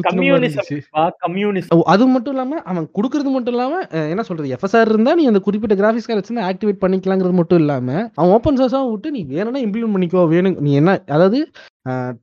[1.74, 3.80] ஓ, அது மட்டும் இல்லாம அவன் கொடுக்கறது மட்டும் இல்லாம
[4.12, 8.32] என்ன சொல்றது எஃப்எஸ்ஆர் இருந்தா நீ அந்த குறிப்பிட்ட கிராஃபிக்ஸ் கார்டு வச்சு ஆக்டிவேட் பண்ணிக்கலாங்கிறது மட்டும் இல்லாம அவன்
[8.36, 11.40] ஓப்பன் சோர்ஸா விட்டு நீ வேணும்னா இம்ப்ளிமெண்ட் பண்ணிக்கோ வேணும் நீ என்ன அதாவது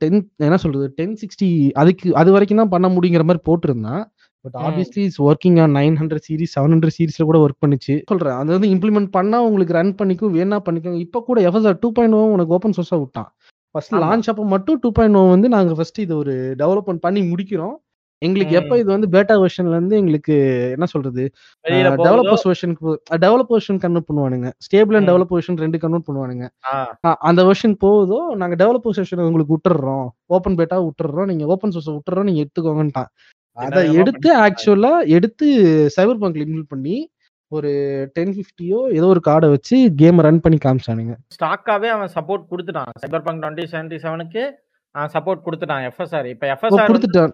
[0.01, 1.49] டென் என்ன சொல்றது டென் சிக்ஸ்டி
[1.81, 4.03] அதுக்கு அது வரைக்கும் தான் பண்ண முடியுங்கிற மாதிரி போட்டிருந்தான்
[4.45, 4.55] but.
[4.61, 7.95] Obviously is working on nine hundred series seven hundred சீரிஸ்ல கூட ஒர்க் பண்ணுச்சு.
[8.09, 12.17] சொல்றேன் அது வந்து இம்ப்ளிமெண்ட் பண்ணா உங்களுக்கு ரன் பண்ணிக்கும் வேணா பண்ணிக்கோங்க இப்போ கூட எஃப்எஸ்ஆர் டூ பாயிண்ட்
[12.33, 13.29] உனக்கு ஓப்பன் சோர்ஸா விட்டான்.
[13.71, 17.73] ஃபர்ஸ்ட் லான்ச் அப்போ மட்டும் டூ பாயிண்ட் வந்து நாங்க ஃபர்ஸ்ட் இது ஒரு டெவலப்மெண்ட் பண்ணி முடிக்கிறோம்.
[18.17, 18.77] எங்களுக்கு எப்போ.
[18.77, 20.35] இது வந்து பேட்டா வெர்ஷன்ல இருந்து எங்களுக்கு
[20.71, 21.29] என்ன சொல்றது?
[21.65, 24.51] டெவலப்பர்ஸ் வெர்ஷனுக்கு டெவலப்பர் வெர்ஷன் கன்வெர்ட் பண்ணுவானுங்க.
[24.65, 25.11] Stable and hmm.
[25.11, 26.47] Developer version ரெண்டு கன்வெர்ட் பண்ணுவானுங்க.
[27.01, 30.07] அந்த வெர்ஷன் போகுதோ நாங்க டெவலப்பர் வெர்ஷன் உங்களுக்கு விட்டுறோம்.
[30.25, 31.25] ஓப்பன் பேட்டா விட்டுறோம்.
[31.25, 33.09] நீங்க ஓப்பன் சோர்ஸ் விட்டுறோம் நீங்க எடுத்துக்கோங்கன்ட்டான்.
[33.53, 35.47] அதை எடுத்து ஆக்சுவலா எடுத்து
[35.99, 37.10] சைபர் பங்க்ல இன்வெல்ட் பண்ணி
[37.57, 37.71] ஒரு
[38.15, 41.13] டென் ஃபிஃப்டியோ ஏதோ ஒரு கார்டை வச்சு கேம் ரன் பண்ணி காமிச்சானுங்க.
[41.35, 42.91] ஸ்டாக்காவே அவன் சப்போர்ட் கொடுத்துட்டான்.
[43.01, 44.43] சைபர் பங்க் டுவெண்ட்டி செவன்டி செவனுக்கு
[45.15, 45.85] சப்போர்ட் கொடுத்துட்டான்.
[45.89, 47.33] எஃப்எஸ்ஆர் இப்ப எஃப்எஸ்ஆர் கொடுத்துட்டான்.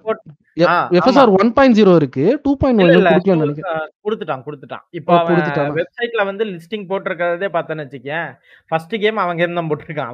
[0.66, 2.26] எஃப்எஸ்ஆர் ஒன் பாயிண்ட் ஜீரோ இருக்கு.
[2.46, 3.84] டூ பாயிண்ட் ஒன் நினைக்கிறேன்.
[4.06, 4.84] கொடுத்துட்டான் கொடுத்துட்டான்.
[5.00, 5.74] இப்போ கொடுத்துட்டானா?
[5.80, 8.30] வெப்சைட்ல வந்து லிஸ்டிங் போட்டிருக்கிறதே பார்த்தேன்னு வச்சுக்கேன்.
[8.72, 10.14] ஃபர்ஸ்ட் கேம் அவன் கேம் தான் போட்டிருக்கான்.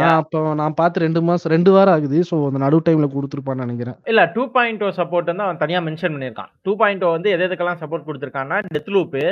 [0.00, 2.20] நான் அப்போ நான் பார்த்து ரெண்டு மாசம் ரெண்டு வாரம் ஆகுது.
[2.30, 3.98] ஸோ அந்த நடு டைம்ல கொடுத்துருப்பான்னு நினைக்கிறேன்.
[4.12, 6.52] இல்ல டூ பாயிண்ட் ஓ சப்போர்ட் வந்து அவன் தனியா மென்ஷன் பண்ணியிருக்கான்.
[6.66, 8.58] டூ பாயிண்ட் ஓ வந்து எது எதுக்கெல்லாம் support கொடுத்துருக்கான்னா
[8.96, 9.24] Deathloop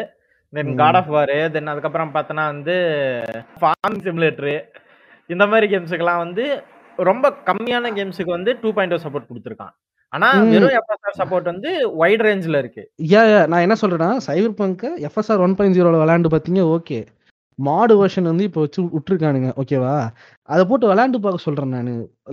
[0.52, 0.72] then.
[0.82, 2.76] God of War then அதுக்கப்புறம் பார்த்தோன்னா வந்து
[3.60, 4.56] ஃபார்ம் சிமுலேட்டரு
[5.34, 6.44] இந்த மாதிரி கேம்ஸுக்கெல்லாம் வந்து
[7.08, 9.74] ரொம்ப கம்மியான கேம்ஸுக்கு வந்து டூ பாயிண்ட் சப்போர்ட் கொடுத்துருக்கான்.
[10.12, 10.28] ஆனா.
[10.52, 12.82] வெறும் எஃப்எஸ்ஆர் சப்போர்ட் வந்து வைட் ரேஞ்சில் இருக்கு.
[13.12, 13.20] யா
[13.52, 16.98] நான் என்ன சொல்றேன்னா Cyberpunk FSR one point ஜீரோல விளையாண்டு பார்த்தீங்க ஓகே.
[17.58, 19.94] மாடு வெர்ஷன் வந்து இப்போ வச்சு விட்டுருக்கானுங்க ஓகேவா?
[20.48, 21.90] அதை போட்டு விளையாண்டு பார்க்க சொல்றேன் நான்.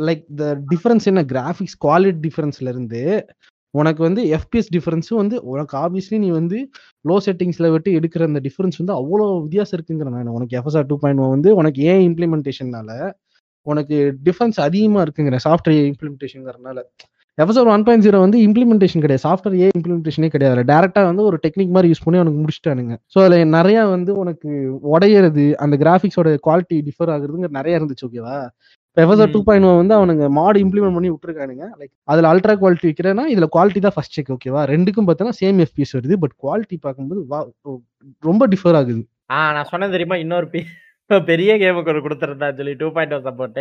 [0.08, 1.24] லைக் த டிஃபரன்ஸ் என்ன?
[1.34, 3.02] கிராஃபிக்ஸ் குவாலிட்டி டிஃபரன்ஸ்ல இருந்து
[3.74, 6.58] உனக்கு வந்து எஃபிஎஸ் டிஃபரன்ஸும் வந்து உனக்கு ஆப்வியஸ்லி நீ வந்து
[7.06, 11.24] லோ செட்டிங்ஸ்ல விட்டு எடுக்கிற அந்த டிஃபரன்ஸ் வந்து அவ்வளோ வித்தியாசம் இருக்குங்கிற நான் உனக்கு எஃப்எஸ்ஆர் டூ பாயிண்ட்
[11.36, 12.92] வந்து உனக்கு ஏன் இம்ப்ளிமெண்டேஷன்னால
[13.68, 13.98] உனக்கு
[14.28, 16.80] டிஃபரன்ஸ் அதிகமா இருக்குங்கிற சாஃப்ட்வேர் இம்ப்ளிமெண்டேஷன்ங்கிறனால
[17.42, 19.24] எஃப்எஸ்ஆர் ஒன் பாயிண்ட் ஜீரோ வந்து இம்ப்ளிமெண்டேஷன் கிடையாது.
[19.26, 22.94] சாஃப்ட்வேர் ஏ இம்ப்ளிமெண்டேஷனே கிடையாது டேரக்டா வந்து ஒரு டெக்னிக் மாதிரி யூஸ் பண்ணி உனக்கு முடிச்சிட்டானுங்க.
[23.14, 24.50] ஸோ அதில் நிறைய வந்து உனக்கு
[24.94, 28.38] உடையிறது அந்த கிராஃபிக்ஸோட குவாலிட்டி டிஃபர் ஆகுறதுங்க நிறைய இருந்துச்சு ஓகேவா
[28.98, 29.42] எஃப்எஸ்ஆர் டூ.
[29.48, 31.66] பாயிண்ட் வந்து அவனுங்க மாடு இம்ப்ளிமெண்ட் பண்ணி விட்டுருக்கானுங்க.
[31.80, 35.96] லைக் அதில் அல்ட்ரா குவாலிட்டி வைக்கிறேன்னா இதில் குவாலிட்டி தான் ஃபர்ஸ்ட் செக் ஓகேவா ரெண்டுக்கும் பார்த்தோன்னா சேம் எஃபிஎஸ்
[35.98, 37.40] வருது பட் குவாலிட்டி பார்க்கும்போது வா
[38.24, 39.02] ரொம்ப டிஃபர் ஆகுது.
[39.36, 40.18] ஆ நான் சொன்னேன் தெரியுமா?
[40.26, 40.50] இன்னொரு
[41.30, 43.60] பெரிய கேமுக்கு ஒரு கொடுத்துருந்தா சொல்லி two point oh support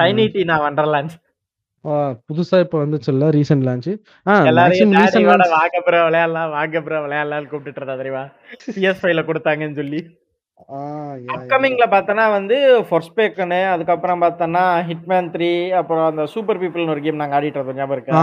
[0.00, 1.14] Tiny Tina's Wonderlands
[2.28, 3.88] புதுசா இப்போ வந்துச்சுல்ல ரீசெண்ட் லான்ச்
[4.56, 5.16] லான்ச்
[5.56, 8.24] வாங்க ப்ரோ விளையாடலாம் வாங்க ப்ரோ விளையாடலாம்னு கூப்பிட்டுட்டு இருந்தா தெரியுமா?
[8.76, 10.00] பிஎஸ் ஃபைவ்ல கொடுத்தாங்கன்னு சொல்லி.
[11.34, 12.56] அப்கமிங்ல பார்த்தோன்னா வந்து
[12.86, 17.96] ஃபொர்ஸ்பேக்கனு அதுக்கப்புறம் பார்த்தோன்னா ஹிட்மேன் த்ரீ அப்புறம் அந்த சூப்பர் பீப்புள்னு ஒரு கேம் நாங்கள் ஆடிட்டு இருந்தோம் ஞாபகம்
[17.96, 18.14] இருக்கா?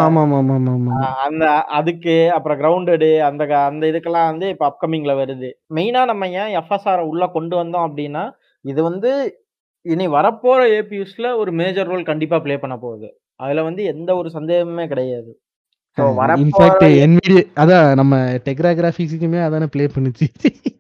[1.26, 1.45] அந்த
[1.80, 5.49] அதுக்கு அப்புறம் கிரவுண்டடு அந்த அந்த இதுக்கெல்லாம் வந்து இப்போ அப்கமிங்ல வருது.
[5.78, 8.24] மெயினா நம்ம ஏன் எஃப்எஸ்ஆர் உள்ள கொண்டு வந்தோம் அப்படின்னா
[8.66, 9.11] இது வந்து
[9.86, 13.07] இனி வரப்போற ஏபியூஸ்ல ஒரு மேஜர் ரோல் கண்டிப்பா ப்ளே பண்ண போகுது.
[13.44, 15.32] அதுல வந்து எந்த ஒரு சந்தேகமே கிடையாது.
[16.44, 18.14] இன்ஃபேக்ட் என்விடி அதான் நம்ம
[18.46, 18.70] டெக்ரா
[19.48, 20.28] அதானே ப்ளே பண்ணுச்சு.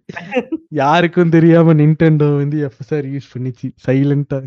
[0.81, 3.67] யாருக்கும் தெரியாம நிண்டெண்டோ வந்து எஃப்எஸ்ஆர் யூஸ் பண்ணிச்சு.
[3.85, 4.39] சைலண்டா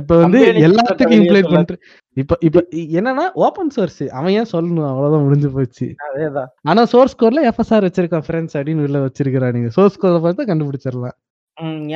[0.00, 1.48] இப்ப வந்து எல்லாத்துக்கும் இம்ப்ளைட்.
[1.52, 1.74] பண்ற
[2.16, 2.62] இப்ப இப்ப
[2.98, 4.88] என்னன்னா ஓபன் சோர்ஸ் அவன் ஏன் சொல்லணும்?
[4.90, 5.86] அவ்வளவுதான் முடிஞ்சு போச்சு.
[6.70, 11.16] ஆனா சோர்ஸ் கோட்ல எஃப்எஸ்ஆர் வச்சிருக்கான் ஃப்ரெண்ட்ஸ் அப்படின்னு உள்ள வச்சிருக்கானுங்க சோர்ஸ் கோட பார்த்து கண்டுபிடிச்சிடலாம்.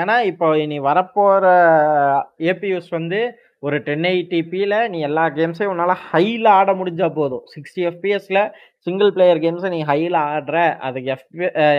[0.00, 1.44] ஏன்னா இப்போ இனி வரப்போற
[2.50, 3.20] ஏபியூஸ் வந்து
[3.62, 7.44] ஒரு டென் எயிட்டிபியில் நீ எல்லா கேம்ஸையும் உன்னால் ஹையில் ஆட முடிஞ்சால் போதும்.
[7.52, 8.42] சிக்ஸ்டி எஃபிஎஸில்
[8.86, 11.24] சிங்கிள் பிளேயர் கேம்ஸை நீ ஹையில் ஆடுற அதுக்கு எஃப்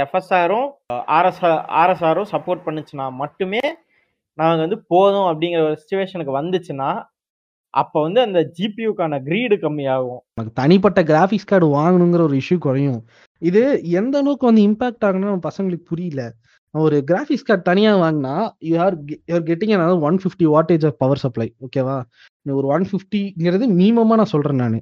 [0.06, 0.70] எஃப்எஸ்ஆரும்
[1.18, 1.44] ஆர்எஸ்
[1.82, 3.62] ஆர்எஸ்ஆரும் சப்போர்ட் பண்ணுச்சுன்னா மட்டுமே
[4.40, 6.90] நாங்கள் வந்து போதும் அப்படிங்கிற ஒரு சுச்சுவேஷனுக்கு வந்துச்சுன்னா
[7.74, 10.20] அப்போ வந்து அந்த ஜிபியூக்கான கிரீடு கம்மியாகும்.
[10.38, 13.00] நமக்கு தனிப்பட்ட கிராஃபிக்ஸ் கார்டு வாங்கணுங்கிற ஒரு இஷ்யூ குறையும்.
[13.42, 13.62] இது
[14.00, 16.22] எந்த அளவுக்கு வந்து இம்பாக்ட் ஆகுன்னு பசங்களுக்கு புரியல.
[16.74, 18.96] ஒரு கிராஃபிக்ஸ் கார்டு தனியா வாங்கினா யூ ஆர்
[19.30, 21.98] யூஆர் கெட்டிங் அதாவது one fifty wattage of power supply ஓகேவா
[22.46, 24.78] ஒரு ஒன் ஃபிஃப்டிங்கிறது மினிமமா நான் சொல்றேன் நான்.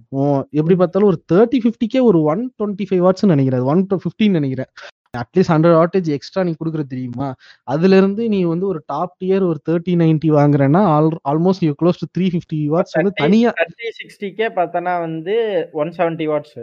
[0.51, 3.63] எப்படி பார்த்தாலும் ஒரு தேர்ட்டி ஃபிஃப்டிக்கே ஒரு ஒன் டுவெண்ட்டி ஃபைவ் வாட்ஸ் நினைக்கிறேன்.
[3.63, 4.69] ஒன் ஃபிஃப்டின்னு நினைக்கிறேன்.
[5.13, 7.27] அட்லீஸ்ட் ஹண்ட்ரட் வாட்டேஜ் எக்ஸ்ட்ரா நீ கொடுக்குறது தெரியுமா?
[7.63, 12.01] அதுல இருந்து நீ வந்து ஒரு டாப் டியர் ஒரு thirty ninety வாங்குறேன்னா all almost you close
[12.03, 15.35] to three fifty watts வந்து தனியா தேர்ட்டி சிக்ஸ்டிக்கே பார்த்தோன்னா வந்து
[15.73, 16.57] one seventy watts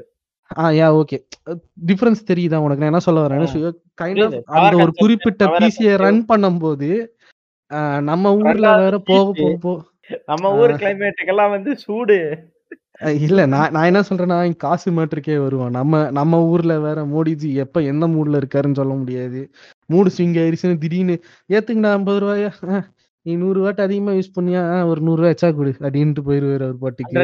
[0.57, 1.17] ah yeah okay
[1.87, 3.43] difference தெரியுதா உனக்கு நான் என்ன சொல்ல வரேன்
[4.01, 5.93] கைண்ட் ஆஃப் அந்த ஒரு குறிப்பிட்ட பிசியை.
[5.99, 6.89] ரன் பண்ணும்போது
[8.11, 9.27] நம்ம ஊர்ல வேற போக.
[9.35, 9.73] போக போ
[10.31, 10.53] நம்ம.
[10.61, 12.19] ஊர் கிளைமேட்டுக்கெல்லாம் வந்து சூடு.
[13.25, 15.71] இல்ல நான் நான் என்ன சொல்றேன்னா, காசு மேட்டருக்கே வருவோம்.
[15.71, 19.41] நம்ம நம்ம ஊர்ல வேற மோடிஜி எப்ப எந்த மூட்ல இருக்காருன்னு சொல்ல முடியாது.
[19.91, 21.17] மூடு ஸ்விங் ஆயிருச்சுன்னு திடீர்னு
[21.51, 22.31] "ஏத்துங்கடா ரூ.
[22.43, 22.43] 50
[22.73, 22.81] அ
[23.27, 23.61] நீ ரூ.
[23.61, 25.09] 100 அதிகமா யூஸ் பண்ணியா, ஒரு ரூ.
[25.09, 27.23] 100 எச்சா குடு" அப்படின்ட்டு போயிருவாரு அவர் பாட்டுக்கு.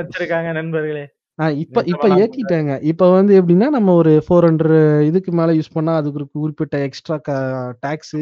[0.00, 1.04] வச்சிருக்காங்க நண்பர்களே.
[1.38, 2.08] ஆ இப்ப இப்ப.
[2.18, 2.72] ஏத்திட்டாங்க.
[2.84, 7.16] இப்ப வந்து எப்படின்னா, நம்ம ஒரு 400 இதுக்கு மேல யூஸ் பண்ணா அதுக்கு ஒரு குறிப்பிட்ட எக்ஸ்ட்ரா
[7.82, 8.20] டாக்ஸு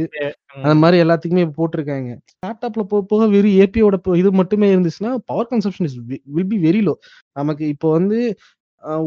[0.59, 0.81] அந்த ம்.
[0.81, 2.11] மாரி எல்லாத்துக்குமே போட்டிருக்காங்க.
[2.43, 5.99] லேப்டாப்ல போக போக வெறும் ஏபியோட இது மட்டுமே இருந்துச்சுன்னா, power consumption is
[6.33, 6.95] will be very low.
[7.37, 8.19] நமக்கு இப்போ வந்து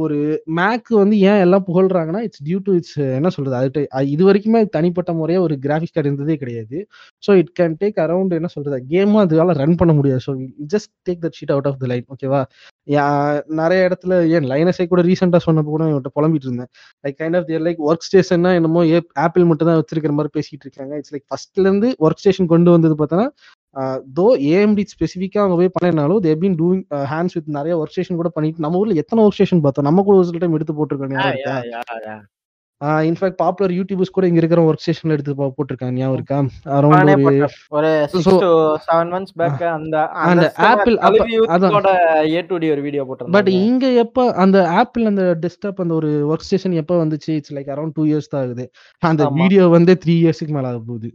[0.03, 0.17] ஒரு
[0.59, 3.55] மேக் வந்து ஏன் எல்லாம் புகழ்றாங்கன்னா, இட்ஸ் டியூ டூ இட்ஸ் என்ன சொல்றது?
[3.59, 6.78] அது இது வரைக்குமே தனிப்பட்ட முறையா ஒரு கிராஃபிக்ஸ் கார்டு இருந்ததே கிடையாது.
[7.23, 8.80] So it can take around என்ன சொல்றது?
[8.93, 10.23] கேமும் அதுவால ரன் பண்ண முடியாது.
[10.28, 10.34] So
[10.73, 12.41] just take that shit out of the line ஓகேவா?
[13.59, 16.71] நிறைய இடத்துல ஏன் லைனஸே கூட ரீசென்ட்டா சொன்னப்போ கூட இவன்ட்ட புலம்பிட்டு இருந்தேன்.
[17.03, 20.65] Like kind of there like work ஸ்டேஷன்னா என்னமோ ஏ ஆப்பிள் மட்டும் தான் வச்சிருக்கிற மாதிரி பேசிட்டு
[20.67, 20.93] இருக்காங்க.
[20.99, 23.28] இட்ஸ் லைக் ஃபர்ஸ்ட்லேருந்து ஒர்க் ஸ்டேஷன் கொண்டு வந்தது பார்த்தோன்னா,
[24.17, 28.32] தோ ஏஎம்டி ஸ்பெசிஃபிக்கா அவங்க போய் பண்ணலைனாலும், they been doing hands with நெறைய வொர்க் ஸ்டேஷன் கூட
[28.38, 29.89] பண்ணிட்டு நம்ம ஊர்ல எத்தன வொர்க் ஸ்டேஷன் பார்த்தோம்?
[29.89, 32.23] நம்ம கூட ஒரு சில டைம் எடுத்து போட்டுருக்கோம்
[33.09, 35.93] இன்ஃபாக்ட் பாப்புலர் யூடியூபர்ஸ் கூட இங்க இருக்கிற வொர்க் ஸ்டேஷன்ல எடுத்து போட்டுருக்காங்க.
[35.99, 36.38] ஞாபகம் இருக்கா?
[36.78, 37.53] அரவுண்ட் நானே ஒரு போட்டேன்.
[37.78, 38.49] ஒரு 6 ஸோ டூ
[38.95, 40.97] 7 மந்த்ஸ் பேக் அந்த அந்த ஆப்பிள்.
[41.41, 41.91] ஊத்துனதோட
[42.34, 43.53] ஏ டூ டி ஒரு வீடியோ பட் போட்டிருந்தாங்க.
[43.69, 47.32] இங்க எப்ப அந்த ஆப்பிள் அந்த டெஸ்க்டாப் அந்த ஒரு வொர்க் ஸ்டேஷன் எப்ப வந்துச்சு?
[47.39, 48.65] இட்ஸ் லைக் அரவுண்ட் 2 இயர்ஸ் தான் ஆகுது.
[49.03, 49.30] அந்த.
[49.39, 51.11] வீடியோ வந்து 3 இயர்ஸ்க்கு மேல ஆகப்போகுது.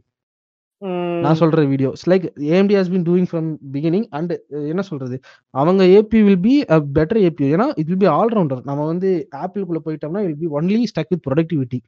[1.22, 1.39] நான்.
[1.41, 1.89] சொல்ற video.
[1.89, 4.33] It's like AMD has been doing from beginning and
[4.68, 5.16] என்ன சொல்றது?
[5.55, 7.47] அவங்க APU will be a better APU.
[7.55, 8.62] ஏன்னா it will be all rounder.
[8.64, 11.81] நம்ம வந்து ஆப்பிள்குள்ள போயிட்டோம்னா, it will be only stuck with productivity.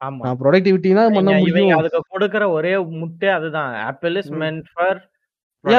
[0.00, 0.30] ஆமா.
[0.40, 1.72] புரொடக்டிவிட்டி தான் பண்ண முடியும்.
[1.78, 3.72] அதுக்கு கொடுக்கிற ஒரே முட்டே அதுதான்.
[3.88, 4.32] Apple is.
[4.42, 5.00] Meant for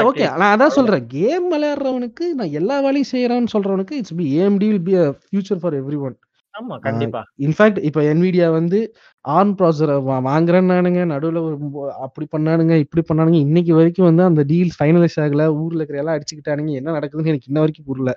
[0.09, 0.25] okay.
[0.41, 0.75] நான் அதான்.
[0.77, 1.05] சொல்றேன்.
[1.15, 5.75] கேம் விளையாடுறவனுக்கு நான் எல்லா வேலையும் செய்றேன்னு சொல்றவனுக்கு it's be AMD will be a future for
[5.81, 6.15] everyone.
[6.55, 7.21] ஆமா, கண்டிப்பா.
[7.43, 8.79] இன்ஃபாக்ட் இப்ப NVIDIA வந்து
[9.25, 11.01] ஆர்ம் ப்ராசஸர வா வாங்குறேன்னானுங்க.
[11.11, 11.57] நடுவுல ஒரு
[12.05, 13.39] அப்படி பண்ணானுங்க, இப்படி பண்ணானுங்க.
[13.45, 15.45] இன்னைக்கு வரைக்கும் வந்து அந்த டீல் ஃபைனலைஸ் ஆகல.
[15.61, 16.73] ஊர்ல இருக்கிற எல்லாம் அடிச்சுக்கிட்டானுங்க.
[16.81, 18.13] என்ன நடக்குதுன்னு எனக்கு இன்ன வரைக்கும் புரியல.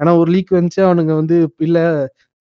[0.00, 0.82] ஆனா ஒரு லீக் வந்துச்சு.
[0.88, 1.78] அவனுங்க வந்து இல்ல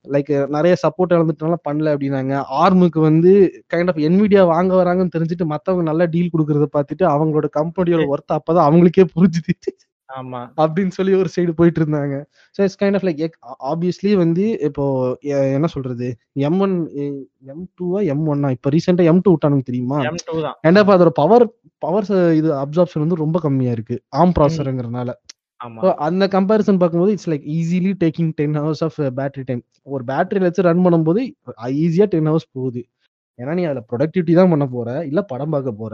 [0.05, 2.33] லைக் நெறைய சப்போர்ட் இழந்துட்டனால பண்ணல அப்படின்னாங்க.
[2.61, 3.31] ஆர்முக்கு வந்து
[3.73, 8.67] கைண்ட் ஆஃப் NVIDIA வாங்க வராங்கன்னு தெரிஞ்சுட்டு மத்தவங்க நல்ல டீல் குடுக்கறத பார்த்துட்டு அவங்களோட கம்பெனியோட வொர்த் அப்பதான்
[8.69, 9.53] அவங்களுக்கே புரிஞ்சுது.
[10.09, 10.39] ஆமா.
[10.57, 12.15] அப்படின்னு சொல்லி ஒரு சைடு போயிட்டு இருந்தாங்க.
[12.55, 13.19] So it's kind of like
[13.71, 14.85] obviously வந்து இப்போ
[15.57, 16.07] என்ன சொல்றது?
[16.49, 17.05] M1 எ
[17.57, 19.99] M2வா M1ஆ இப்ப ரீசென்ட்டா M2 விட்டானுங்க தெரியுமா?
[20.13, 20.57] M2 தான்.
[20.63, 21.45] கைண்ட் ஆஃப் அதோட பவர்
[21.81, 22.07] பவர்
[22.39, 23.97] இது அப்சார்ப்ஷன் வந்து ரொம்ப கம்மியா இருக்கு.
[24.15, 24.55] ஆமா.
[25.83, 29.61] ஸோ அந்த கம்பேரிசன் பார்க்கும்போது it's like easily taking 10 hours of battery time.
[29.87, 31.21] ஒரு பேட்டரியில வச்சு ரன் பண்ணும்போது
[31.79, 32.81] ஈஸியா 10 ஹவர்ஸ் போகுது.
[33.39, 34.89] ஏன்னா நீ அதுல புரொடக்டிவிட்டி தான் பண்ண போற.
[35.09, 35.93] இல்ல படம் பார்க்க போற.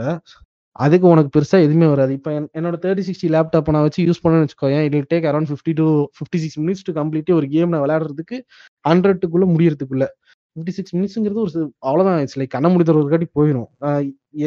[0.75, 2.11] அதுக்கு உனக்கு பெருசா எதுவுமே வராது.
[2.17, 4.83] இப்போ என்னோட தேர்ட்டி சிக்ஸ்டி லேப்டாப் நான் வச்சு யூஸ் பண்ணேன்னு வச்சுக்கோயேன்.
[4.87, 5.85] It will take around 50 to
[6.19, 8.37] 56 minutes to complete ஒரு கேம் நான் விளையாடுறதுக்கு
[8.85, 10.05] 100க்குள்ள முடியறதுக்குள்ள.
[10.55, 12.19] 56 மினிட்ஸ்ங்கிறது ஒரு சி அவ்வளோதான்.
[12.23, 13.69] இட்ஸ் லைக் கண்ண மூடி திறக்கறதுக்காட்டி போயிரும்.
[13.85, 13.89] அ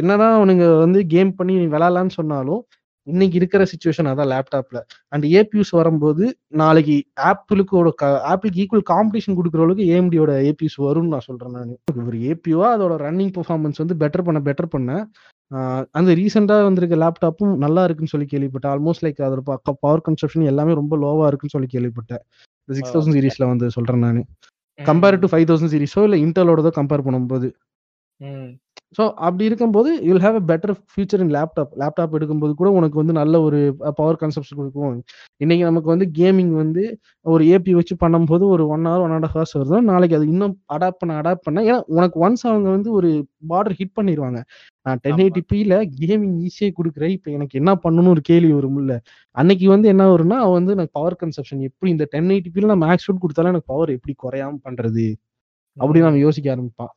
[0.01, 2.61] என்னதான் அவனுங்க வந்து கேம் பண்ணி நீ விளையாடலான்னு சொன்னாலும்,
[3.07, 4.79] இன்னைக்கு இருக்கிற சுச்சுவேஷன் அதான் லேப்டாப்ல.
[5.13, 6.25] அண்ட் ஏபியூஸ் வரும்போது
[6.63, 6.97] நாளைக்கு
[7.31, 7.91] ஆப்பிளுக்கோட
[8.33, 11.73] ஆப்பிளுக்கு ஈக்குவல் காம்படிஷன் கொடுக்குற அளவுக்கு ஏஎம்டியோட ஏபியூஸ் வரும்னு நான் சொல்றேன் நான்
[12.07, 14.91] ஒரு ஏபியூவா அதோட ரன்னிங் பெர்ஃபார்மன்ஸ் வந்து பெட்டர் பண்ண பெட்டர் பண்ண
[15.99, 18.73] அந்த ரீசென்ட்டா வந்திருக்க லேப்டாப்பும் நல்லா இருக்குன்னு சொல்லி கேள்விப்பட்டேன்.
[18.75, 19.43] ஆல்மோஸ்ட் லைக் அதோட
[19.85, 22.23] பவர் கன்சம்ப்ஷன் எல்லாமே ரொம்ப லோவா இருக்குன்னு சொல்லி கேள்விப்பட்டேன்.
[22.69, 23.15] 6000 ஓகே.
[23.17, 24.23] சீரிஸ்ல வந்து சொல்றேன் நானு.
[24.79, 25.21] கம்பேர்.
[25.23, 27.49] டூ 5000 சீரிஸோ இல்ல இன்டெலோடதோ கம்பேர் பண்ணும்போது.
[28.97, 31.73] ஸோ அப்படி இருக்கும்போது you will have a better future in laptop.
[31.81, 33.59] Laptop எடுக்கும்போது கூட உனக்கு வந்து நல்ல ஒரு
[33.99, 34.95] பவர் கன்சம்ப்ஷன் குடுக்கும்.
[35.41, 36.83] இன்னைக்கு நமக்கு வந்து கேமிங் வந்து
[37.27, 41.01] ஒரு ஏபி வச்சு பண்ணும்போது ஒரு 1 ஹவர் 1 1/2 ஹவர்ஸ் வருதுன்னா, நாளைக்கு அது இன்னும் அடாப்ட்
[41.03, 43.11] பண்ண அடாப்ட் பண்ண ஏன்னா உனக்கு ஒன்ஸ் அவங்க வந்து ஒரு
[43.51, 44.41] பார்டர் ஹிட் பண்ணிருவாங்க.
[44.87, 45.09] நான் ஆமா.
[45.09, 47.15] 1080பில கேமிங் ஈஸியா குடுக்குறேன்.
[47.17, 48.97] இப்ப எனக்கு என்ன பண்ணணும்னு ஒரு கேள்வி வரும்ல.
[49.37, 53.25] அன்னைக்கு வந்து என்ன வரும்னா, அவன் வந்து எனக்கு பவர் கன்சம்ப்ஷன் எப்படி இந்த 1080பில நான் மேக்ஸ் அவுட்
[53.25, 55.07] குடுத்தாலும் எனக்கு பவர் எப்படி குறையாம பண்றது?
[55.77, 56.11] அப்படின்னு ம்.
[56.11, 56.93] அவன் யோசிக்க ஆரம்பிப்பான்.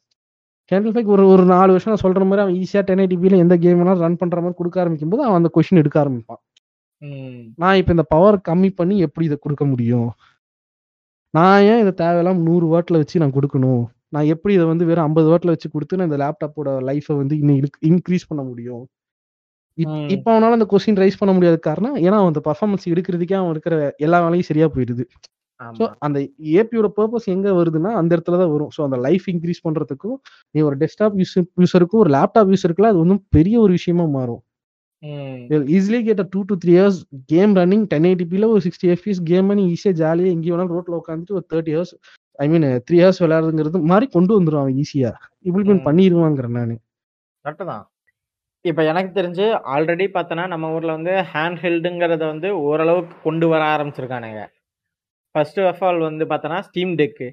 [0.71, 4.03] கேண்டில் ஃபேக் ஒரு ஒரு 4 வருஷம் நான் சொல்ற மாரி அவன் ஈஸியா 1080பில எந்த கேம் வேணாலும்
[4.05, 6.41] ரன் பண்ற மாரி குடுக்க ஆரம்பிக்கும்போது, அவன் அந்த கொஸ்டின் எடுக்க ஆரம்பிப்பான்.
[7.61, 10.09] நான் இப்ப இந்த பவர் கம்மி பண்ணி எப்படி இத குடுக்க முடியும்?
[11.33, 13.83] நான் ஏன் இத தேவையில்லாம 100 வாட்ல வச்சு நான் குடுக்கணும்?
[14.15, 17.59] நான் எப்படி இத வந்து வெறும் 50 வாட்ல வச்சு குடுத்து நான் இந்த லேப்டாப்போட லைஃப வந்து இன்னும்
[17.61, 18.83] இன்க் இன்கிரீஸ் பண்ண முடியும்?
[20.15, 23.75] இப்ப அவனால அந்த கொஸ்டின் ரைஸ் பண்ண முடியாத காரணம், ஏன்னா அவன் அந்த பெர்ஃபார்மன்ஸ் எடுக்கிறதுக்கே அவன் இருக்கிற
[24.05, 25.05] எல்லா வேலையும் சரியா போயிடுது.
[25.77, 25.85] ஸோ.
[26.05, 26.17] அந்த
[26.55, 28.71] ஏபியோட பர்ப்பஸ் எங்க வருதுன்னா, அந்த இடத்துல தான் வரும்.
[28.75, 30.17] ஸோ அந்த லைஃப் இன்கிரீஸ் பண்றதுக்கும்,
[30.55, 34.41] நீ ஒரு டெஸ்க்டாப் யூசர் யூசருக்கும், ஒரு லேப்டாப் யூசருக்குலாம் அது ஒண்ணும் பெரிய ஒரு விஷயமா மாறும்.
[35.71, 36.99] Easily get a 2 to 3 hours
[37.31, 41.45] game running 1080பில ஒரு 60 எஃப்பிஎஸ் கேம நீ ஈஸியா ஜாலியா எங்கே வேணாலும் ரோட்ல உட்காந்துட்டு ஒரு
[41.45, 41.93] 30 ஹவர்ஸ்
[42.39, 45.11] ஐ மீன் 3 ஹவர்ஸ் விளையாடுறதுங்கிறது மாரி கொண்டு வந்துருவான் அவன் ஈஸியா.
[45.45, 45.87] இம்ப்ளிமெண்ட் ம்.
[45.87, 46.75] பண்ணிருவாங்கிறேன் நானு.
[47.45, 47.83] கரெக்ட்டு தான்.
[48.65, 54.41] இப்ப எனக்கு தெரிஞ்சு ஆல்ரெடி பார்த்தோன்னா, நம்ம ஊர்ல வந்து ஹேண்ட் ஹெல்டுங்கிறத வந்து ஓரளவுக்கு கொண்டு வர ஆரம்பிச்சிருக்கானுங்க.
[55.35, 57.27] ஃபர்ஸ்ட் ஆஃப் ஆல் வந்து பார்த்தோன்னா, ஸ்டீம் டெக்கு.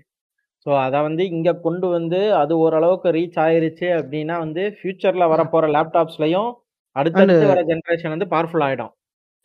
[0.66, 6.51] ஸோ அத வந்து இங்க கொண்டு வந்து அது ஓரளவுக்கு ரீச் ஆயிருச்சு அப்டின்னா வந்து, ஃபியூச்சர்ல வரப்போற லேப்டாப்ஸ்லயும்
[6.96, 8.92] அடுத்தடுத்து வர ஜெனரேஷன் வந்து பவர்ஃபுல் ஆயிடும்.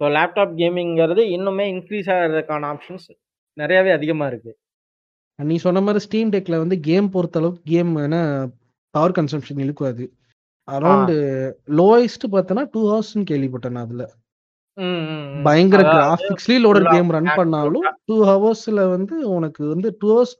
[0.01, 3.09] ஸோ லேப்டாப் கேமிங்கிறது இன்னுமே இன்க்ரீஸ் ஆகிறதுக்கான ஆப்ஷன்ஸ்
[3.57, 4.53] நிறையாவே அதிகமா இருக்கு.
[5.39, 7.91] நீ சொன்ன மாரி ஸ்டீம் டெக்ல வந்து கேம் பொறுத்த அளவுக்கு கேம்
[8.93, 10.05] பவர் கன்சம்ப்ஷன் இழுக்கும் அது.
[10.81, 10.93] ஆ.
[10.97, 11.13] அரவுண்ட்
[11.79, 14.05] லோயஸ்ட் பார்த்தன்னா 2 ஹவர்ஸ்ன்னு கேள்விப்பட்டேன் நான் அதுல.
[15.43, 20.33] பயங்கர கிராபிக்ஸ்லயே லோடட் ஃபுல்லா கேம் ரன் பண்ணாலும் 2 ஹவர்ஸ்ல வந்து உனக்கு வந்து 2 ஹவர்ஸ்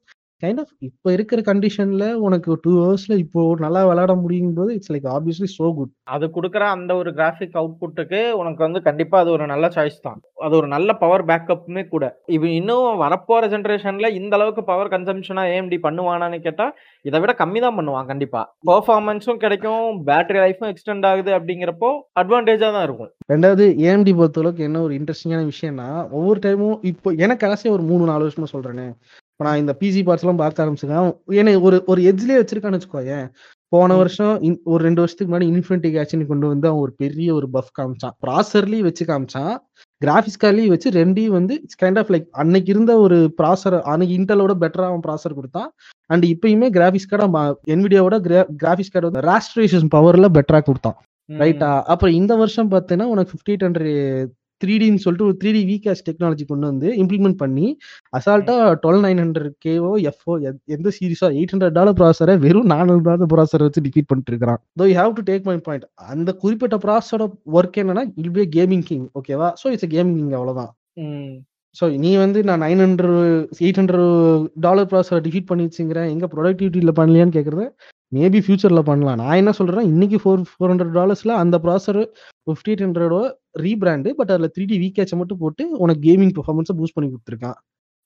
[0.43, 5.49] கைண்ட் ஆஃப் இப்ப இருக்கிற கண்டிஷன்ல உனக்கு 2 ஹவர்ஸ்ல இப்போ நல்லா விளையாட முடியும்போது it's like obviously
[5.57, 5.91] so good.
[6.15, 10.19] அது குடுக்குற அந்த ஒரு கிராஃபிக் அவுட்புட்டுக்கு உனக்கு வந்து கண்டிப்பா அது ஒரு நல்ல சாய்ஸ் தான்.
[10.45, 12.05] அது ஒரு நல்ல பவர் பேக்கப்புமே கூட.
[12.35, 16.65] இது இன்னும் வரப்போற ஜெனரேஷன்ல இந்த அளவுக்கு பவர் கன்சம்ப்ஷனா ஏஎம்டி பண்ணுவானான்னு கேட்டா,
[17.09, 18.41] இத விட கம்மி தான் பண்ணுவான் கண்டிப்பா.
[18.69, 21.91] பெர்ஃபார்மன்ஸும் கிடைக்கும், பேட்டரி லைஃப்பும் எக்ஸ்டெண்ட் ஆகுது அப்படிங்கிறப்போ
[22.21, 23.11] அட்வான்டேஜா தான் இருக்கும்.
[23.33, 28.27] 2வது ஏஎம்டி பொறுத்தளவுக்கு என்ன ஒரு இன்ட்ரஸ்டிங்கான விஷயம்னா, ஒவ்வொரு டைமும் இப்போ எனக்கு கடைசியா ஒரு 3, 4
[28.27, 28.87] வருஷமா சொல்றேனே.
[29.43, 31.07] இப்ப நான் இந்த பிசி பார்ட்ஸ்லாம் பார்க்க ஆரம்பிச்சிருக்கேன்.
[31.39, 33.25] என்னைய ஒரு ஒரு எட்ஜ்லயே வச்சிருக்கான்னு வச்சுக்கோயேன்.
[33.71, 33.95] போன.
[34.01, 34.35] வருஷம்
[34.71, 38.15] ஒரு 2 வருஷத்துக்கு முன்னாடி இன்ஃபினிட்டி கேட்ச்ன்னு கொண்டு வந்து அவன் ஒரு பெரிய ஒரு பஃப் காமிச்சான்.
[38.23, 39.53] ப்ராசஸர்லயும் வச்சு காமிச்சான்.
[40.01, 44.55] கிராபிக்ஸ் கார்ட்லயும் வச்சு 2யும் வந்து இட்ஸ் கைண்ட் ஆஃப் லைக் அன்னைக்கு இருந்த ஒரு ப்ராசஸர் அன்னைக்கு இன்டெலோட
[44.63, 45.69] பெட்டரா அவன் ப்ராசஸர் குடுத்தான்.
[46.09, 47.27] அண்ட் இப்பயுமே கிராபிக்ஸ் கார்டு
[47.75, 50.97] என்விடியாவோட கிரா கிராபிக்ஸ் கார்டு வந்து ராஸ்டரைசேஷன் பவர்ல பெட்டரா குடுத்தான்.
[51.29, 51.71] ரைட்டா?
[51.91, 53.33] அப்புறம் இந்த வருஷம் பார்த்தீன்னா, உனக்கு
[54.63, 57.67] 5800 3டின்னு சொல்லிட்டு ஒரு 3டி விகேஷ் டெக்னாலஜி கொண்டு வந்து இம்ப்ளிமெண்ட் பண்ணி,
[58.17, 58.77] அசால்ட்டா ம்.
[58.85, 64.61] 12900கேவோ, எஃப்போ எத் எந்த சீரிஸோ $800 ப்ராசஸர வெறும் $400 ப்ராசஸர வச்சு டிஃபீட் பண்ணிட்டு இருக்கிறான்.
[64.81, 65.87] Though you have to take my point.
[66.13, 69.07] அந்த குறிப்பிட்ட ப்ராசஸரோட வொர்க் என்னன்னா, வில் பி கேமிங் கிங்.
[69.21, 69.49] ஓகேவா?
[69.61, 70.71] சோ இட்ஸ் கேமிங் கிங் அவ்வளோதான்.
[71.75, 73.13] சோ நீ வந்து நான் 900
[73.67, 76.09] $800 ப்ராசஸர டிஃபீட் பண்ணிருச்சுங்கிறேன்.
[76.15, 77.63] எங்க ப்ரொடக்டிவிட்டில பண்ணலையான்னு கேட்கிறத,
[78.17, 79.17] மேபி ஃபியூச்சர்ல பண்ணலாம்.
[79.21, 82.01] நான் என்ன சொல்றேன்னா, இன்னைக்கு ஃபோர் $400ல அந்த ப்ராசஸர்
[82.51, 83.23] 5800ஓட
[83.55, 84.09] ரீபிராண்ட்.
[84.19, 87.57] பட் அதுல 3டி விகேச்ச மட்டும் போட்டு உனக்கு கேமிங் பெர்ஃபார்மன்ஸ பூஸ்ட் பண்ணி குடுத்துருக்கான்.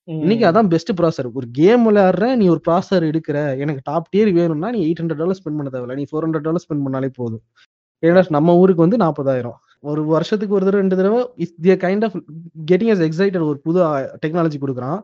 [0.07, 0.43] இன்னைக்கு.
[0.49, 1.29] அதான் பெஸ்ட் ப்ராசஸர்.
[1.39, 5.71] ஒரு கேம் விளையாடுற, நீ ஒரு ப்ராசஸர் எடுக்கிற, எனக்கு டாப் டியர் வேணும்னா நீ $800 ஸ்பெண்ட் பண்ண
[5.73, 5.97] தேவையில்ல.
[5.99, 7.43] நீ $400 ஸ்பெண்ட் பண்ணாலே போதும்.
[8.03, 12.15] ஏன்னா நம்ம ஊருக்கு வந்து 40,000 ஒரு வருஷத்துக்கு ஒரு தடவ 2 தடவ if they kind of
[12.71, 13.79] getting us excited ஒரு புது
[14.23, 14.99] technology குடுக்குறான்.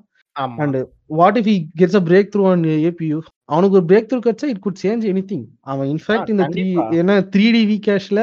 [0.63, 0.77] And
[1.19, 3.17] what if he gets a breakthrough on APU?
[3.49, 5.43] அவனுக்கு ஒரு பிரேக் த்ரூ கிடைச்சா இட் குட் சேஞ்ச் எனிதிங்.
[5.71, 6.83] அவன் ஆ இன்ஃபாக்ட் இந்த 3 கண்டிப்பா.
[6.99, 8.19] ஏன்னா 3டி விகேஷ்ல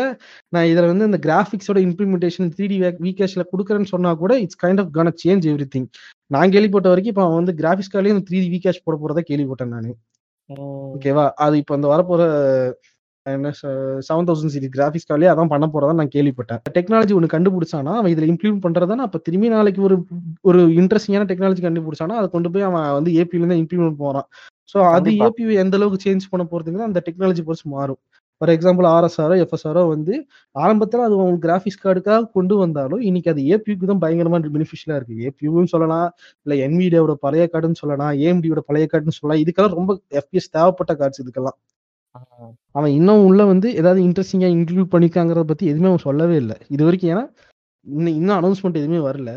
[0.55, 4.93] நான் இதுல வந்து இந்த கிராபிக்ஸோட இம்ப்ளிமென்டேஷன் 3டி வே விகேஷ்ல குடுக்குறேன்னு சொன்னா கூட it's kind of
[4.97, 5.89] gonna change everything.
[6.31, 9.93] நான் கேள்விப்பட்ட வரைக்கும் இப்ப அவன் வந்து கிராபிக்ஸ் கார்ட்லயே இந்த 3டி விகேஷ் போட போறதா கேள்விப்பட்டேன் நானு.
[10.95, 11.27] ஓகேவா?
[11.45, 12.23] அது இப்ப இந்த வரப்போற
[13.33, 13.62] என்ன ச
[14.01, 16.61] 7000 சீரிஸ் கிராபிக்ஸ் கார்ட்லயே அதான் பண்ண போறதா நான் கேள்விப்பட்டேன்.
[16.74, 19.97] டெக்னாலஜி ஒண்ணு கண்டுபிடிச்சானா, அவன் இதுல இம்ப்ளிமெண்ட் பண்றதானா, அப்ப திரும்பி நாளைக்கு ஒரு
[20.45, 24.28] ஒரு இன்ட்ரஸ்டிங்கான டெக்னாலஜி கண்டுபிடிச்சானா, அத கொண்டு போய் அவன் வந்து ஏபில இருந்து இம்ப்ளிமெண்ட் போறான்.
[24.74, 25.11] சோ அது.
[25.26, 28.01] ஏபிய எந்த அளவுக்கு சேஞ்ச் பண்ண போறதுங்கிறது அந்த டெக்னாலஜி பொறுத்து மாறும்.
[28.41, 30.14] ஃபார் எக்ஸாம்பிள் ஆர்எஸ்ஆரோ, எஃப்எஸ்ஆரோ வந்து
[30.55, 35.16] ஆரம்பத்துல அது உன் கிராபிக்ஸ் கார்டுக்காக கொண்டு வந்தாலும், இன்னைக்கு அது ஏபியூக்கு தான் பயங்கரமா பெனிஃபிஷியலா இருக்கு.
[35.28, 36.09] ஏபியூவும் சொல்லலாம்,
[36.47, 39.43] இல்ல என்விடியாவோட பழைய கார்டுன்னு சொல்லலாம், ஏஎம்டியோட பழைய கார்டுன்னு சொல்லலாம்.
[39.45, 41.59] இதுக்கெல்லாம் ரொம்ப எஃப்பிஎஸ் தேவைப்பட்ட கார்ட்ஸ் இதுக்கெல்லாம்.
[42.75, 46.55] அவன் இன்னும் உள்ள வந்து ஏதாவது இன்ட்ரஸ்டிங்கா இன்க்ளூட் பண்ணியிருக்காங்கிறத பத்தி எதுவுமே அவன் சொல்லவே இல்ல.
[46.71, 47.25] இதுவரைக்கும் ஏன்னா,
[47.87, 49.31] இன்னும் இன்னும் அனௌன்ஸ்மென்ட் எதுவுமே வரல.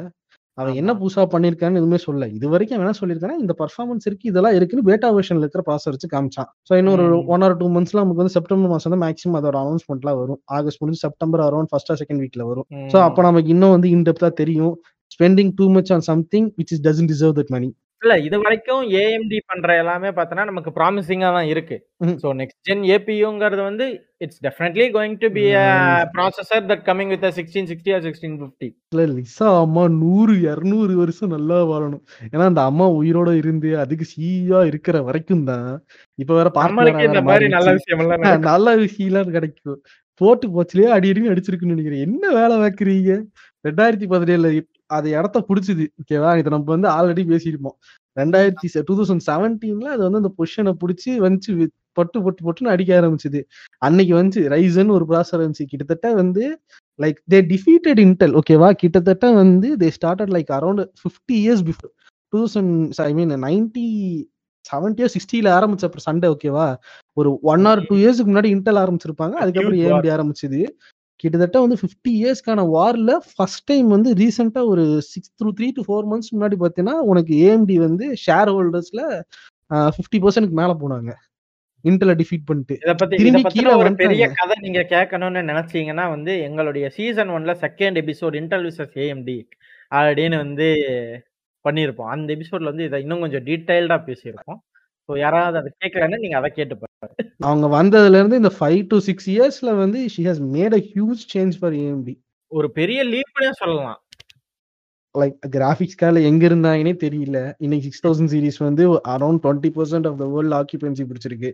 [0.58, 0.92] அவன் என்ன.
[1.00, 2.28] புதுசா பண்ணியிருக்கான்னு எதுவுமே சொல்லல.
[2.38, 6.50] இதுவரைக்கும் அவன் என்ன சொல்லியிருக்கான்னா, இந்த பெர்ஃபார்மன்ஸ் இருக்கு, இதெல்லாம் இருக்குன்னு பெட்டா வெர்ஷன்ல இருக்கிற ப்ராசஸர் வச்சு காமிச்சான்.
[6.96, 7.26] ஒரு ம்.
[7.30, 10.42] 1 ஆர் 2 மந்த்ஸ்ல நமக்கு வந்து செப்டம்பர் மாசம் தான் மேக்ஸிமம் அதோட அனௌன்ஸ்மென்ட்லாம் வரும்.
[10.60, 12.68] ஆகஸ்ட் முடிஞ்சு செப்டம்பர் அரவுண்ட் ஃபர்ஸ்ட் செகண்ட் வீக்ல வரும்.
[12.94, 13.20] சோ அப்ப.
[13.30, 14.76] நமக்கு இன்னும் வந்து இன் டெப்த்தா தெரியும்.
[15.12, 17.70] Spending too much on something which is doesn't deserve that money.
[18.04, 21.76] இல்ல இதுவரைக்கும் ஏஎம்டி பண்ற எல்லாமே பார்த்தோன்னா, நமக்கு ப்ராமிசிங்கா தான் இருக்கு.
[22.22, 23.86] ஸோ நெக்ஸ்ட் ஜென் ஏபியூங்கிறது வந்து
[24.22, 25.66] it's definitely going to be a.
[26.14, 27.64] Processor that coming with a 1660
[27.96, 28.70] or 1650.
[28.92, 32.04] இல்ல லிசா அம்மா 100, 200 வருஷம் நல்லா வாழணும்.
[32.32, 35.70] ஏன்னா அந்த அம்மா உயிரோட இருந்து அதுக்கு சிஇஓ இருக்கிற வரைக்கும் தான்,
[36.20, 36.50] இப்ப வேற
[36.80, 38.46] வேற இந்த மாரி நல்ல அ நடக்கும்.
[38.50, 39.80] நல்ல விஷயம்லாம் கிடைக்கும்.
[40.22, 42.06] போட்டு போச்சுலயே அடி அடின்னு அடிச்சிருக்குன்னு நெனைக்கிறேன்.
[42.08, 43.12] என்ன வேலை பார்க்குறீங்க?
[43.66, 45.86] 2017ல இப் அது இடத்த புடிச்சுது.
[46.02, 46.32] ஓகேவா?
[46.38, 47.78] இத நம்ம வந்து ஆல்ரெடி பேசியிருப்போம்.
[48.18, 51.66] 2000 செ 2017ல அது வந்து அந்த பொசிஷன புடிச்சு வந்துச்சு வி
[51.98, 53.40] பட்டு, பட்டு, பட்டுன்னு அடிக்க ஆரம்பிச்சது.
[53.82, 55.66] அன்னைக்கு வந்துச்சு ரைசன் ஒரு ப்ராசஸர் வந்துச்சு.
[55.66, 56.44] கிட்டத்தட்ட வந்து
[57.00, 58.70] லைக் தே டிஃபீட்டட் இன்டெல் ஓகேவா?
[58.76, 61.92] கிட்டத்தட்ட வந்து they started like around 50 years before
[62.34, 62.70] 2000
[63.02, 63.86] I mean 90
[64.66, 66.68] 70யோ 60ல ஆரம்பிச்ச அப்புறம் சண்டை ஓகேவா?
[67.18, 68.02] ஒரு 1 ஆர் 2 ம்.
[68.02, 69.36] இயர்ஸ்க்கு முன்னாடி இன்டெல் ஆரம்பிச்சிருப்பாங்க.
[69.44, 69.82] அதுக்கப்புறம்.
[69.84, 70.62] ஏஎம்டி ஆரம்பிச்சது.
[71.24, 76.04] கிட்டத்தட்ட வந்து 50 இயர்ஸ்க்கான வார்ல ஃபர்ஸ்ட் டைம் வந்து ரீசென்ட்டா ஒரு 6 த்ரூ 3 டூ 4
[76.12, 79.02] மந்த்ஸ் முன்னாடி பார்த்தீங்கன்னா, உனக்கு ஏஎம்டி வந்து ஷேர் ஹோல்டர்ஸ்ல
[79.72, 81.12] அ 50%க்கு மேல போனாங்க.
[81.86, 82.76] இன்டெல டிஃபீட் பண்ணிட்டு.
[82.82, 84.26] இத பத்தி திரும்பி கீழ ஒரு பெரிய.
[84.38, 89.38] கதை நீங்க கேட்கணும்னு நெனச்சீங்கன்னா வந்து, எங்களுடைய சீசன் 1ல 2ண்ட் எபிசோட் இன்டெல் விசஸ் ஏஎம்டி
[89.92, 90.68] அப்படின்னு வந்து
[91.66, 92.12] பண்ணியிருப்போம்.
[92.16, 94.60] அந்த எபிசோட்ல வந்து இத இன்னும் கொஞ்சம் டீட்டெயில்டா பேசியிருப்போம்.
[95.10, 96.93] ஸோ யாராவது அத கேட்கலன்னா, நீங்க அத கேட்டு பாருங்க.
[97.50, 101.58] அவங்க வந்ததுல இருந்து இந்த 5 டூ 6 இயர்ஸ்ல வந்து she has made a huge change
[101.60, 102.16] for AMD.
[102.52, 104.00] ஒரு பெரிய லீப்னே சொல்லலாம்.
[105.16, 107.40] லைக் கிராஃபிக்ஸ் கார்டில் எங்க இருந்தாங்கன்னே தெரியல.
[107.64, 108.84] இன்னைக்கு சிக்ஸ் தௌசண்ட் சீரிஸ் வந்து
[109.14, 111.50] around twenty percent of the world occupancy பிடிச்சிருக்கு.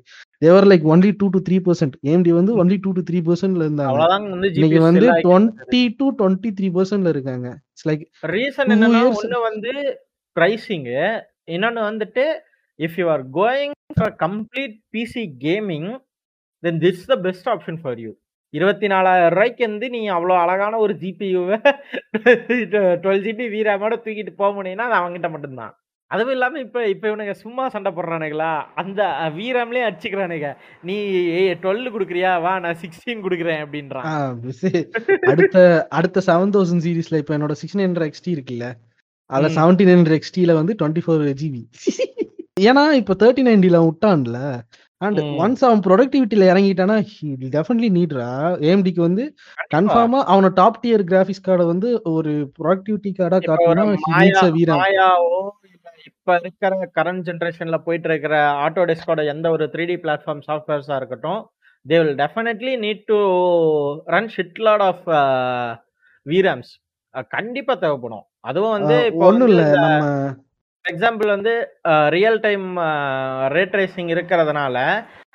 [0.46, 3.98] They were like only two to three percent AMD வந்து ஒன்லி டூ டு த்ரீ பர்சன்ட்ல இருந்தாங்க.
[4.60, 7.50] இன்னைக்கு வந்து டுவெண்ட்டி டு டுவெண்ட்டி த்ரீ பர்சன்ட்ல இருக்காங்க.
[7.72, 9.74] இட்ஸ் லைக் ரீசன் என்னன்னா ஒண்ணு வந்து
[10.38, 10.88] பிரைசிங்
[11.56, 12.26] இன்னொன்னு வந்துட்டு
[12.80, 15.90] if you are going for complete PC gaming
[16.64, 18.12] then this the best option for you
[18.54, 21.58] இருபத்தி நாலாயிரம் ரூபாய்க்கு வந்து நீ அவ்வளோ அழகான ஒரு ஜிபியூவை
[23.04, 25.74] டுவெல் ஜிபி வீராமோட தூக்கிட்டு போக முடியும்னா அது அவங்ககிட்ட மட்டும்தான்.
[26.12, 28.52] அதுவும் இல்லாம இப்ப இப்ப இவனுங்க சும்மா சண்டை போடுறானுங்களா?
[28.82, 29.02] அந்த
[29.36, 30.48] வீராம்லயே அடிச்சுக்கிறானுங்க.
[30.88, 30.96] நீ
[31.64, 32.32] டுவெல் குடுக்குறியா?
[32.46, 34.08] வா நான் சிக்ஸ்டீன் குடுக்குறேன் அப்படின்றான்.
[35.32, 35.60] அடுத்த
[35.90, 38.68] அடுத்த செவன் தௌசண்ட் சீரீஸ்ல இப்ப என்னோட சிக்ஸ் ஹண்ட்ரட் எக்ஸ்டி இருக்குல்ல?
[39.30, 39.54] அதுல.
[39.60, 41.64] செவன்டீன் ஹண்ட்ரட் எக்ஸ்டில வந்து டுவெண்ட்டி ஃபோர் ஜிபி
[42.64, 44.40] ஏன்னா இப்ப தேர்ட்டி நைன்டில விட்டான்ல
[45.02, 45.20] அண்ட்.
[45.42, 46.96] ஒன்ஸ் அவன் ப்ரொடக்டிவிட்டில இறங்கிட்டானா
[47.54, 48.30] டெஃபினெட்லி நீட்ரா
[48.68, 49.24] ஏஎம்டிக்கு வந்து.
[49.74, 53.94] கன்ஃபார்மா அவன டாப் டியர் கிராபிக்ஸ் கார்டை வந்து ஒரு ப்ரொடக்டிவிட்டி கார்டா காட்டணும்
[54.24, 54.44] இல்ல
[56.10, 58.34] இப்ப இருக்கிற கரண்ட் ஜெனரேஷன்ல போயிட்டு இருக்கிற
[58.66, 61.42] ஆட்டோ டெஸ்கோட எந்த ஒரு த்ரீ டி பிளாட்ஃபார்ம் சாஃப்ட்வேர்ஸா இருக்கட்டும்
[61.86, 63.18] they will definitely need to
[64.08, 65.06] run shitload of
[66.26, 66.72] VRAMs
[67.34, 68.98] கண்டிப்பா தேவைப்படும் அதுவும் வந்து
[69.28, 70.04] ஒண்ணும் இல்ல நம்ம
[70.90, 71.54] எக்ஸாம்பிள் வந்து
[72.10, 72.66] ரியல் டைம்
[73.56, 74.78] ரேட் ரேசிங் இருக்கிறதுனால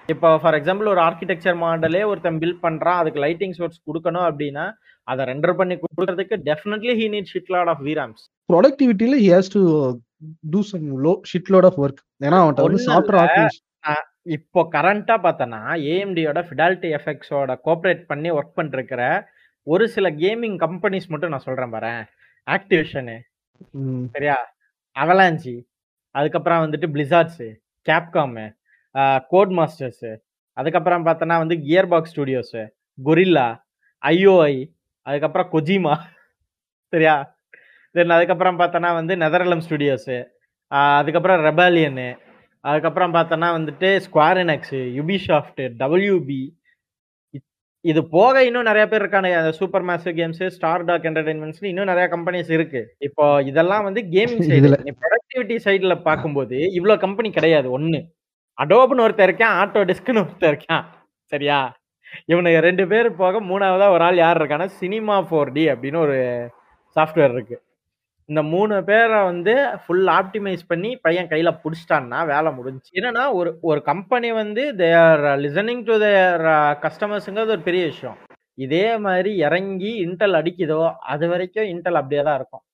[0.08, 4.64] இப்போ ஃபார் எக்ஸாம்பிள் ஒரு ஆர்கிடெக்சர் மாடலே ஒருத்தன் பில்ட் பண்றான் அதுக்கு லைட்டிங் சோர்ஸ் கொடுக்கணும் அப்படின்னா
[5.08, 9.62] அதை ரெண்டர் பண்ணி கொடுக்கறதுக்கு definitely he need shitload of VRAMs ப்ரொடக்டிவிட்டில he has to
[10.50, 14.02] do some low shitload of work ஏன்னா அவன்கிட்ட வந்து சாஃப்ட்வேர்
[14.36, 19.02] இப்போ கரண்டா பார்த்தனா ஏஎம்டியோட ஃபிடாலிட்டி எஃபெக்ட்ஸோட கோஆப்ரேட் பண்ணி ஒர்க் பண்ணிருக்கிற
[19.66, 22.00] ஒரு சில கேமிங் கம்பெனிஸ் மட்டும் நான் சொல்றேன் பாரேன்.
[22.46, 23.16] ஆக்டிவேஷனு
[24.14, 24.36] சரியா?
[24.96, 25.54] அவலாஞ்சி
[26.14, 27.48] அதுக்கப்புறம் வந்துட்டு பிளிசார்ட்ஸு
[27.86, 28.44] கேப்காமு
[29.28, 30.12] கோட் மாஸ்டர்ஸு
[30.56, 32.62] அதுக்கப்புறம் பார்த்தோன்னா வந்து gear box studios
[32.98, 33.46] Guerrilla
[34.02, 34.54] IOI
[35.06, 35.94] அதுக்கப்புறம் கொஜிமா
[36.92, 37.14] சரியா?
[37.94, 40.16] தென் அதுக்கப்புறம் பார்த்தோன்னா வந்து நெதர்லம் ஸ்டுடியோஸு
[40.70, 42.06] அதுக்கப்புறம் ரெபாலியனு
[42.64, 46.40] அதுக்கப்புறம் பார்த்தோன்னா வந்துட்டு ஸ்கொயர் எனக்ஸு யுபிஷாஃப்ட் டபிள்யூபி
[47.84, 49.50] இது போக இன்னும் நிறைய பேர் இருக்கானுங்க.
[49.58, 52.80] Supermassive Games Stardock entertainments இன்னும் நிறைய கம்பெனிஸ் இருக்கு.
[52.98, 57.68] இப்போ இதெல்லாம் வந்து கேமிங் சைடு இதுல நீ ப்ரொடக்டிவிட்டி சைடுல பார்க்கும்போது இவ்வளவு கம்பெனி கிடையாது.
[57.78, 58.00] ஒண்ணு
[58.58, 60.84] அடோப்னு ஒருத்தர் இருக்கான் ஆட்டோ டிஸ்க்னு ஒருத்தர் இருக்கான்.
[61.32, 61.58] சரியா?
[62.32, 66.16] இவனுங்க ரெண்டு பேர் போக மூணாவதா ஒரு ஆள் யார் இருக்கான்னா சினிமா ஃபோர் டி அப்படின்னு ஒரு
[66.96, 67.56] சாஃப்ட்வேர் இருக்கு.
[68.28, 72.88] இந்த மூணு பேரை வந்து ஃபுல் ஆப்டிமைஸ் பண்ணி பையன் கையில பிடிச்சிட்டான்னா வேலை முடிஞ்சு.
[72.98, 76.44] என்னன்னா ஒரு ஒரு கம்பெனி வந்து தேர் லிசனிங் டு தேர்
[76.84, 78.18] கஸ்டமர்ஸுங்கிறது ஒரு பெரிய விஷயம்.
[78.64, 80.80] இதே மாதிரி இறங்கி இன்டெல் அடிக்குதோ
[81.14, 82.64] அது வரைக்கும் இன்டெல் அப்படியே தான் இருக்கும்.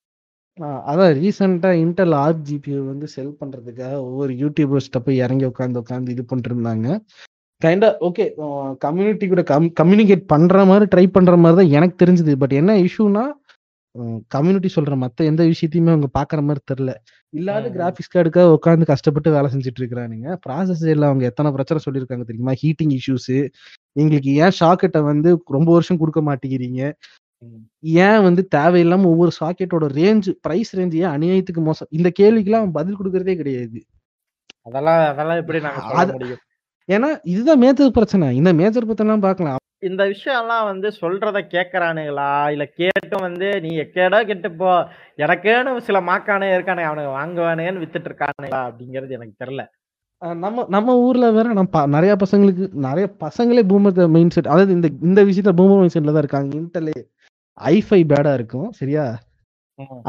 [0.89, 6.23] அதான் ரீசெண்டாக இன்டெல் ஆர் ஜிபி வந்து செல் பண்ணுறதுக்காக ஒவ்வொரு யூடியூபர்ஸ்கிட்ட போய் இறங்கி உட்காந்து உட்காந்து இது
[6.31, 6.97] பண்ணிருந்தாங்க
[7.61, 8.25] கைண்டா ஓகே
[8.85, 12.33] கம்யூனிட்டி கூட கம் கம்யூனிகேட் பண்ணுற மாதிரி ட்ரை பண்ணுற மாதிரி தான் எனக்கு தெரிஞ்சது.
[12.41, 13.23] பட் என்ன இஷ்யூனா
[14.27, 16.91] கம்யூனிட்டி சொல்ற மத்த எந்த விஷயத்தையுமே அவங்க பாக்குற மாதிரி தெரியல.
[17.29, 17.69] இல்லாத.
[17.69, 22.53] கிராபிக்ஸ் கார்டுக்காக உட்காந்து கஷ்டப்பட்டு வேலை செஞ்சுட்டு இருக்கிறானுங்க ப்ராசஸ் எல்லாம் அவங்க எத்தனை பிரச்சனை சொல்லியிருக்காங்க தெரியுமா?
[22.61, 23.49] ஹீட்டிங் இஷ்யூஸ்
[23.91, 26.91] எங்களுக்கு ஏன் ஷாக்கெட்டை வந்து ரொம்ப வருஷம் கொடுக்க மாட்டேங்கிறீங்க.
[27.79, 31.87] ஏன் வந்து தேவையில்லாம ஒவ்வொரு சாக்கெட்டோட ரேஞ்ச் பிரைஸ் ரேஞ்ச் ஏன் அநியாயத்துக்கு மோசம்?
[31.91, 33.79] இந்த கேள்விக்கெல்லாம் அவன் பதில் கொடுக்கறதே கிடையாது.
[34.61, 36.39] அதெல்லாம் அதெல்லாம் எப்படி நாங்க
[36.89, 38.35] ஏன்னா இதுதான் மேஜர் பிரச்சனை.
[38.35, 39.59] இந்த மேஜர் பிரச்சனை பார்க்கலாம்.
[39.83, 42.31] இந்த விஷயம்லாம் வந்து சொல்றத கேக்குறானுங்களா?
[42.53, 44.71] இல்ல கேட்டும் வந்து நீ எக்கேடோ கெட்டு போ
[45.23, 49.63] எனக்கேன்னு சில மாக்கானே இருக்கானே அவனுக்கு வாங்குவானேன்னு வித்துட்டு இருக்கானுங்களா அப்படிங்கிறது எனக்கு தெரியல.
[50.43, 55.19] நம்ம நம்ம ஊர்ல வேற நம்ம நிறைய பசங்களுக்கு நிறைய பசங்களே பூமர் மைண்ட் செட் அதாவது இந்த இந்த
[55.29, 56.51] விஷயத்துல பூமர் மைண்ட் செட்ல தான் இருக்காங்க.
[56.61, 56.91] இன்டெல்
[57.57, 59.05] ஐஃபை பேடா இருக்கும் சரியா.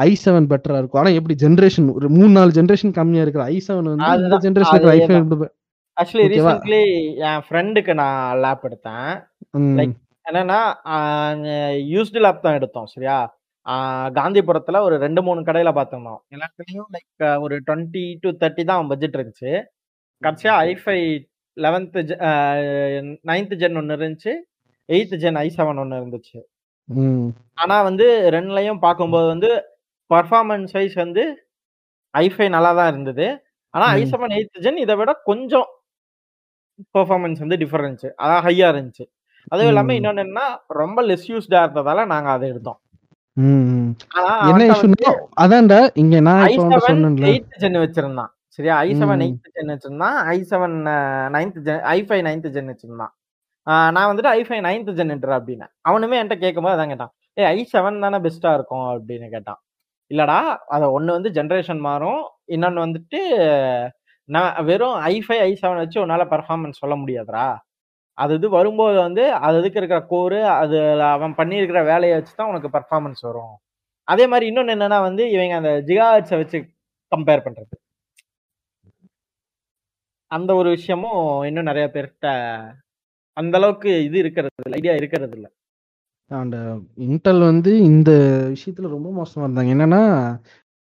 [0.05, 1.01] ஐ செவன் பெட்டரா இருக்கும்.
[1.01, 4.87] ஆனா எப்படி ஜென்ரேஷன் ஒரு மூணு நாலு ஜென்ரேஷன் கம்மியா இருக்கிற ஐ செவன் வந்து ஜென்ரேஷன்.
[5.97, 6.25] ஆக்சுவலி?
[6.33, 6.81] ரீசென்ட்லி
[7.27, 9.11] என் ஃப்ரெண்டுக்கு நான் லேப் எடுத்தேன்.
[9.79, 9.93] Like,
[10.25, 10.59] என்னன்னா
[11.93, 13.17] யூஸ்டு லேப் தான் எடுத்தோம் சரியா?
[14.17, 16.21] காந்திபுரத்துல ஒரு ரெண்டு மூணு கடையில பார்த்திருந்தோம்.
[16.35, 19.51] எல்லாத்துலயும் லைக் ஒரு டுவெண்ட்டி டு தேர்ட்டி தான் பட்ஜெட் இருந்துச்சு.
[20.21, 20.97] கடைசியா ஐஃபை
[21.57, 21.97] லெவன்த்
[23.31, 24.33] நைன்த் ஜென் ஒன்று இருந்துச்சு.
[24.89, 26.39] எயித்து ஜென் ஐ செவன் ஒன்று இருந்துச்சு.
[27.61, 29.49] ஆனா வந்து ரெண்டுலயும் பார்க்கும்போது வந்து
[30.11, 31.23] பர்ஃபார்மன்ஸ் வைஸ் வந்து
[32.13, 33.27] ஐஃபை நல்லா தான் இருந்தது.
[33.73, 34.03] ஆனா ஐ.
[34.11, 35.67] செவன் எயித் ஜென் இதை விட கொஞ்சம்
[36.97, 39.05] பெர்ஃபார்மன்ஸ் வந்து டிஃபரன்ஸ் அதான் ஹையா இருந்துச்சு.
[39.47, 39.93] அதுவும் இல்லாம.
[39.93, 42.79] இன்னொன்னு என்னன்னா ரொம்ப லெஸ் யூஸ்டா இருந்ததால நாங்க அதை எடுத்தோம்.
[43.35, 43.93] என்ன
[44.41, 45.11] அவன்ட்ட வந்து இஷ்யூனா
[45.41, 47.27] அதான்டா இங்க நான் இப்ப சொன்னேன்ல.
[47.59, 48.31] ஜென் வச்சிருந்தான்.
[48.47, 48.77] சரியா?
[48.77, 49.21] ஐ செவன் ம்.
[49.21, 50.17] எயித் ஜென் வச்சிருந்தான்.
[50.33, 50.77] I seven
[51.35, 53.13] ninth gen i five ninth gen வச்சிருந்தான்.
[53.63, 55.67] நான் வந்துட்டு ஐ ஃபைவ் நைன்த் ஜென் அப்படின்னு.
[55.89, 57.13] அவனுமே என்கிட்ட கேட்கும்போது அதான் கேட்டான்.
[57.39, 59.61] ஏ ஐ செவன் தானே பெஸ்டா இருக்கும் அப்படின்னு கேட்டான்.
[60.13, 62.21] இல்லடா அதை ஒன்று வந்து ஜென்ரேஷன் மாறும்.
[62.45, 63.19] இன்னொன்று வந்துட்டு
[64.29, 67.47] நான் வெறும் ஐ ஃபைவ் ஐ செவன் வச்சு உன்னால பர்ஃபார்மன்ஸ் சொல்ல முடியாதுரா
[68.17, 70.77] அது இது வரும்போது வந்து அது இதுக்கு இருக்கிற கோரு அது
[71.15, 73.55] அவன் பண்ணியிருக்கிற வேலையை வச்சு தான் உனக்கு பர்ஃபார்மன்ஸ் வரும்.
[74.07, 76.59] அதே மாதிரி இன்னொன்னு என்னன்னா வந்து இவங்க அந்த ஜிகாஹெட்ஸை வச்சு
[77.11, 77.75] கம்பேர் பண்றது.
[80.31, 82.27] அந்த ஒரு விஷயமும் இன்னும் நிறைய பேர்கிட்ட
[83.37, 85.49] அந்த அளவுக்கு இது இருக்கிறது இல்லை ஐடியா இருக்கிறது இல்லை.
[86.31, 86.57] அண்ட்
[87.07, 88.11] இன்டெல் வந்து இந்த
[88.55, 89.71] விஷயத்துல ரொம்ப மோசமா இருந்தாங்க.
[89.77, 90.03] என்னன்னா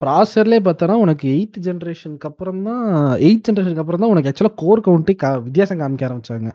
[0.05, 2.83] ப்ராசர்லேயே பார்த்தோன்னா உனக்கு எயித் ஜென்ரேஷனுக்கு அப்புறம் தான்
[3.27, 6.51] எயித் ஜென்ரேஷனுக்கு அப்புறம் தான் உனக்கு ஆக்சுவலாக கோர் கவுண்ட்டே கா வித்தியாசம் காமிக்க ஆரம்பிச்சாங்க.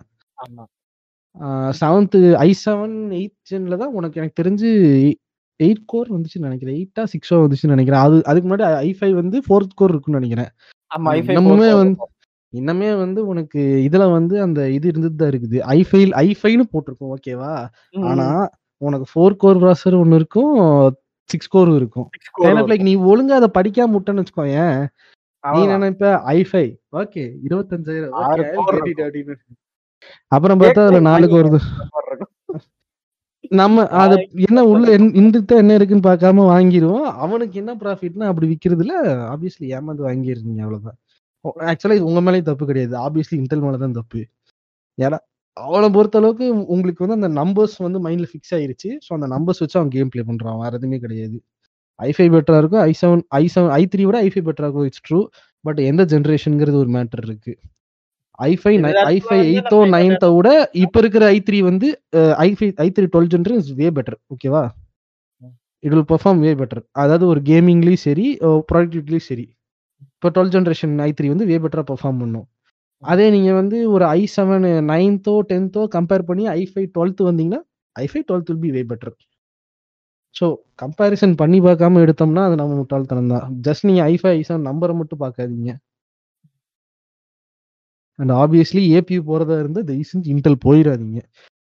[1.79, 4.69] செவன்த்து ஐ செவன் எயித் ஜென்ல தான் உனக்கு எனக்கு தெரிஞ்சு
[5.59, 6.77] எயிட் கோர் வந்துச்சுன்னு நினைக்கிறேன்.
[6.79, 8.03] எயிட்டா சிக்ஸோ வந்துச்சுன்னு நினைக்கிறேன்.
[8.05, 10.51] அது அதுக்கு முன்னாடி ஐ ஃபைவ் வந்து ஃபோர்த் கோர் இருக்குன்னு நினைக்கிறேன்.
[11.31, 12.07] இன்னமுமே வந்து
[12.53, 15.57] இன்னமே வந்து உனக்கு இதுல வந்து அந்த இது இருந்துட்டு தான் இருக்குது.
[15.75, 17.51] ஐஃபை ஐஃபைன்னு போட்டிருக்கும் ஓகேவா
[18.11, 18.27] ஆனா
[18.81, 20.53] உனக்கு ஃபோர் கோர் ப்ராசர் ஒன்னு இருக்கும்
[21.30, 22.07] சிக்ஸ் கோர் இருக்கும்.
[22.71, 24.80] லைக் நீ ஒழுங்கா அதை படிக்காம விட்டேன்னு வச்சுக்கோயேன்
[25.43, 26.05] நீ நினைப்ப
[26.38, 26.65] ஐஃபை
[27.01, 28.15] ஓகே இருபத்தஞ்சாயிரம்.
[30.36, 31.49] அப்புறம் பார்த்தா அதுல நாலு கோர்
[33.59, 34.15] நம்ம அது
[34.47, 38.93] என்ன உள்ள இந்த என்ன இருக்குன்னு பார்க்காம வாங்கிடுவோம் அவனுக்கு என்ன ப்ராஃபிட்னா அப்படி விக்கிறதுல
[39.34, 40.97] ஆப்வியஸ்லி ஏமாந்து வாங்கிருந்தீங்க அவ்வளவுதான்.
[41.71, 42.95] ஆக்சுவலா இது உங்க மேலேயும் தப்பு கிடையாது.
[43.05, 44.21] ஆப்வியஸ்லி இன்டெல் மேல தான் தப்பு.
[44.97, 45.19] ஏன்னா
[45.66, 48.89] அவனை பொறுத்த அளவுக்கு உங்களுக்கு வந்து அந்த நம்பர்ஸ் வந்து மைண்ட்ல ஃபிக்ஸ் ஆயிருச்சு.
[49.05, 50.60] ஸோ அந்த நம்பர்ஸ் வச்சு அவன் கேம் ப்ளே பண்றான்.
[50.64, 51.38] வேற எதுவுமே கிடையாது.
[51.99, 52.84] ஐஃபை பெட்டரா இருக்கும்.
[52.89, 54.88] I seven i seven i three விட ஐஃபை பெட்டரா இருக்கும்.
[54.89, 55.20] இட்ஸ் ட்ரூ
[55.66, 57.53] பட் எந்த ஜென்ரேஷனுங்கிறது ஒரு மேட்டர் இருக்கு.
[58.49, 58.74] ஐஃபை
[59.16, 60.49] ஐஃபை எயித்தோ நைன்த்தோ விட
[60.84, 61.88] இப்ப இருக்கிற ஐ த்ரீ வந்து
[62.47, 64.62] i five i three twelve generation is way better ஓகேவா
[65.84, 68.26] it will perform way better அதாவது ஒரு கேமிங்லயும் சரி
[68.70, 69.45] ப்ராடக்டிவிட்டிலையும் சரி.
[70.16, 72.47] இப்போ டுவெல் ஜென்ரேஷன் ஐ த்ரீ வந்து வே பெட்டரா பெர்ஃபார்ம் பண்ணும்.
[73.03, 77.61] அதே நீங்க வந்து ஒரு ஐ செவன் நைன்த்தோ டென்த்தோ கம்பேர் பண்ணி ஐ ஃபைவ் டுவெல்த் வந்தீங்கன்னா
[77.95, 79.15] i five twelfth will be way better
[80.35, 80.45] so
[80.81, 83.45] comparison பண்ணி பார்க்காம எடுத்தோம்னா அது நம்ம முட்டாள்தனம் தான்.
[83.67, 85.71] ஜஸ்ட் நீங்க ஐ ஃபைவ் ஐ செவன் நம்பரை மட்டும் பார்க்காதீங்க.
[88.19, 91.19] அண்ட் ஆப்வியஸ்லி ஏபியூ போறதா இருந்தால் தயவு செஞ்சு இன்டெல் போயிடாதீங்க.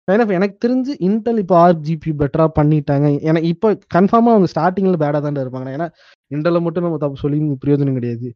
[0.07, 3.07] ஏன்னா எனக்கு தெரிஞ்சு இன்டெல் இப்போ ஆர் ஜிபி பெட்டரா பண்ணிட்டாங்க.
[3.29, 5.69] ஏன்னா இப்போ கன்ஃபார்மா அவங்க ஸ்டார்டிங்ல பேடா தான் இருப்பாங்க.
[5.77, 5.87] ஏன்னா
[6.31, 8.29] இன்டெல்ல மட்டும் நம்ம தப்பு சொல்லி பிரயோஜனம் கிடையாது.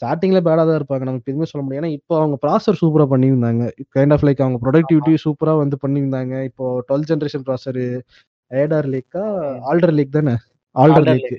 [0.00, 1.04] ஸ்டார்டிங்ல பேடா தான் இருப்பாங்க.
[1.08, 1.82] நமக்கு எதுவுமே சொல்ல முடியாது.
[1.82, 3.64] ஏன்னா இப்போ அவங்க ப்ராசர் சூப்பரா பண்ணியிருந்தாங்க.
[3.96, 6.34] கைண்ட் ஆஃப் லைக் அவங்க ப்ரொடக்டிவிட்டி சூப்பரா வந்து பண்ணியிருந்தாங்க.
[6.50, 7.80] இப்போ டுவெல் ஜென்ரேஷன் ப்ராசர்
[8.50, 9.24] ஏடார் லேக்கா
[9.70, 10.34] ஆல்டர் லேக் தானே?
[10.76, 11.38] ஆல்டர் லேக்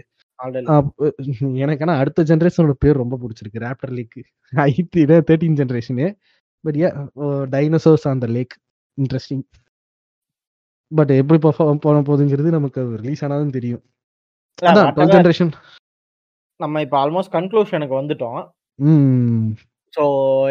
[1.63, 3.63] எனக்கு ஆனா அடுத்த ஜென்ரேஷனோட பேர் ரொம்ப பிடிச்சிருக்கு.
[3.65, 4.15] ரேப்டர் லேக்
[4.53, 6.07] ஐத்தி thirteen generation
[6.63, 6.87] but uh.
[7.55, 8.55] Dinosaurs on the lake
[8.97, 9.43] interesting
[10.91, 13.83] but எப்படி பர்ஃபார்ம் பண்ண போகுதுங்கிறது நமக்கு ரிலீஸ் ஆனாலும் தெரியும்.
[14.69, 15.51] அதான் டுவெல் ஜென்ரேஷன்
[16.63, 18.41] நம்ம இப்ப ஆல்மோஸ்ட் கன்க்ளூஷனுக்கு வந்துட்டோம்.
[19.93, 20.03] ஸோ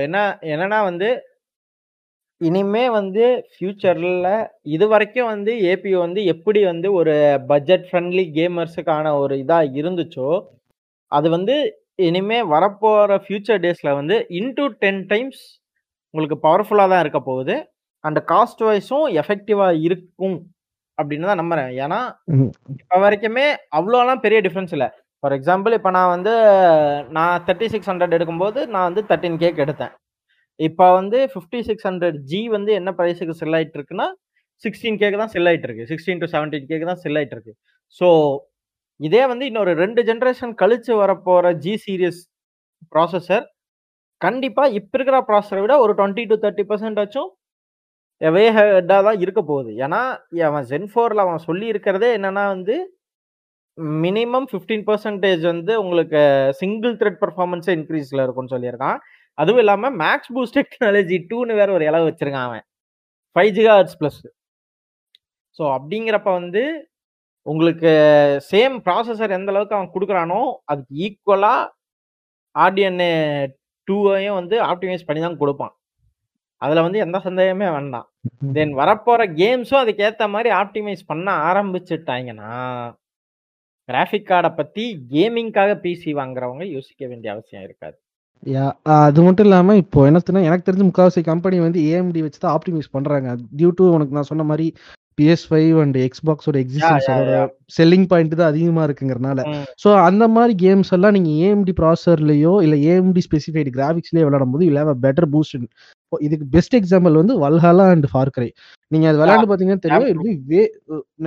[0.06, 0.18] என்ன
[0.52, 1.08] என்னன்னா வந்து
[2.40, 4.28] இனிமே வந்து ஃபியூச்சர்ல
[4.74, 7.14] இது வரைக்கும் வந்து ஏபி வந்து எப்படி வந்து ஒரு
[7.50, 10.30] பட்ஜெட் ஃப்ரெண்ட்லி கேமர்ஸுக்கான ஒரு இதா இருந்துச்சோ
[11.12, 11.56] அது வந்து
[12.08, 15.42] இனிமே வரப்போற ஃபியூச்சர் டேஸ்ல வந்து இன்டூ டென் டைம்ஸ்
[16.14, 17.54] உங்களுக்கு பவர்ஃபுல்லா தான் இருக்க போகுது.
[18.04, 20.38] அண்ட் காஸ்ட் வைஸும் எஃபெக்டிவா இருக்கும்
[20.98, 21.70] அப்படின்னு தான் நம்புறேன்.
[21.84, 22.00] ஏன்னா.
[22.80, 23.46] இப்போ வரைக்குமே
[23.78, 24.88] அவ்வளோலாம் பெரிய டிஃப்ரென்ஸ் இல்லை.
[25.22, 26.32] ஃபார் எக்ஸாம்பிள் இப்போ நான் வந்து
[27.16, 29.92] நான் தேர்ட்டி சிக்ஸ் ஹண்ட்ரட் எடுக்கும்போது நான் வந்து தேர்ட்டின் கேக் எடுத்தேன்.
[30.60, 34.06] இப்போ வந்து ஃபிஃப்டி சிக்ஸ் ஹண்ட்ரட் ஜி வந்து என்ன ப்ரைஸுக்கு செல் ஆகிட்டு இருக்குன்னா
[34.64, 37.52] சிக்ஸ்டீன் கேக்கு தான் செல் ஆகிட்டு இருக்கு சிக்ஸ்டீன் டு செவன்டீன் கேக்கு தான் செல் ஆகிட்டு இருக்கு
[38.00, 38.08] ஸோ
[39.00, 42.20] இதே வந்து இன்னொரு ரெண்டு ஜென்ரேஷன் கழிச்சு வரப்போகிற ஜி சீரியஸ்
[42.94, 43.44] ப்ராசஸர்
[44.20, 47.30] கண்டிப்பாக இப்போ இருக்கிற ப்ராசஸரை விட ஒரு டுவெண்ட்டி டு தேர்ட்டி பர்சன்ட் ஆச்சும்
[48.20, 49.70] வே ஹெட்டாக தான் இருக்க போகுது.
[49.84, 50.00] ஏன்னா
[50.48, 52.74] அவன் ஜென் ஃபோரில் அவன் சொல்லி இருக்கிறதே என்னன்னா வந்து
[54.04, 56.20] மினிமம் ஃபிஃப்டீன் பர்சன்டேஜ் வந்து உங்களுக்கு
[56.60, 58.98] சிங்கிள் த்ரெட் பர்ஃபார்மன்ஸே இன்க்ரீஸில் இருக்கும்னு சொல்லியிருக்கான்.
[59.38, 62.64] அதுவும் இல்லாமல் மேக்ஸ் பூஸ்ட் டெக்னாலஜி டூன்னு வேற ஒரு இலவு வச்சிருக்கான் அவன்.
[63.36, 64.20] Five giga hertz plus
[65.58, 66.62] so அப்படிங்கிறப்ப வந்து
[67.46, 67.90] உங்களுக்கு
[68.50, 71.70] சேம் ப்ராசஸர் எந்த அளவுக்கு அவன் கொடுக்குறானோ அதுக்கு ஈக்குவலாக
[72.54, 73.12] ஆர்டிஎன்ஏ
[73.88, 75.72] டூவையும் வந்து ஆப்டிமைஸ் பண்ணி தான் கொடுப்பான்.
[76.62, 78.06] அதில் வந்து எந்த சந்தேகமே வேண்டாம்.
[78.56, 82.50] தென் வரப்போகிற கேம்ஸும் அதுக்கேற்ற மாதிரி ஆப்டிமைஸ் பண்ண ஆரம்பிச்சுட்டாங்கன்னா
[83.90, 84.84] கிராஃபிக் கார்டை பற்றி
[85.14, 87.96] கேமிங்காக பிசி வாங்குறவங்க யோசிக்க வேண்டிய அவசியம் இருக்காது.
[88.46, 92.94] யா அது மட்டும் இல்லாம இப்போ என்னத்துனா எனக்கு தெரிஞ்ச முக்காவாசி கம்பெனி வந்து ஏஎம்டி வச்சு தான் ஆப்டிமைஸ்
[92.96, 93.28] பண்றாங்க.
[93.58, 94.66] டியூ டு உனக்கு நான் சொன்ன மாதிரி
[95.18, 97.38] பிஎஸ் ஃபைவ் அண்ட் எக்ஸ்பாக்ஸோட எக்ஸிஸ்டன்ஸ் yeah, அதோட
[97.76, 99.40] செல்லிங் பாயிண்ட் தான் அதிகமா இருக்குங்கிறனால.
[99.82, 104.84] ஸோ அந்த மாதிரி கேம்ஸ் எல்லாம் நீங்க ஏஎம்டி ப்ராசர்லயோ இல்ல ஏஎம்டி ஸ்பெசிஃபைடு கிராஃபிக்ஸ்லயோ விளையாடும் போது இல்லை
[105.06, 105.56] பெட்டர் பூஸ்ட்
[106.12, 108.48] இதுக்கு பெஸ்ட் எக்ஸாம்பிள் வந்து வல்ஹாலா அண்ட் ஃபார்க்ரை
[108.92, 110.38] நீங்க அது விளையாண்டு பாத்தீங்கன்னா தெரியும்.
[110.52, 110.62] வே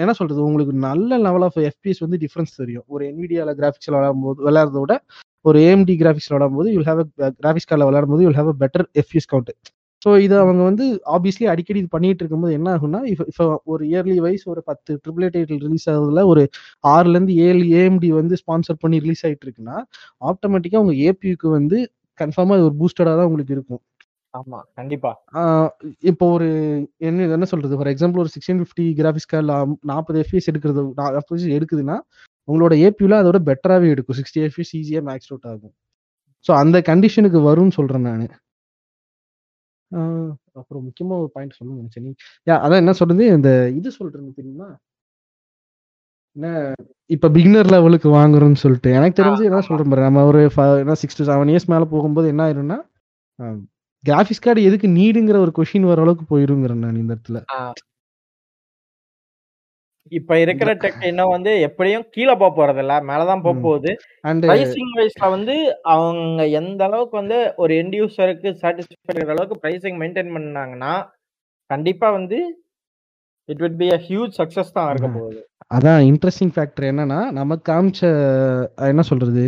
[0.03, 0.41] என்ன சொல்றது?
[0.47, 2.85] உங்களுக்கு நல்ல லெவல் ஆஃப் எஃபிஎஸ் வந்து டிஃபரன்ஸ் தெரியும்.
[2.93, 4.95] ஒரு என்விடியால கிராஃபிக்ஸ்ல விளையாடும் போது விளையாடுறத விட
[5.45, 7.01] ஒரு ஏஎம்டி கிராஃபிக்ஸ் விளையாடும் போது யூல் ஹேவ்
[7.39, 9.51] கிராஃபிக்ஸ் கார்டில் விளையாடும் போது you'll have better FPS count
[10.05, 10.85] so இது அவங்க வந்து
[11.15, 15.25] ஆப்வியஸ்லி அடிக்கடி இது பண்ணிட்டு இருக்கும்போது என்ன ஆகும்னா இப்போ இப்போ ஒரு இயர்லி வைஸ் ஒரு பத்து ட்ரிபிள்
[15.35, 16.43] டைட்டில் ரிலீஸ் ஆகுதுல ஒரு
[16.93, 19.77] ஆறுல இருந்து ஏழு ஏஎம்டி வந்து ஸ்பான்சர் பண்ணி ரிலீஸ் ஆயிட்டு இருக்குன்னா
[20.21, 21.79] ஆட்டோமேட்டிக்கா உங்க ஏபியூக்கு வந்து
[22.19, 23.81] கன்ஃபார்மா ஒரு பூஸ்டடா தான் உங்களுக்கு இருக்கும்.
[24.33, 25.09] ஆமா கண்டிப்பா.
[25.39, 25.69] ஆஹ்
[26.11, 26.47] இப்போ ஒரு
[27.07, 27.77] என்ன என்ன சொல்றது?
[27.79, 29.53] ஃபார் எக்ஸாம்பிள் ஒரு சிக்ஸ்டீன் ஃபிஃப்டி கிராஃபிக்ஸ் கார்டில்
[29.91, 31.97] நாற்பது எஃப்எஸ் எடுக்கிறது நாற்பது எடுக்குதுன்னா
[32.47, 34.17] உங்களோட ஏபியூல அதோட பெட்டராவே எடுக்கும்.
[34.19, 35.73] சிக்ஸ்டி எஃப்எஸ் ஈஸியா மேக்ஸ் அவுட் ஆகும்.
[36.45, 38.25] ஸோ அந்த கண்டிஷனுக்கு வரும்னு சொல்றேன் நான்.
[40.53, 42.03] அப்புறம் முக்கியமா ஒரு பாயிண்ட் சொல்லணும் நினைச்சேன்.
[42.03, 42.13] நீ-
[42.49, 43.25] யா, அதான் என்ன சொல்றது?
[43.25, 44.77] இந்த இது சொல்றேன் தெரியுமா?
[46.35, 46.73] என்ன
[47.05, 48.91] இப்ப பிகினர் லெவலுக்கு வாங்குறோம்னு சொல்லிட்டு.
[48.91, 50.01] எனக்கு தெரிஞ்சு என்ன சொல்றேன் பாரு.
[50.01, 52.91] நம்ம ஒரு என்ன சிக்ஸ் டு செவன் இயர்ஸ் மேல போகும்போது என்ன ஆயிரும்னா
[54.09, 57.43] கிராஃபிக்ஸ் கார்டு எதுக்கு நீடுங்கிற ஒரு கொஷின் வர அளவுக்கு போயிருங்கிறேன் நான் இந்த இடத்துல.
[60.13, 63.55] இப்ப இருக்கிற டெக் இன்னும் வந்து எப்படியும் கீழே போக போறது இல்ல மேலதான் போக.
[63.59, 63.91] போகுது.
[64.43, 65.55] பிரைசிங் வைஸ்ல வந்து
[65.93, 70.93] அவங்க எந்த அளவுக்கு வந்து ஒரு எண்ட் யூசருக்கு சாட்டிஸ்ஃபை அளவுக்கு பிரைசிங் மெயின்டைன் பண்ணாங்கன்னா
[71.69, 72.39] கண்டிப்பா வந்து
[73.49, 75.07] it would be a huge success தான் இருக்க.
[75.09, 75.41] போகுது.
[75.73, 78.01] அதான் இன்ட்ரெஸ்டிங் ஃபேக்டர் என்னன்னா நமக்கு காமிச்ச
[78.89, 79.43] என்ன சொல்றது?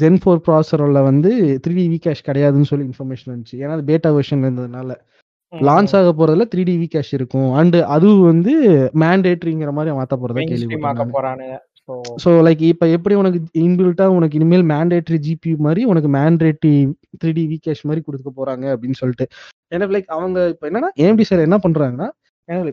[0.00, 1.30] ஜென் ஃபோர் ப்ராசரில் வந்து
[1.64, 3.56] த்ரீ டி வி கேஷ் கிடையாதுன்னு சொல்லி இன்ஃபர்மேஷன் வந்துச்சு.
[3.62, 4.90] ஏன்னா அது பேட்டா வெர்ஷன் இருந்ததுனால.
[5.52, 7.50] லான்ச் ஆக போறதுல த்ரீ டி வி கேஷ் இருக்கும்.
[7.60, 8.52] அண்ட் அதுவும் வந்து
[9.02, 11.58] மேண்டேட்ரிங்கிற மாதிரி மாத்த போறதா
[11.88, 16.72] ஸோ ஸோ லைக் இப்போ எப்படி உனக்கு இன்பில்ட்டா உனக்கு இனிமேல் மேண்டேட்ரி ஜிபி மாதிரி உனக்கு mandatory
[17.20, 19.26] three D V cache மாதிரி கொடுக்க போறாங்க அப்படின்னு சொல்லிட்டு.
[19.74, 22.08] ஏன்னா லைக் அவங்க இப்போ என்னன்னா ஏஎம்டி சார் என்ன பண்றாங்கன்னா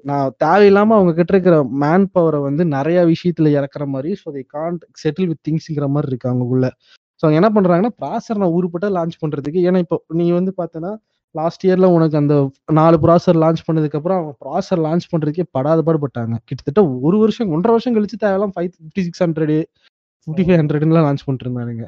[0.09, 4.83] நான் தேவையில்லாம அவங்க கிட்ட இருக்கிற மேன் பவரை வந்து நிறைய விஷயத்துல இறக்குற மாதிரி so they can't
[5.01, 6.65] settle with திங்ஸ்ங்கிற மாதிரி இருக்கு அவங்க உள்ள
[7.19, 9.59] ஸோ அவங்க என்ன பண்றாங்கன்னா ப்ராசர் நான் ஊருப்பட்ட லான்ச் பண்றதுக்கு.
[9.67, 10.91] ஏன்னா இப்போ நீ வந்து பார்த்தனா
[11.35, 12.35] லாஸ்ட் இயர்ல உனக்கு அந்த
[12.71, 17.73] நாலு ப்ராசர் லான்ச் பண்ணதுக்கு அப்புறம் அவங்க ப்ராசர் லான்ச் பண்றதுக்கே படாத பாடுபட்டாங்க கிட்டத்தட்ட ஒரு வருஷம் ஒன்றரை
[17.75, 19.55] வருஷம் கழிச்சு தேவையெல்லாம் five fifty six hundred
[20.27, 21.85] fifty five ஹண்ட்ரட்லாம் launch பண்ணிட்டு இருந்தானுங்க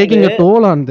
[0.00, 0.84] டேக்கிங் டோல் ஆன்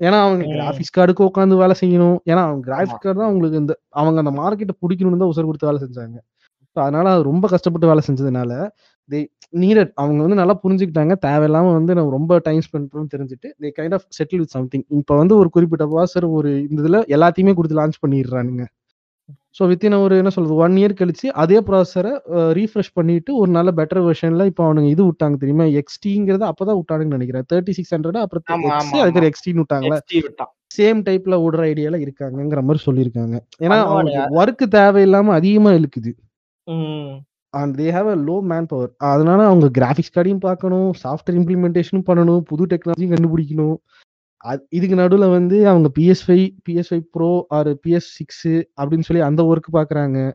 [0.00, 0.44] ஏன்னா அவங்க.
[0.54, 2.16] கிராஃபிக்ஸ் கார்டுக்கு உட்காந்து வேலை செய்யணும்.
[2.30, 5.80] ஏன்னா அவங்க கிராஃபிக்ஸ் கார்டு தான் அவங்களுக்கு இந்த அவங்க அந்த மார்க்கெட்டை பிடிக்கணும்னு தான் உசர் கொடுத்து வேலை
[5.84, 6.16] செஞ்சாங்க.
[6.76, 8.52] ஸோ அதனால அது ரொம்ப கஷ்டப்பட்டு வேலை செஞ்சதுனால
[9.08, 9.20] தே
[9.52, 11.14] நீடட் அவங்க வந்து நல்லா புரிஞ்சுக்கிட்டாங்க.
[11.24, 15.16] தேவையில்லாம வந்து நம்ம ரொம்ப டைம் ஸ்பெண்ட் பண்ணணும்னு தெரிஞ்சுட்டு they kind of settle with something இப்போ
[15.20, 18.64] வந்து ஒரு குறிப்பிட்ட ப்ராசர் ஒரு இந்த இதில் எல்லாத்தையுமே கொடுத்து லான்ச் பண்ணிடுறானுங்க.
[19.58, 22.12] ஸோ வித்தின் ஒரு என்ன சொல்றது ஒன் இயர் கழிச்சு அதே ப்ராசரை
[22.58, 25.66] ரீஃப்ரெஷ் பண்ணிட்டு ஒரு நல்ல பெட்டர் வெர்ஷன்ல இப்போ அவனுங்க இது விட்டாங்க தெரியுமா?
[25.80, 27.46] எக்ஸ்டிங்கிறத அப்பதான் விட்டானுங்கன்னு நினைக்கிறேன்.
[27.52, 28.44] தேர்ட்டி சிக்ஸ் ஹண்ட்ரட் அப்புறம்
[29.04, 29.28] அதுக்கு.
[29.30, 29.98] எக்ஸ்டின்னு விட்டாங்களா.
[30.76, 33.36] சேம் டைப்ல ஓடுற ஐடியால இருக்காங்கங்கிற மாதிரி சொல்லியிருக்காங்க.
[33.64, 33.78] ஏன்னா.
[33.90, 34.08] அவங்களுக்கு
[34.40, 36.12] ஒர்க் தேவையில்லாம அதிகமா இழுக்குது.
[37.52, 42.40] And they have a low man power அதனால அவங்க கிராஃபிக்ஸ் கார்டையும் பார்க்கணும் சாஃப்ட்வேர் இம்ப்ளிமெண்டேஷனும் பண்ணணும்
[42.40, 43.76] புது டெக்னாலஜியும் கண்டுபிடிக்கணும்.
[44.44, 49.22] அது- இதுக்கு நடுவுல வந்து அவங்க PS five PS five pro or PS six அப்படின்னு சொல்லி
[49.22, 50.32] அந்த ஒர்க் பார்க்கறாங்க.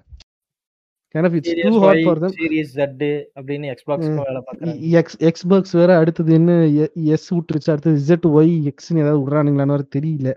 [4.89, 10.33] எக்ஸ் எக்ஸ்பாக்ஸ் வேற அடுத்தது என்ன எஸ் விட்டுருச்சு அடுத்தது இசட் ஒய் எக்ஸ்னு ஏதாவது விடுறானுங்களான்னு தெரியல.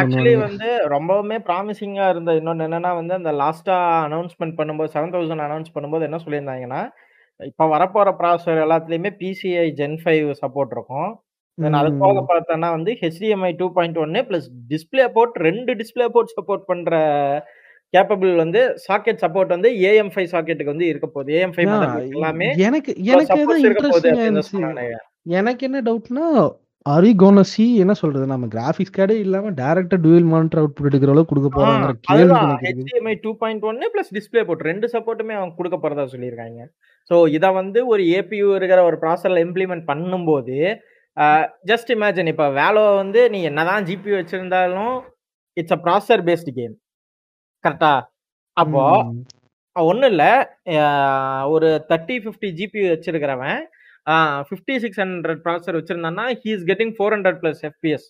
[0.00, 5.74] ஆக்சுவலி வந்து ரொம்பவுமே ப்ராமிசிங்கா இருந்த இன்னொன்னு என்னன்னா வந்து அந்த லாஸ்டா அனௌன்ஸ்மெண்ட் பண்ணும்போது செவன் தௌசண்ட் அனௌன்ஸ்
[5.74, 6.82] பண்ணும்போது என்ன சொல்லியிருந்தாங்கன்னா
[7.40, 11.10] இப்ப வரப்போற ப்ராசஸர் எல்லாத்துலயுமே பிசிஐ ஜென் ஃபைவ் சப்போர்ட் இருக்கும்.
[11.58, 12.18] தென் அது போக.
[12.30, 16.92] பார்த்தோன்னா வந்து ஹெச்டிஎம்ஐ டூ பாயிண்ட் ஒன்னு பிளஸ் டிஸ்பிளே போர்ட் ரெண்டு டிஸ்பிளே போர்ட் சப்போர்ட் பண்ற
[17.94, 21.32] கேப்பபிள் வந்து சாக்கெட் சப்போர்ட் வந்து ஏஎம் ஃபைவ் சாக்கெட்டுக்கு வந்து இருக்க போகுது.
[21.32, 21.72] ஏஎம் ஃபைவ்
[22.14, 23.40] எல்லாமே எனக்கு எனக்கு
[25.40, 26.26] எனக்கு என்ன டவுட்னா
[26.86, 28.26] ஆர் யூ கோன சி என்ன சொல்றது?
[28.32, 33.90] நம்ம கிராஃபிக்ஸ் கார்டே இல்லாம டைரக்டா டுவல் மானிட்டர் அவுட்புட் எடுக்கிற அளவுக்கு கொடுக்க போறாங்கிற கேள்வி பாயிண்ட் ஒன்னு
[33.92, 36.60] பிளஸ் டிஸ்பிளே போர்ட் ரெண்டு சப்போர்ட்டுமே அவங்க கொடுக்க போறதா சொல்லியிருக்காங்க.
[37.10, 40.56] ஸோ இதை வந்து ஒரு ஏபியூ இருக்கிற ஒரு ப்ராசரில் இம்ப்ளிமெண்ட் பண்ணும்போது
[41.70, 44.94] ஜஸ்ட் இமேஜின் இப்போ வேலோ வந்து நீ என்னதான் ஜிபி வச்சிருந்தாலும்
[45.56, 46.74] இட்ஸ் அ ப்ராசர் பேஸ்டு கேம்
[47.64, 47.92] கரெக்டா
[48.56, 48.84] அப்போ.
[49.76, 50.30] ஒன்றும் இல்லை
[51.54, 53.60] ஒரு தேர்ட்டி ஃபிஃப்டி ஜிபி வச்சிருக்கிறவன்
[54.48, 58.06] fifty six hundred processor வச்சிருந்தான்னா he is getting four hundred plus FPS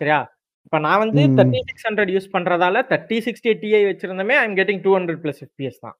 [0.00, 0.18] சரியா?
[0.66, 1.22] இப்போ நான் வந்து.
[1.38, 5.80] தேர்ட்டி சிக்ஸ் ஹண்ட்ரட் யூஸ் பண்றதால thirty sixty Ti வச்சிருந்தமே I'm getting two hundred plus FPS
[5.84, 5.96] தான்.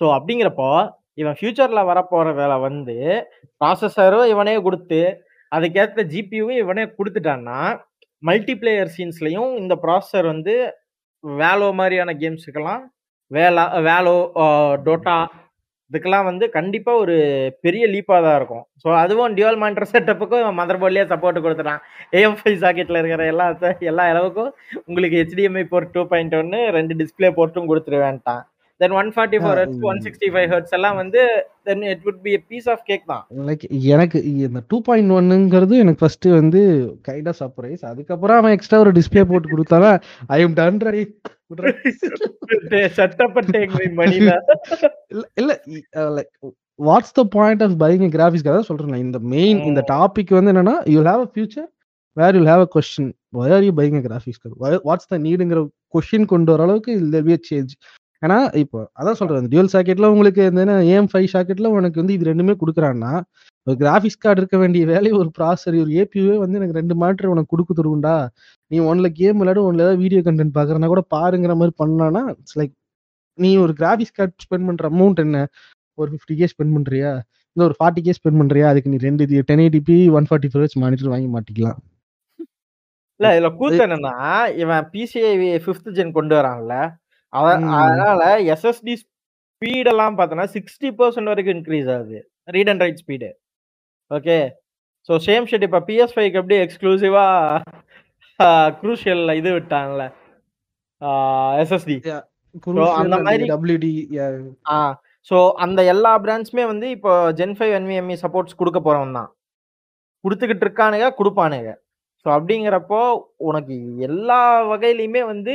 [0.00, 0.68] ஸோ அப்படிங்கிறப்போ
[1.22, 2.96] இவன் ஃபியூச்சர்ல வரப்போற வேலை வந்து
[3.60, 5.00] ப்ராசஸரும் இவனே கொடுத்து
[5.52, 7.58] அதுக்கேற்ற ஜிபியும் இவனே கொடுத்துட்டான்னா
[8.22, 10.54] மல்டிபிளேயர் சீன்ஸ்லையும் இந்த ப்ராசஸர் வந்து
[11.24, 12.82] வேலோ மாதிரியான கேம்ஸுக்கெல்லாம்
[13.30, 14.16] வேலா வேலோ
[14.86, 15.16] டோட்டா
[15.90, 17.16] இதுக்கெல்லாம் வந்து கண்டிப்பா ஒரு
[17.64, 18.64] பெரிய லீப்பா தான் இருக்கும்.
[18.82, 21.82] ஸோ அதுவும் டியூவல் மானிட்டர் செட்டப்புக்கும் மதர் போர்ட்லயே சப்போர்ட் கொடுத்துட்டான்
[22.20, 23.46] ஏஎம் ஃபைவ் சாக்கெட்ல இருக்கிற எல்லா
[23.92, 24.50] எல்லா அளவுக்கும்
[24.88, 28.42] உங்களுக்கு ஹெச்டிஎம்ஐ போர்ட் டூ பாயிண்ட் ஒன்னு ரெண்டு டிஸ்பிளே போர்ட்டும் கொடுத்துருவேன்ட்டான்.
[28.80, 31.20] Then one forty four hertz one sixty five hertz எல்லாம் வந்து
[31.66, 33.22] then it would be piece of cake தான்.
[33.48, 36.62] லைக் எனக்கு இந்த டூ பாயிண்ட் ஒன்னுங்கிறது எனக்கு ஃபர்ஸ்ட் வந்து
[37.08, 39.98] கைண்ட் ஆஃப் சர்ப்ரைஸ் அதுக்கப்புறம் அவன் எக்ஸ்ட்ரா ஒரு டிஸ்பிளே போட்டு கொடுத்தாதான்
[40.36, 41.04] I am done ready
[46.78, 51.00] what's the point of buying graphics அதான் சொல்றேன் இந்த மெயின் இந்த டாபிக் வந்து என்னன்னா you
[51.02, 51.68] have a future
[52.16, 54.40] where you have a question why are you buying graphics
[54.84, 55.60] what's the நீடுங்கிற
[55.94, 57.72] question கொண்டு வர அளவுக்கு இல் பி சேஞ்ச்
[58.22, 62.54] ஏன்னா இப்போ அதான் சொல்றேன் டியூல் சாக்கெட்ல உங்களுக்கு இந்த ஏஎம் ஃபைவ் சாக்கெட்ல உனக்கு வந்து இது ரெண்டுமே
[62.60, 63.12] கொடுக்குறான்னா
[63.66, 67.52] ஒரு கிராஃபிக்ஸ் கார்டு இருக்க வேண்டிய வேலையை ஒரு ப்ராசர் ஒரு ஏபியூவே வந்து எனக்கு ரெண்டு மாட்டர் உனக்கு
[67.52, 68.16] கொடுக்க தருவுண்டா
[68.70, 72.74] நீ ஒன்ல கேம் விளையாடு ஒன்ல ஏதாவது வீடியோ கண்டென்ட் பாக்குறனா கூட பாருங்கிற மாதிரி பண்ணானா இட்ஸ் லைக்
[73.38, 75.38] நீ ஒரு கிராபிக்ஸ் கார்டு ஸ்பெண்ட் பண்ற அமௌண்ட் என்ன?
[75.98, 77.10] ஒரு ஃபிஃப்டி கே ஸ்பெண்ட் பண்றியா?
[77.56, 78.66] இல்ல ஒரு ஃபார்ட்டி கே ஸ்பெண்ட் பண்றியா?
[78.72, 81.78] அதுக்கு நீ ரெண்டு ten eighty p one forty four monitor வாங்கி மாட்டிக்கலாம்.
[83.20, 84.14] இல்ல இதுல கூத்து என்னன்னா
[84.62, 85.32] இவன் பிசிஐ
[85.64, 86.74] ஃபிஃப்த் ஜென் கொண்டு வரான்ல.
[87.32, 88.22] அதனால
[88.54, 92.18] எஸ்எஸ்டி ஸ்பீட் எல்லாம் பார்த்தோன்னா சிக்ஸ்டி பர்சன்ட் வரைக்கும் இன்க்ரீஸ் ஆகுது.
[92.56, 93.30] Read and write speed
[94.14, 94.38] okay
[95.08, 97.24] so same shit இப்போ பிஎஸ் ஃபைவ்க்கு எப்படி எக்ஸ்க்ளூசிவா
[98.80, 100.04] குரூஷியல் இது விட்டான்ல
[101.62, 101.96] எஸ்எஸ்டி
[102.94, 103.92] அந்த மாதிரி- டபிள்யூடி
[104.70, 104.78] ஆ
[105.30, 109.30] ஸோ அந்த எல்லா பிராண்ட்ஸுமே வந்து இப்போ ஜென் ஃபைவ் என்விஎம்இ சப்போர்ட்ஸ் கொடுக்க போறவன் தான்.
[110.24, 111.70] கொடுத்துக்கிட்டு இருக்கானுங்க கொடுப்பானுங்க.
[112.26, 113.00] ஸோ அப்படிங்கிறப்போ
[113.48, 115.54] உனக்கு எல்லா வகையிலையுமே வந்து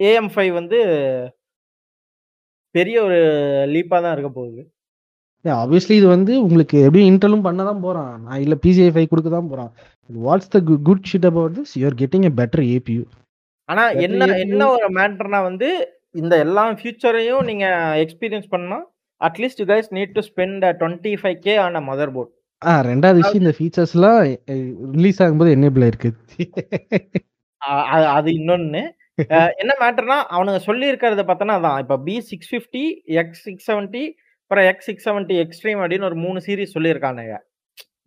[0.00, 0.78] ஏஎம் ஃபைவ் வந்து
[2.74, 3.18] பெரிய ஒரு
[3.72, 4.62] லீப்பா தான் இருக்க போகுது.
[5.44, 8.12] ஆப்வியஸ்லி இது வந்து உங்களுக்கு எப்படியும் இன்டர்லும் பண்ண தான் போறான்.
[8.24, 9.70] நான் இல்ல பிசிஐ ஃபைவ் கொடுக்க தான் போறான்.
[10.10, 10.58] What's the
[10.88, 13.02] good shit about this you are getting a better APU
[13.68, 14.24] ஆனா Better என்ன.
[14.44, 15.68] என்ன ஒரு மேட்டர்னா வந்து
[16.14, 17.66] இந்த எல்லா ஃபியூச்சரையும் நீங்க
[18.02, 18.78] எக்ஸ்பீரியன்ஸ் பண்ணா
[19.20, 23.42] at least you guys need to spend twenty five K on mother board ஆ ரெண்டாவது விஷயம்
[23.42, 24.18] இந்த ஃபீச்சர்ஸ்லாம்
[24.96, 26.10] ரிலீஸ் ஆகும்போது என்னேபிள் இருக்கு
[28.14, 28.82] அது இன்னொன்னு.
[29.32, 32.84] அஹ் என்ன மேட்டர்னா அவனுங்க சொல்லி இருக்கிறத பார்த்தோன்னா அதான் இப்போ B six fifty
[33.20, 34.04] X six seventy
[34.44, 37.36] அப்புறம் எக்ஸ் சிக்ஸ் செவன்ட்டி எக்ஸ்ட்ரீம் அப்படின்னு ஒரு மூணு சீரீஸ் சொல்லியிருக்கானுங்க.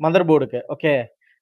[0.06, 0.94] மதர் போர்டுக்கு ஓகே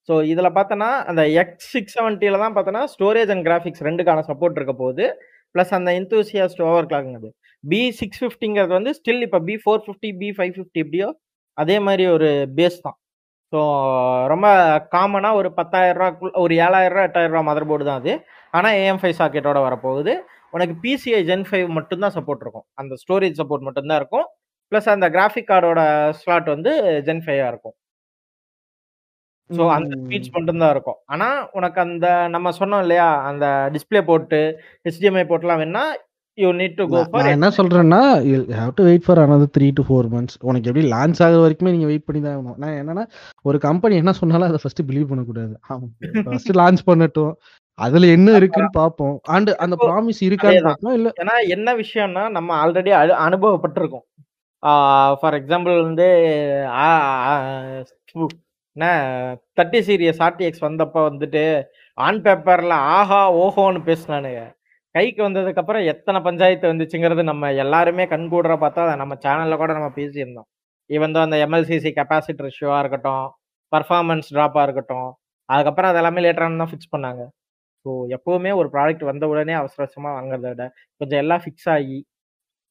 [0.09, 4.73] ஸோ இதில் பார்த்தோன்னா அந்த எக்ஸ் சிக்ஸ் செவன்ட்டியில் தான் பார்த்தோன்னா ஸ்டோரேஜ் அண்ட் கிராஃபிக்ஸ் ரெண்டுக்கான சப்போர்ட் இருக்க
[4.81, 5.05] போகுது.
[5.55, 7.29] ப்ளஸ் அந்த இன்த்தூசியாஸ்ட் ஓவர் கிளாக்ங்கிறது
[7.63, 11.07] பி சிக்ஸ் ஃபிஃப்டிங்கிறது வந்து ஸ்டில் இப்போ B four fifty B five fifty எப்படியோ
[11.57, 12.97] அதே மாதிரி ஒரு பேஸ் தான்.
[13.53, 13.59] ஸோ
[14.33, 14.47] ரொம்ப
[14.95, 18.13] காமனாக ஒரு பத்தாயிரம் ஒரு ஏழாயிரரூவா ரூபா மதர் போர்டு தான் அது.
[18.57, 20.13] ஆனால் ஏஎம் ஃபைவ் சாக்கெட்டோட வரப்போகுது.
[20.55, 22.67] உனக்கு பிசிஐ ஜென் ஃபைவ் மட்டும்தான் சப்போர்ட் இருக்கும்.
[22.81, 24.27] அந்த ஸ்டோரேஜ் சப்போர்ட் மட்டும்தான் இருக்கும்.
[24.71, 25.81] ப்ளஸ் அந்த கிராஃபிக் கார்டோட
[26.21, 26.71] ஸ்லாட் வந்து
[27.07, 27.75] ஜென் ஃபைவாக இருக்கும்.
[29.49, 30.99] ஸோ அந்த ஸ்பீட்ஸ் மட்டும்தான் இருக்கும்.
[31.13, 34.39] ஆனால் உனக்கு அந்த நம்ம சொன்னோம் இல்லையா அந்த டிஸ்பிளே போட்டு
[34.87, 35.83] ஹெச்டிஎம்ஐ போட்டுலாம் வேணா
[36.37, 37.99] you need to go for என்ன சொல்றேன்னா
[38.57, 41.87] have to wait for another three to four months உனக்கு எப்படி லான்ச் ஆகுற வரைக்குமே நீங்க
[41.91, 42.57] வெயிட் பண்ணி தான் ஆகணும்.
[42.63, 43.03] நான் என்னன்னா
[43.49, 45.53] ஒரு கம்பெனி என்ன சொன்னாலும் அதை ஃபர்ஸ்ட் பிலீவ் பண்ணக்கூடாது.
[46.25, 47.33] ஃபர்ஸ்ட் லான்ச் பண்ணட்டும்.
[47.79, 49.15] அதுல என்ன இருக்குன்னு பார்ப்போம்.
[49.35, 50.65] அண்ட் அந்த ப்ராமிஸ் இருக்கான்னு.
[50.67, 51.09] பார்ப்போம் இல்ல?
[51.23, 52.91] ஏன்னா என்ன விஷயம்னா நம்ம ஆல்ரெடி
[53.27, 54.05] அனுபவப்பட்டிருக்கோம்.
[55.19, 56.05] ஃபார் எக்ஸாம்பிள் வந்து
[56.81, 56.87] ஆ,
[58.75, 58.85] என்ன
[59.57, 61.43] தேர்ட்டி சீரியஸ் ஆர்டிஎக்ஸ் வந்தப்ப வந்துட்டு
[61.97, 64.41] ஆன் பேப்பரில் ஆஹா ஓஹோன்னு பேசினானுங்க.
[64.95, 70.47] கைக்கு வந்ததுக்கப்புறம் எத்தனை பஞ்சாயத்து வந்துச்சுங்கிறது நம்ம எல்லாருமே கண்கூடுற பார்த்தா அதை நம்ம சேனலில் கூட நம்ம பேசியிருந்தோம்.
[70.89, 73.25] ஈவன் தான் அந்த எம்எல்சிசி கெப்பாசிட்டர் இஷ்யூவாக இருக்கட்டும்
[73.71, 75.09] பர்ஃபார்மன்ஸ் ட்ராப்பாக இருக்கட்டும்
[75.49, 77.21] அதுக்கப்புறம் அது எல்லாமே லேட்டரான தான் ஃபிக்ஸ் பண்ணாங்க.
[77.85, 80.63] ஸோ எப்போவுமே ஒரு ப்ராடக்ட் வந்த உடனே அவசர அவசரமாக வாங்குறத விட
[81.01, 81.97] கொஞ்சம் எல்லாம் ஃபிக்ஸ் ஆகி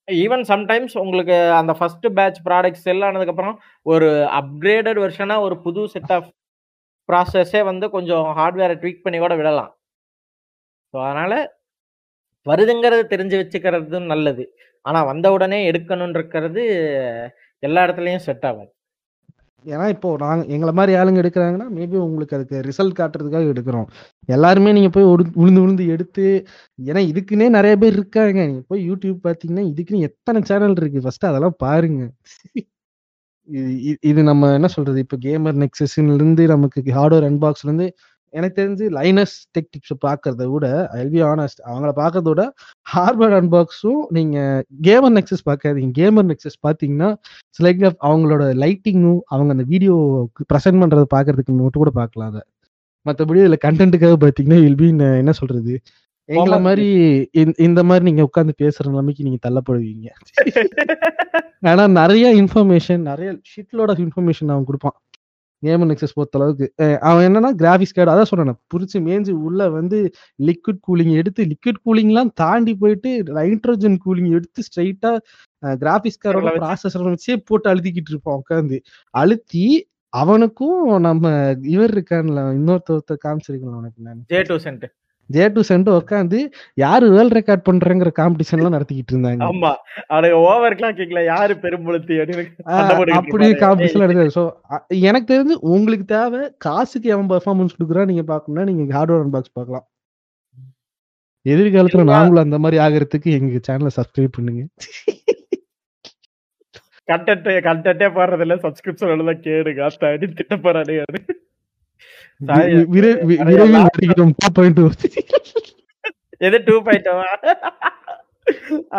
[0.09, 3.57] ஈவன் சம்டைம்ஸ் உங்களுக்கு அந்த ஃபர்ஸ்ட் பேட்ச் ப்ராடக்ட் செல் ஆனதுக்கப்புறம்
[3.87, 4.09] ஒரு
[4.41, 6.29] அப்கிரேடட் வெர்ஷனா ஒரு புது செட் ஆஃப்
[7.09, 9.73] ப்ராசஸே வந்து கொஞ்சம் ஹார்ட்வேரை ட்வீக் பண்ணி கூட விடலாம்.
[10.95, 11.39] ஸோ அதனால்
[12.47, 14.45] வருதுங்கிறது தெரிஞ்சு வச்சுக்கிறது நல்லது.
[14.85, 16.65] ஆனால் வந்த உடனே எடுக்கணும்னு
[17.63, 18.71] எல்லா இடத்துலையும் செட் ஆகாது.
[19.65, 23.87] ஏன்னா இப்போ நாங்கள் எங்களை மாதிரி ஆளுங்க எடுக்கிறாங்கன்னா மேபி உங்களுக்கு அதுக்கு ரிசல்ட் காட்டுறதுக்காக எடுக்கிறோம்.
[24.27, 26.47] எல்லாருமே நீங்க போய் ஒடு- உளுந்து உளுந்து எடுத்து
[26.85, 28.47] ஏன்னா இதுக்குன்னே நிறைய பேர் இருக்காங்க.
[28.47, 31.01] நீங்க போய் யூடியூப் பாத்தீங்கன்னா இதுக்குன்னு எத்தனை சேனல் இருக்கு?
[31.01, 32.11] ஃபர்ஸ்ட் அதெல்லாம் பாருங்க.
[33.45, 34.99] இது இது- இது நம்ம என்ன சொல்றது?
[34.99, 37.95] இப்போ கேமர் நெக்ஸஸ்ல இருந்து நமக்கு ஹார்ட்வேர் அன்பாக்ஸ்ல இருந்து
[38.35, 42.55] எனக்கு தெரிஞ்சு லைனஸ் டெக் டிப்ஸ் பாக்குறத விட ஐ ஆனஸ்ட் அவங்கள பாக்குறத விட
[42.95, 45.91] ஹார்ட்வேர் அன்பாக்ஸும் நீங்க கேமர் நெக்ஸஸ் பார்க்காதீங்க.
[45.99, 47.17] கேமர் நெக்ஸஸ் பாத்தீங்கன்னா
[47.63, 52.41] லைக் அவங்களோட லைட்டிங்கும் அவங்க அந்த வீடியோ ப்ரெசென்ட் பண்றதை பாக்குறதுக்கு மட்டும் கூட பார்க்கலாம் அதை.
[53.07, 55.81] மற்றபடி இதுல கண்டென்ட்டுக்காக பாத்தீங்கன்னா வில் பி என்ன சொல்றது?
[56.25, 60.07] எங்களை மாதிரி இந்த- மாதிரி நீங்க உட்கார்ந்து பேசுற நிலைமைக்கு நீங்க தள்ளப்படுவீங்க.
[61.61, 65.04] ஆனா நிறைய இன்ஃபர்மேஷன் நிறைய ஷிட்லோட இன்ஃபர்மேஷன் அவன் கொடுப்பான்.
[65.65, 66.67] கேமன் நெக்ஸஸ் பொறுத்த அளவுக்கு
[67.01, 69.99] அவன் என்னன்னா கிராஃபிக்ஸ் கார்டு அதான் சொல்றேன் புரிச்சு மேஞ்சு உள்ள வந்து
[70.43, 75.13] லிக்விட் கூலிங் எடுத்து லிக்விட் கூலிங்லாம் தாண்டி போயிட்டு நைட்ரோஜன் கூலிங் எடுத்து ஸ்ட்ரைட்டா
[75.83, 77.35] கிராஃபிக்ஸ் கார்டோட ப்ராசஸர் வச்சே.
[77.47, 78.79] போட்டு அழுத்திக்கிட்டு இருப்பான் உட்காந்து
[79.15, 79.65] அழுத்தி
[80.13, 81.23] அவனுக்கும் நம்ம
[81.67, 84.21] இவர் இருக்கான்ல இன்னொருத்தர் காமிச்சிருக்கேன் உனக்கு நான்.
[84.29, 84.85] Jay two cent
[85.27, 86.39] Jay two cent உட்காந்து
[86.75, 89.45] யாரு வேர்ல்ட் ரெக்கார்ட் பண்றேங்கிற காம்படிஷன் எல்லாம் நடத்திக்கிட்டு இருந்தாங்க.
[89.45, 89.75] ஆமா.
[90.07, 92.19] அவனுக்கு ஓவர் கிளாக்கிங்ல யாரு பெரும்புலத்தி
[93.13, 93.53] அப்படி.
[93.53, 94.43] காம்படிஷன் நடக்குது ஸோ
[95.01, 99.87] எனக்கு தெரிஞ்சு உங்களுக்கு தேவை காசுக்கு எவன் பர்ஃபார்மன்ஸ் கொடுக்குறா நீங்க பார்க்கணும்னா நீங்க ஹார்ட்வேர் அன்பாக்ஸ் பார்க்கலாம்.
[101.47, 102.05] எதிர்காலத்துல.
[102.05, 104.63] நாங்களும் அந்த மாதிரி ஆகிறதுக்கு எங்க சேனலை சப்ஸ்கிரைப் பண்ணுங்க.
[107.13, 112.23] கண்டென்ட் கண்டென்ட்டே போடுறது இல்ல சப்ஸ்கிரிப்ஷன் தான் கேடுங்க திட்ட போறானே அது சாரி, வி- விரை- வி- நிறைய
[112.95, 113.75] விரைவில்.
[113.89, 114.33] வருகிறோம்.
[114.41, 114.81] டூ பாயிண்ட்
[116.47, 117.27] எது டூ பாயிண்டவா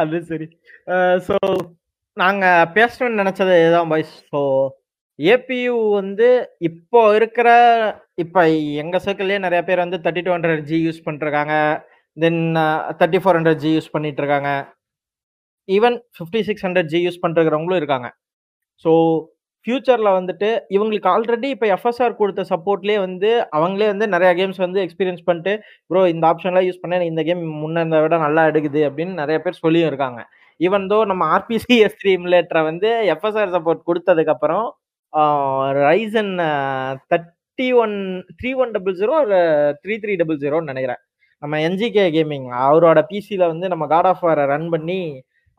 [0.02, 0.48] அது சரி.
[1.28, 1.36] ஸோ
[2.18, 2.46] நாங்க
[2.78, 4.42] பேசணும்னு நினைச்சது இதுதான் பாய்ஸ் ஸோ
[5.20, 6.30] ஏபியு வந்து
[6.70, 7.50] இப்போ இருக்கிற
[8.24, 8.42] இப்போ
[8.84, 11.54] எங்க சர்க்கிள்லயே நிறைய பேர் வந்து thirty two hundred G use பண்ணிருக்காங்க
[12.18, 12.42] then
[13.00, 14.52] thirty four hundred G use பண்ணிட்டு இருக்காங்க
[15.70, 18.10] even fifty six hundred G use பண்ணுறவங்களும் இருக்காங்க.
[18.86, 18.92] ஸோ
[19.66, 25.24] ஃப்யூச்சரில் வந்துட்டு இவங்களுக்கு ஆல்ரெடி இப்போ எஃப்எஸ்ஆர் கொடுத்த சப்போர்ட்லேயே வந்து அவங்களே வந்து நிறைய கேம்ஸ் வந்து எக்ஸ்பீரியன்ஸ்
[25.30, 25.54] பண்ணிட்டு
[25.92, 29.62] ப்ரோ இந்த ஆப்ஷன்லாம் யூஸ் பண்ணேன் இந்த கேம் முன்ன இருந்த விட நல்லா எடுக்குது அப்படின்னு நிறைய பேர்
[29.64, 30.22] சொல்லியும் இருக்காங்க.
[30.60, 32.14] ஈவன் தோ நம்ம ஆர்பிசி எஸ் த்ரீ
[32.72, 34.68] வந்து எஃப்எஸ்ஆர் சப்போர்ட் கொடுத்ததுக்கப்புறம்
[35.88, 36.34] Ryzen
[37.12, 37.96] thirty one
[38.40, 39.18] three one double zero
[39.84, 41.02] three three double ஜீரோன்னு நினைக்கிறேன்.
[41.44, 45.00] நம்ம என்ஜிகே கேமிங் அவரோட பிசியில் வந்து நம்ம காட் ஆஃப் வாரை ரன் பண்ணி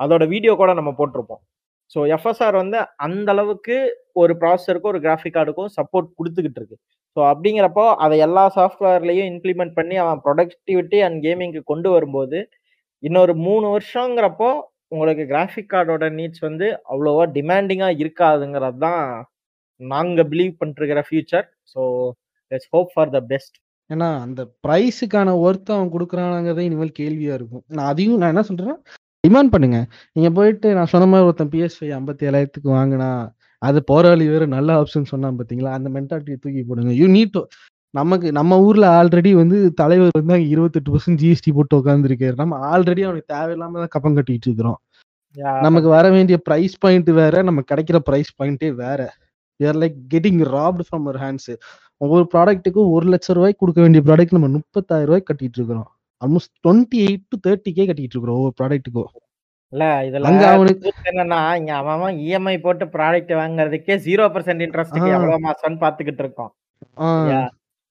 [0.01, 1.43] அதோட வீடியோ கூட நம்ம போட்டிருப்போம்.
[1.91, 3.77] ஸோ எஃப்எஸ்ஆர் வந்து அந்த அளவுக்கு
[4.23, 6.77] ஒரு ப்ராசஸருக்கும் ஒரு கிராஃபிக் கார்டுக்கும் சப்போர்ட் கொடுத்துக்கிட்டு இருக்கு.
[7.17, 12.39] ஸோ அப்படிங்கிறப்போ அதை எல்லா சாஃப்ட்வேர்லையும் இம்ப்ளிமெண்ட் பண்ணி அவன் ப்ரொடக்டிவிட்டி அண்ட் கேமிங்க்கு கொண்டு வரும்போது
[13.03, 14.51] இன்னொரு மூணு வருஷங்கிறப்போ
[14.93, 19.07] உங்களுக்கு கிராஃபிக் கார்டோட நீட்ஸ் வந்து அவ்வளோவா டிமாண்டிங்காக இருக்காதுங்கிறது தான்
[19.81, 21.81] நாங்கள் believe பண்ணிருக்கிற future so
[22.53, 23.57] let's hope for the best
[23.91, 27.65] ஏன்னா அந்த ப்ரைஸுக்கான ஒர்த் அவன் கொடுக்குறானுங்கிறத இனிமேல் கேள்வியாக இருக்கும்.
[27.77, 28.79] நான் அதையும் நான் என்ன சொல்கிறேன்னா
[29.27, 29.78] டிமாண்ட் பண்ணுங்க.
[30.16, 33.11] நீங்க போயிட்டு நான் சொன்ன மாதிரி ஒருத்தன் பிஎஸ் ஃபைவ் ஐம்பத்தி ஏழாயிரத்துக்கு வாங்கினா
[33.62, 35.70] அது போராளி வேற நல்ல ஆப்ஷன் சொன்னான் பாத்தீங்களா?
[35.78, 36.93] அந்த மென்டாலிட்டியை தூக்கி போடுங்க.
[37.01, 37.43] யூ நீட் டு
[37.98, 43.03] நமக்கு நம்ம ஊர்ல ஆல்ரெடி வந்து தலைவர் வந்து அங்க இருபத்தெட்டு பர்சன்ட் ஜிஎஸ்டி போட்டு உட்காந்துருக்காரு நம்ம ஆல்ரெடி
[43.07, 44.78] அவனுக்கு தேவையில்லாம தான் கப்பம் கட்டிட்டு இருக்கிறோம்.
[45.66, 49.01] நமக்கு வர வேண்டிய பிரைஸ் பாயிண்ட் வேற நம்ம கிடைக்கிற பிரைஸ் பாயிண்டே வேற.
[49.61, 51.53] Are like getting wrapped from our hands
[52.05, 55.89] ஒவ்வொரு ப்ராடக்ட்டுக்கும் ஒரு லட்சம் ரூபாய்க்கு கொடுக்க வேண்டிய ப்ராடக்ட் நம்ம முப்பத்தாயிரம் ரூபாய்க்கு கட்டிட்டு இருக்கிறோம்.
[56.23, 59.13] ஆல்மோஸ்ட் டுவெண்ட்டி எயிட் டு தேர்ட்டிக்கே கட்டிட்டு இருக்கிறோம் ஒவ்வொரு ப்ராடக்ட்டுக்கும்
[59.73, 65.17] இல்ல இதுல அவனுக்கு என்னன்னா இங்க அவன் இஎம்ஐ போட்டு ப்ராடக்ட் வாங்குறதுக்கே ஜீரோ பர்சன்ட் இன்ட்ரெஸ்ட்டுக்கு ஆ.
[65.17, 66.53] எவ்வளவு மாசம்னு பாத்துக்கிட்டு இருக்கோம்?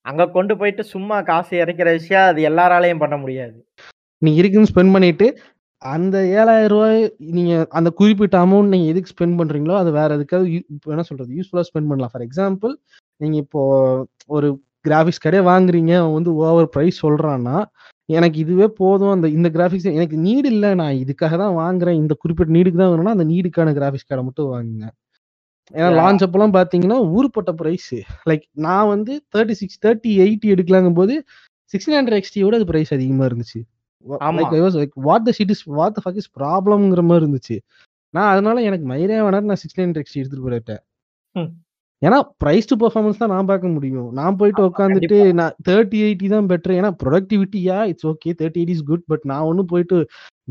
[0.05, 3.57] அங்க கொண்டு போயிட்டு சும்மா காசு இறக்கிற விஷயம் அது எல்லாராலையும் பண்ண முடியாது.
[4.21, 5.27] நீ இருக்குன்னு ஸ்பெண்ட் பண்ணிட்டு
[5.81, 6.99] அந்த ஏழாயிரம் ரூபாய்
[7.35, 10.49] நீங்க அந்த குறிப்பிட்ட அமௌண்ட் நீங்க எதுக்கு ஸ்பெண்ட் பண்றீங்களோ அது வேற எதுக்காவது
[10.93, 12.13] என்ன சொல்றது யூஸ்ஃபுல்லா ஸ்பெண்ட் பண்ணலாம்.
[12.13, 12.73] ஃபார் எக்ஸாம்பிள்
[13.21, 13.61] நீங்க இப்போ
[14.29, 14.47] ஒரு
[14.85, 17.57] கிராஃபிக்ஸ் கடையே வாங்குறீங்க அவன் வந்து ஓவர் பிரைஸ் சொல்றான்னா
[18.09, 19.09] எனக்கு இதுவே போதும்.
[19.09, 20.75] அந்த இந்த கிராஃபிக்ஸ் எனக்கு நீடு இல்லை.
[20.75, 21.99] நான் இதுக்காக தான் வாங்குறேன்.
[22.01, 24.85] இந்த குறிப்பிட்ட நீடுக்கு தான் வேணும்னா அந்த நீடுக்கான கிராஃபிக்ஸ் கார்டை மட்டும் வாங்குங்க.
[25.73, 25.87] ஏன்னா.
[25.99, 27.89] லான்ச் அப்பெல்லாம் பாத்தீங்கன்னா ஊருப்பட்ட பிரைஸ்
[28.29, 31.15] லைக் நான் வந்து தேர்ட்டி சிக்ஸ் தேர்ட்டி எயிட்டி எடுக்கலாங்கும் போது
[31.73, 33.61] சிக்ஸ்டீன் ஹண்ட்ரட் எக்ஸ்டியோட அது பிரைஸ் அதிகமா இருந்துச்சு.
[34.79, 37.57] Like what the shit is what the fuck is ப்ராப்ளம்ங்கிற மாதிரி இருந்துச்சு.
[38.13, 40.81] நான் அதனால எனக்கு மயிரே வேணாம் நான் சிக்ஸ்டீன் ஹண்ட்ரட் எக்ஸ்டி எடுத்துட்டு போயிட்டேன்.
[42.05, 44.07] ஏன்னா பிரைஸ் டு பெர்ஃபார்மன்ஸ் தான் நான் பார்க்க முடியும்.
[44.19, 48.83] நான் போயிட்டு உட்காந்துட்டு நான் தேர்ட்டி எயிட்டி தான் பெட்டர் ஏன்னா ப்ரொடக்டிவிட்டியா it's okay thirty eight is
[48.89, 49.99] good but நான் ஒன்றும் போயிட்டு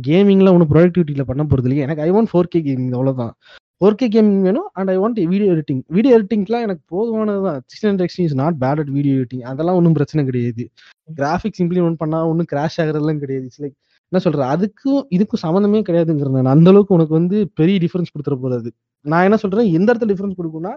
[0.09, 1.85] கேமிங்ல ஒன்றும் ப்ரொடக்டிவிட்டியில பண்ண போறது இல்லையா.
[1.89, 3.33] எனக்கு I want four K gaming அவ்வளவுதான்.
[3.79, 7.91] ஃபோர் கே கேமிங் வேணும் and I want video editing video எடிட்டிங்லாம் எனக்கு போதுமானது தான் sixteen
[7.91, 10.65] hundred XT is not bad at video editing அதெல்லாம் ஒன்றும் பிரச்சனை கிடையாது.
[11.21, 13.47] கிராஃபிக்ஸ் இம்ப்ளிமெண்ட் பண்ணா ஒன்றும் கிராஷ் ஆகுறதுலாம் கிடையாது.
[13.49, 13.77] இட்ஸ் லைக்
[14.13, 14.47] என்ன சொல்றது?
[14.55, 18.71] அதுக்கும் இதுக்கும் சம்மந்தமே கிடையாதுங்கிறது நான் அந்த அளவுக்கு உனக்கு வந்து பெரிய டிஃபரன்ஸ் கொடுத்துட போறாது.
[19.13, 19.69] நான் என்ன சொல்றேன்?
[19.79, 20.75] எந்த இடத்துல டிஃபரன்ஸ் கொடுக்கும்னா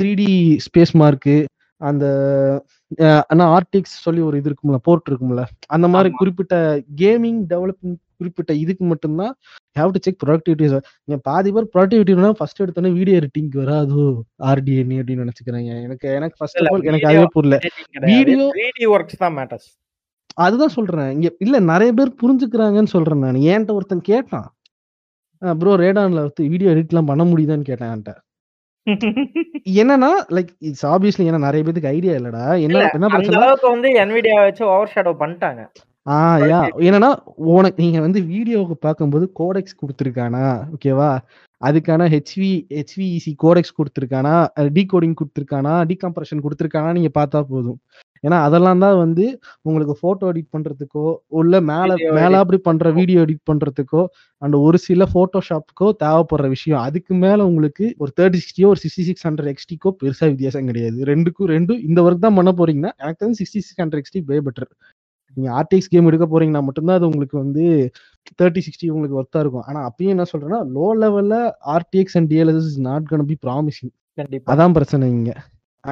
[0.00, 0.30] த்ரீ டி
[0.66, 1.36] ஸ்பேஸ் மார்க்கு
[1.80, 2.04] அந்த
[3.30, 5.42] ஆனால் ஆர்டிக்ஸ் சொல்லி ஒரு இது இருக்கும்ல போர்ட் இருக்கும்ல
[5.74, 6.10] அந்த மாதிரி.
[6.20, 6.54] குறிப்பிட்ட
[7.02, 9.32] கேமிங் டெவலப்மெண்ட் குறிப்பிட்ட இதுக்கு மட்டும்தான்
[9.76, 10.66] ஹேவ் டு செக் ப்ரொடக்டிவிட்டி
[11.06, 14.04] நீங்க பாதி பேர் ப்ரொடக்டிவிட்டினா ஃபர்ஸ்ட் எடுத்தோன்னே வீடியோ எடிட்டிங் வராதோ
[14.50, 15.70] ஆர்டிஎன் அப்படின்னு நினைச்சுக்கிறாங்க.
[15.86, 17.58] எனக்கு எனக்கு ஃபர்ஸ்ட் ஆஃப் ஆல் எனக்கு அதுவே புரியல.
[18.12, 19.68] வீடியோ 3D ஒர்க்ஸ் தான் மேட்டர்ஸ்
[20.44, 21.10] அதுதான் சொல்றேன்.
[21.16, 23.42] இங்க இல்ல நிறைய பேர் புரிஞ்சுக்கிறாங்கன்னு சொல்றேன் நான்.
[23.52, 24.48] என்கிட்ட ஒருத்தன் கேட்டான்.
[25.60, 28.14] ப்ரோ ரேடான்ல வந்து வீடியோ எடிட்லாம் பண்ண முடியுதான்னு கேட்டேன் என்கிட்ட.
[29.80, 32.44] என்னன்னா லைக் இட்ஸ் ஆப்வியஸ்லி ஏன்னா நிறைய பேருக்கு ஐடியா இல்லடா.
[32.60, 33.38] என்ன இல்ல, என்ன அந்த பிரச்சனை?
[33.42, 35.62] அளவுக்கு வந்து NVIDIA வச்சு ஓவர் ஷேடோ பண்ணிட்டாங்க.
[36.06, 36.60] ஆ யா.
[36.78, 40.44] என்னன்னா உனக்கு நீங்க வந்து வீடியோவுக்கு பார்க்கும்போது கோடெக்ஸ் கொடுத்துருக்கானா?
[40.74, 41.10] ஓகேவா
[41.60, 44.34] அதுக்கான ஹெச்வி ஹெச்விஇசி கோடெக்ஸ் கொடுத்துருக்கானா?
[44.76, 45.74] டீகோடிங் கொடுத்துருக்கானா?
[45.90, 47.78] டீகம்ப்ரஷன் கொடுத்துருக்கானா நீங்க பார்த்தா போதும்.
[48.24, 49.24] ஏன்னா அதெல்லாம் தான் வந்து
[49.68, 51.04] உங்களுக்கு போட்டோ எடிட் பண்றதுக்கோ
[51.38, 54.02] உள்ள மேல மேல அப்படி பண்ற வீடியோ எடிட் பண்றதுக்கோ
[54.42, 56.80] அண்ட் ஒரு சில போட்டோஷாப்புக்கோ தேவைப்படுற விஷயம்.
[56.88, 60.98] அதுக்கு மேல உங்களுக்கு ஒரு தேர்ட்டி சிக்ஸ்டியோ ஒரு சிக்ஸ்டி சிக்ஸ் ஹண்ட்ரட் எக்ஸ்டிக்கோ பெருசா வித்தியாசம் கிடையாது.
[61.12, 64.70] ரெண்டுக்கும் ரெண்டும் இந்த ஒர்க் தான் பண்ண போறீங்கன்னா எனக்கு தெரிஞ்சு sixty six hundred XT way better
[65.36, 67.64] நீங்க ஆர்டிஎக்ஸ் கேம் எடுக்க போறீங்கன்னா மட்டும்தான் அது உங்களுக்கு வந்து
[68.40, 69.66] தேர்ட்டி சிக்ஸ்டி உங்களுக்கு ஒர்த்தா இருக்கும்.
[69.68, 71.34] ஆனா அப்பயும் என்ன சொல்றேன்னா லோ லெவல்ல
[71.74, 74.48] RTX and DLSS is not gonna be promising கண்டிப்பா.
[74.52, 75.32] அதான் பிரச்சனை இங்க.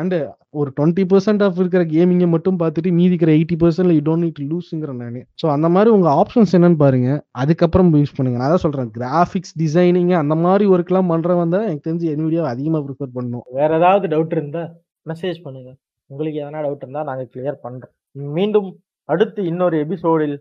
[0.01, 0.15] அண்ட்
[0.61, 4.41] ஒரு டுவெண்ட்டி பர்சன்ட் ஆஃப் இருக்கிற கேமிங்கை மட்டும் பார்த்துட்டு மீதி இருக்கிற எயிட்டி பர்சன்ட்ல யூ டோன்ட் நீட்
[4.51, 5.19] லூஸுங்கிற நான்.
[5.43, 7.11] ஸோ அந்த மாதிரி உங்க ஆப்ஷன்ஸ் என்னன்னு பாருங்க.
[7.43, 8.41] அதுக்கப்புறம் யூஸ் பண்ணுங்க.
[8.43, 12.81] நான் தான் சொல்றேன் கிராஃபிக்ஸ் டிசைனிங் அந்த மாதிரி ஒர்க்லாம் பண்றவன் தான் எனக்கு தெரிஞ்சு என் வீடியோ அதிகமா
[12.87, 13.45] ப்ரிஃபர் பண்ணும்.
[13.61, 14.65] வேற ஏதாவது டவுட் இருந்தா
[15.13, 15.71] மெசேஜ் பண்ணுங்க.
[16.11, 17.95] உங்களுக்கு எதனா டவுட் இருந்தா நாங்க கிளியர் பண்றோம்.
[18.39, 18.69] மீண்டும்
[19.09, 20.37] அடுத்து இன்னொரு எபிசோடில்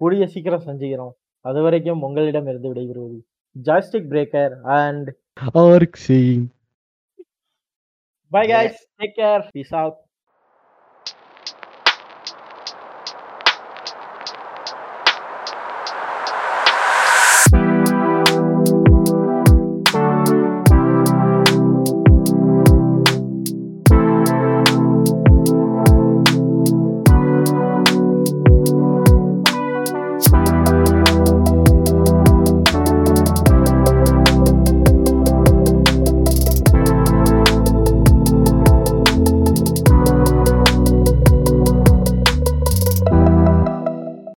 [0.00, 1.12] கூடிய சீக்கிரம் செஞ்சுக்கிறோம்
[1.44, 3.18] அது வரைக்கும் உங்களிடம் இருந்து விடைபெறுவது
[3.56, 5.08] ஜாஸ்டிக் பிரேக்கர் அண்ட்
[5.64, 6.00] ஆர்க்
[8.32, 8.76] செய்யும் bye guys.
[9.00, 9.98] Take care peace out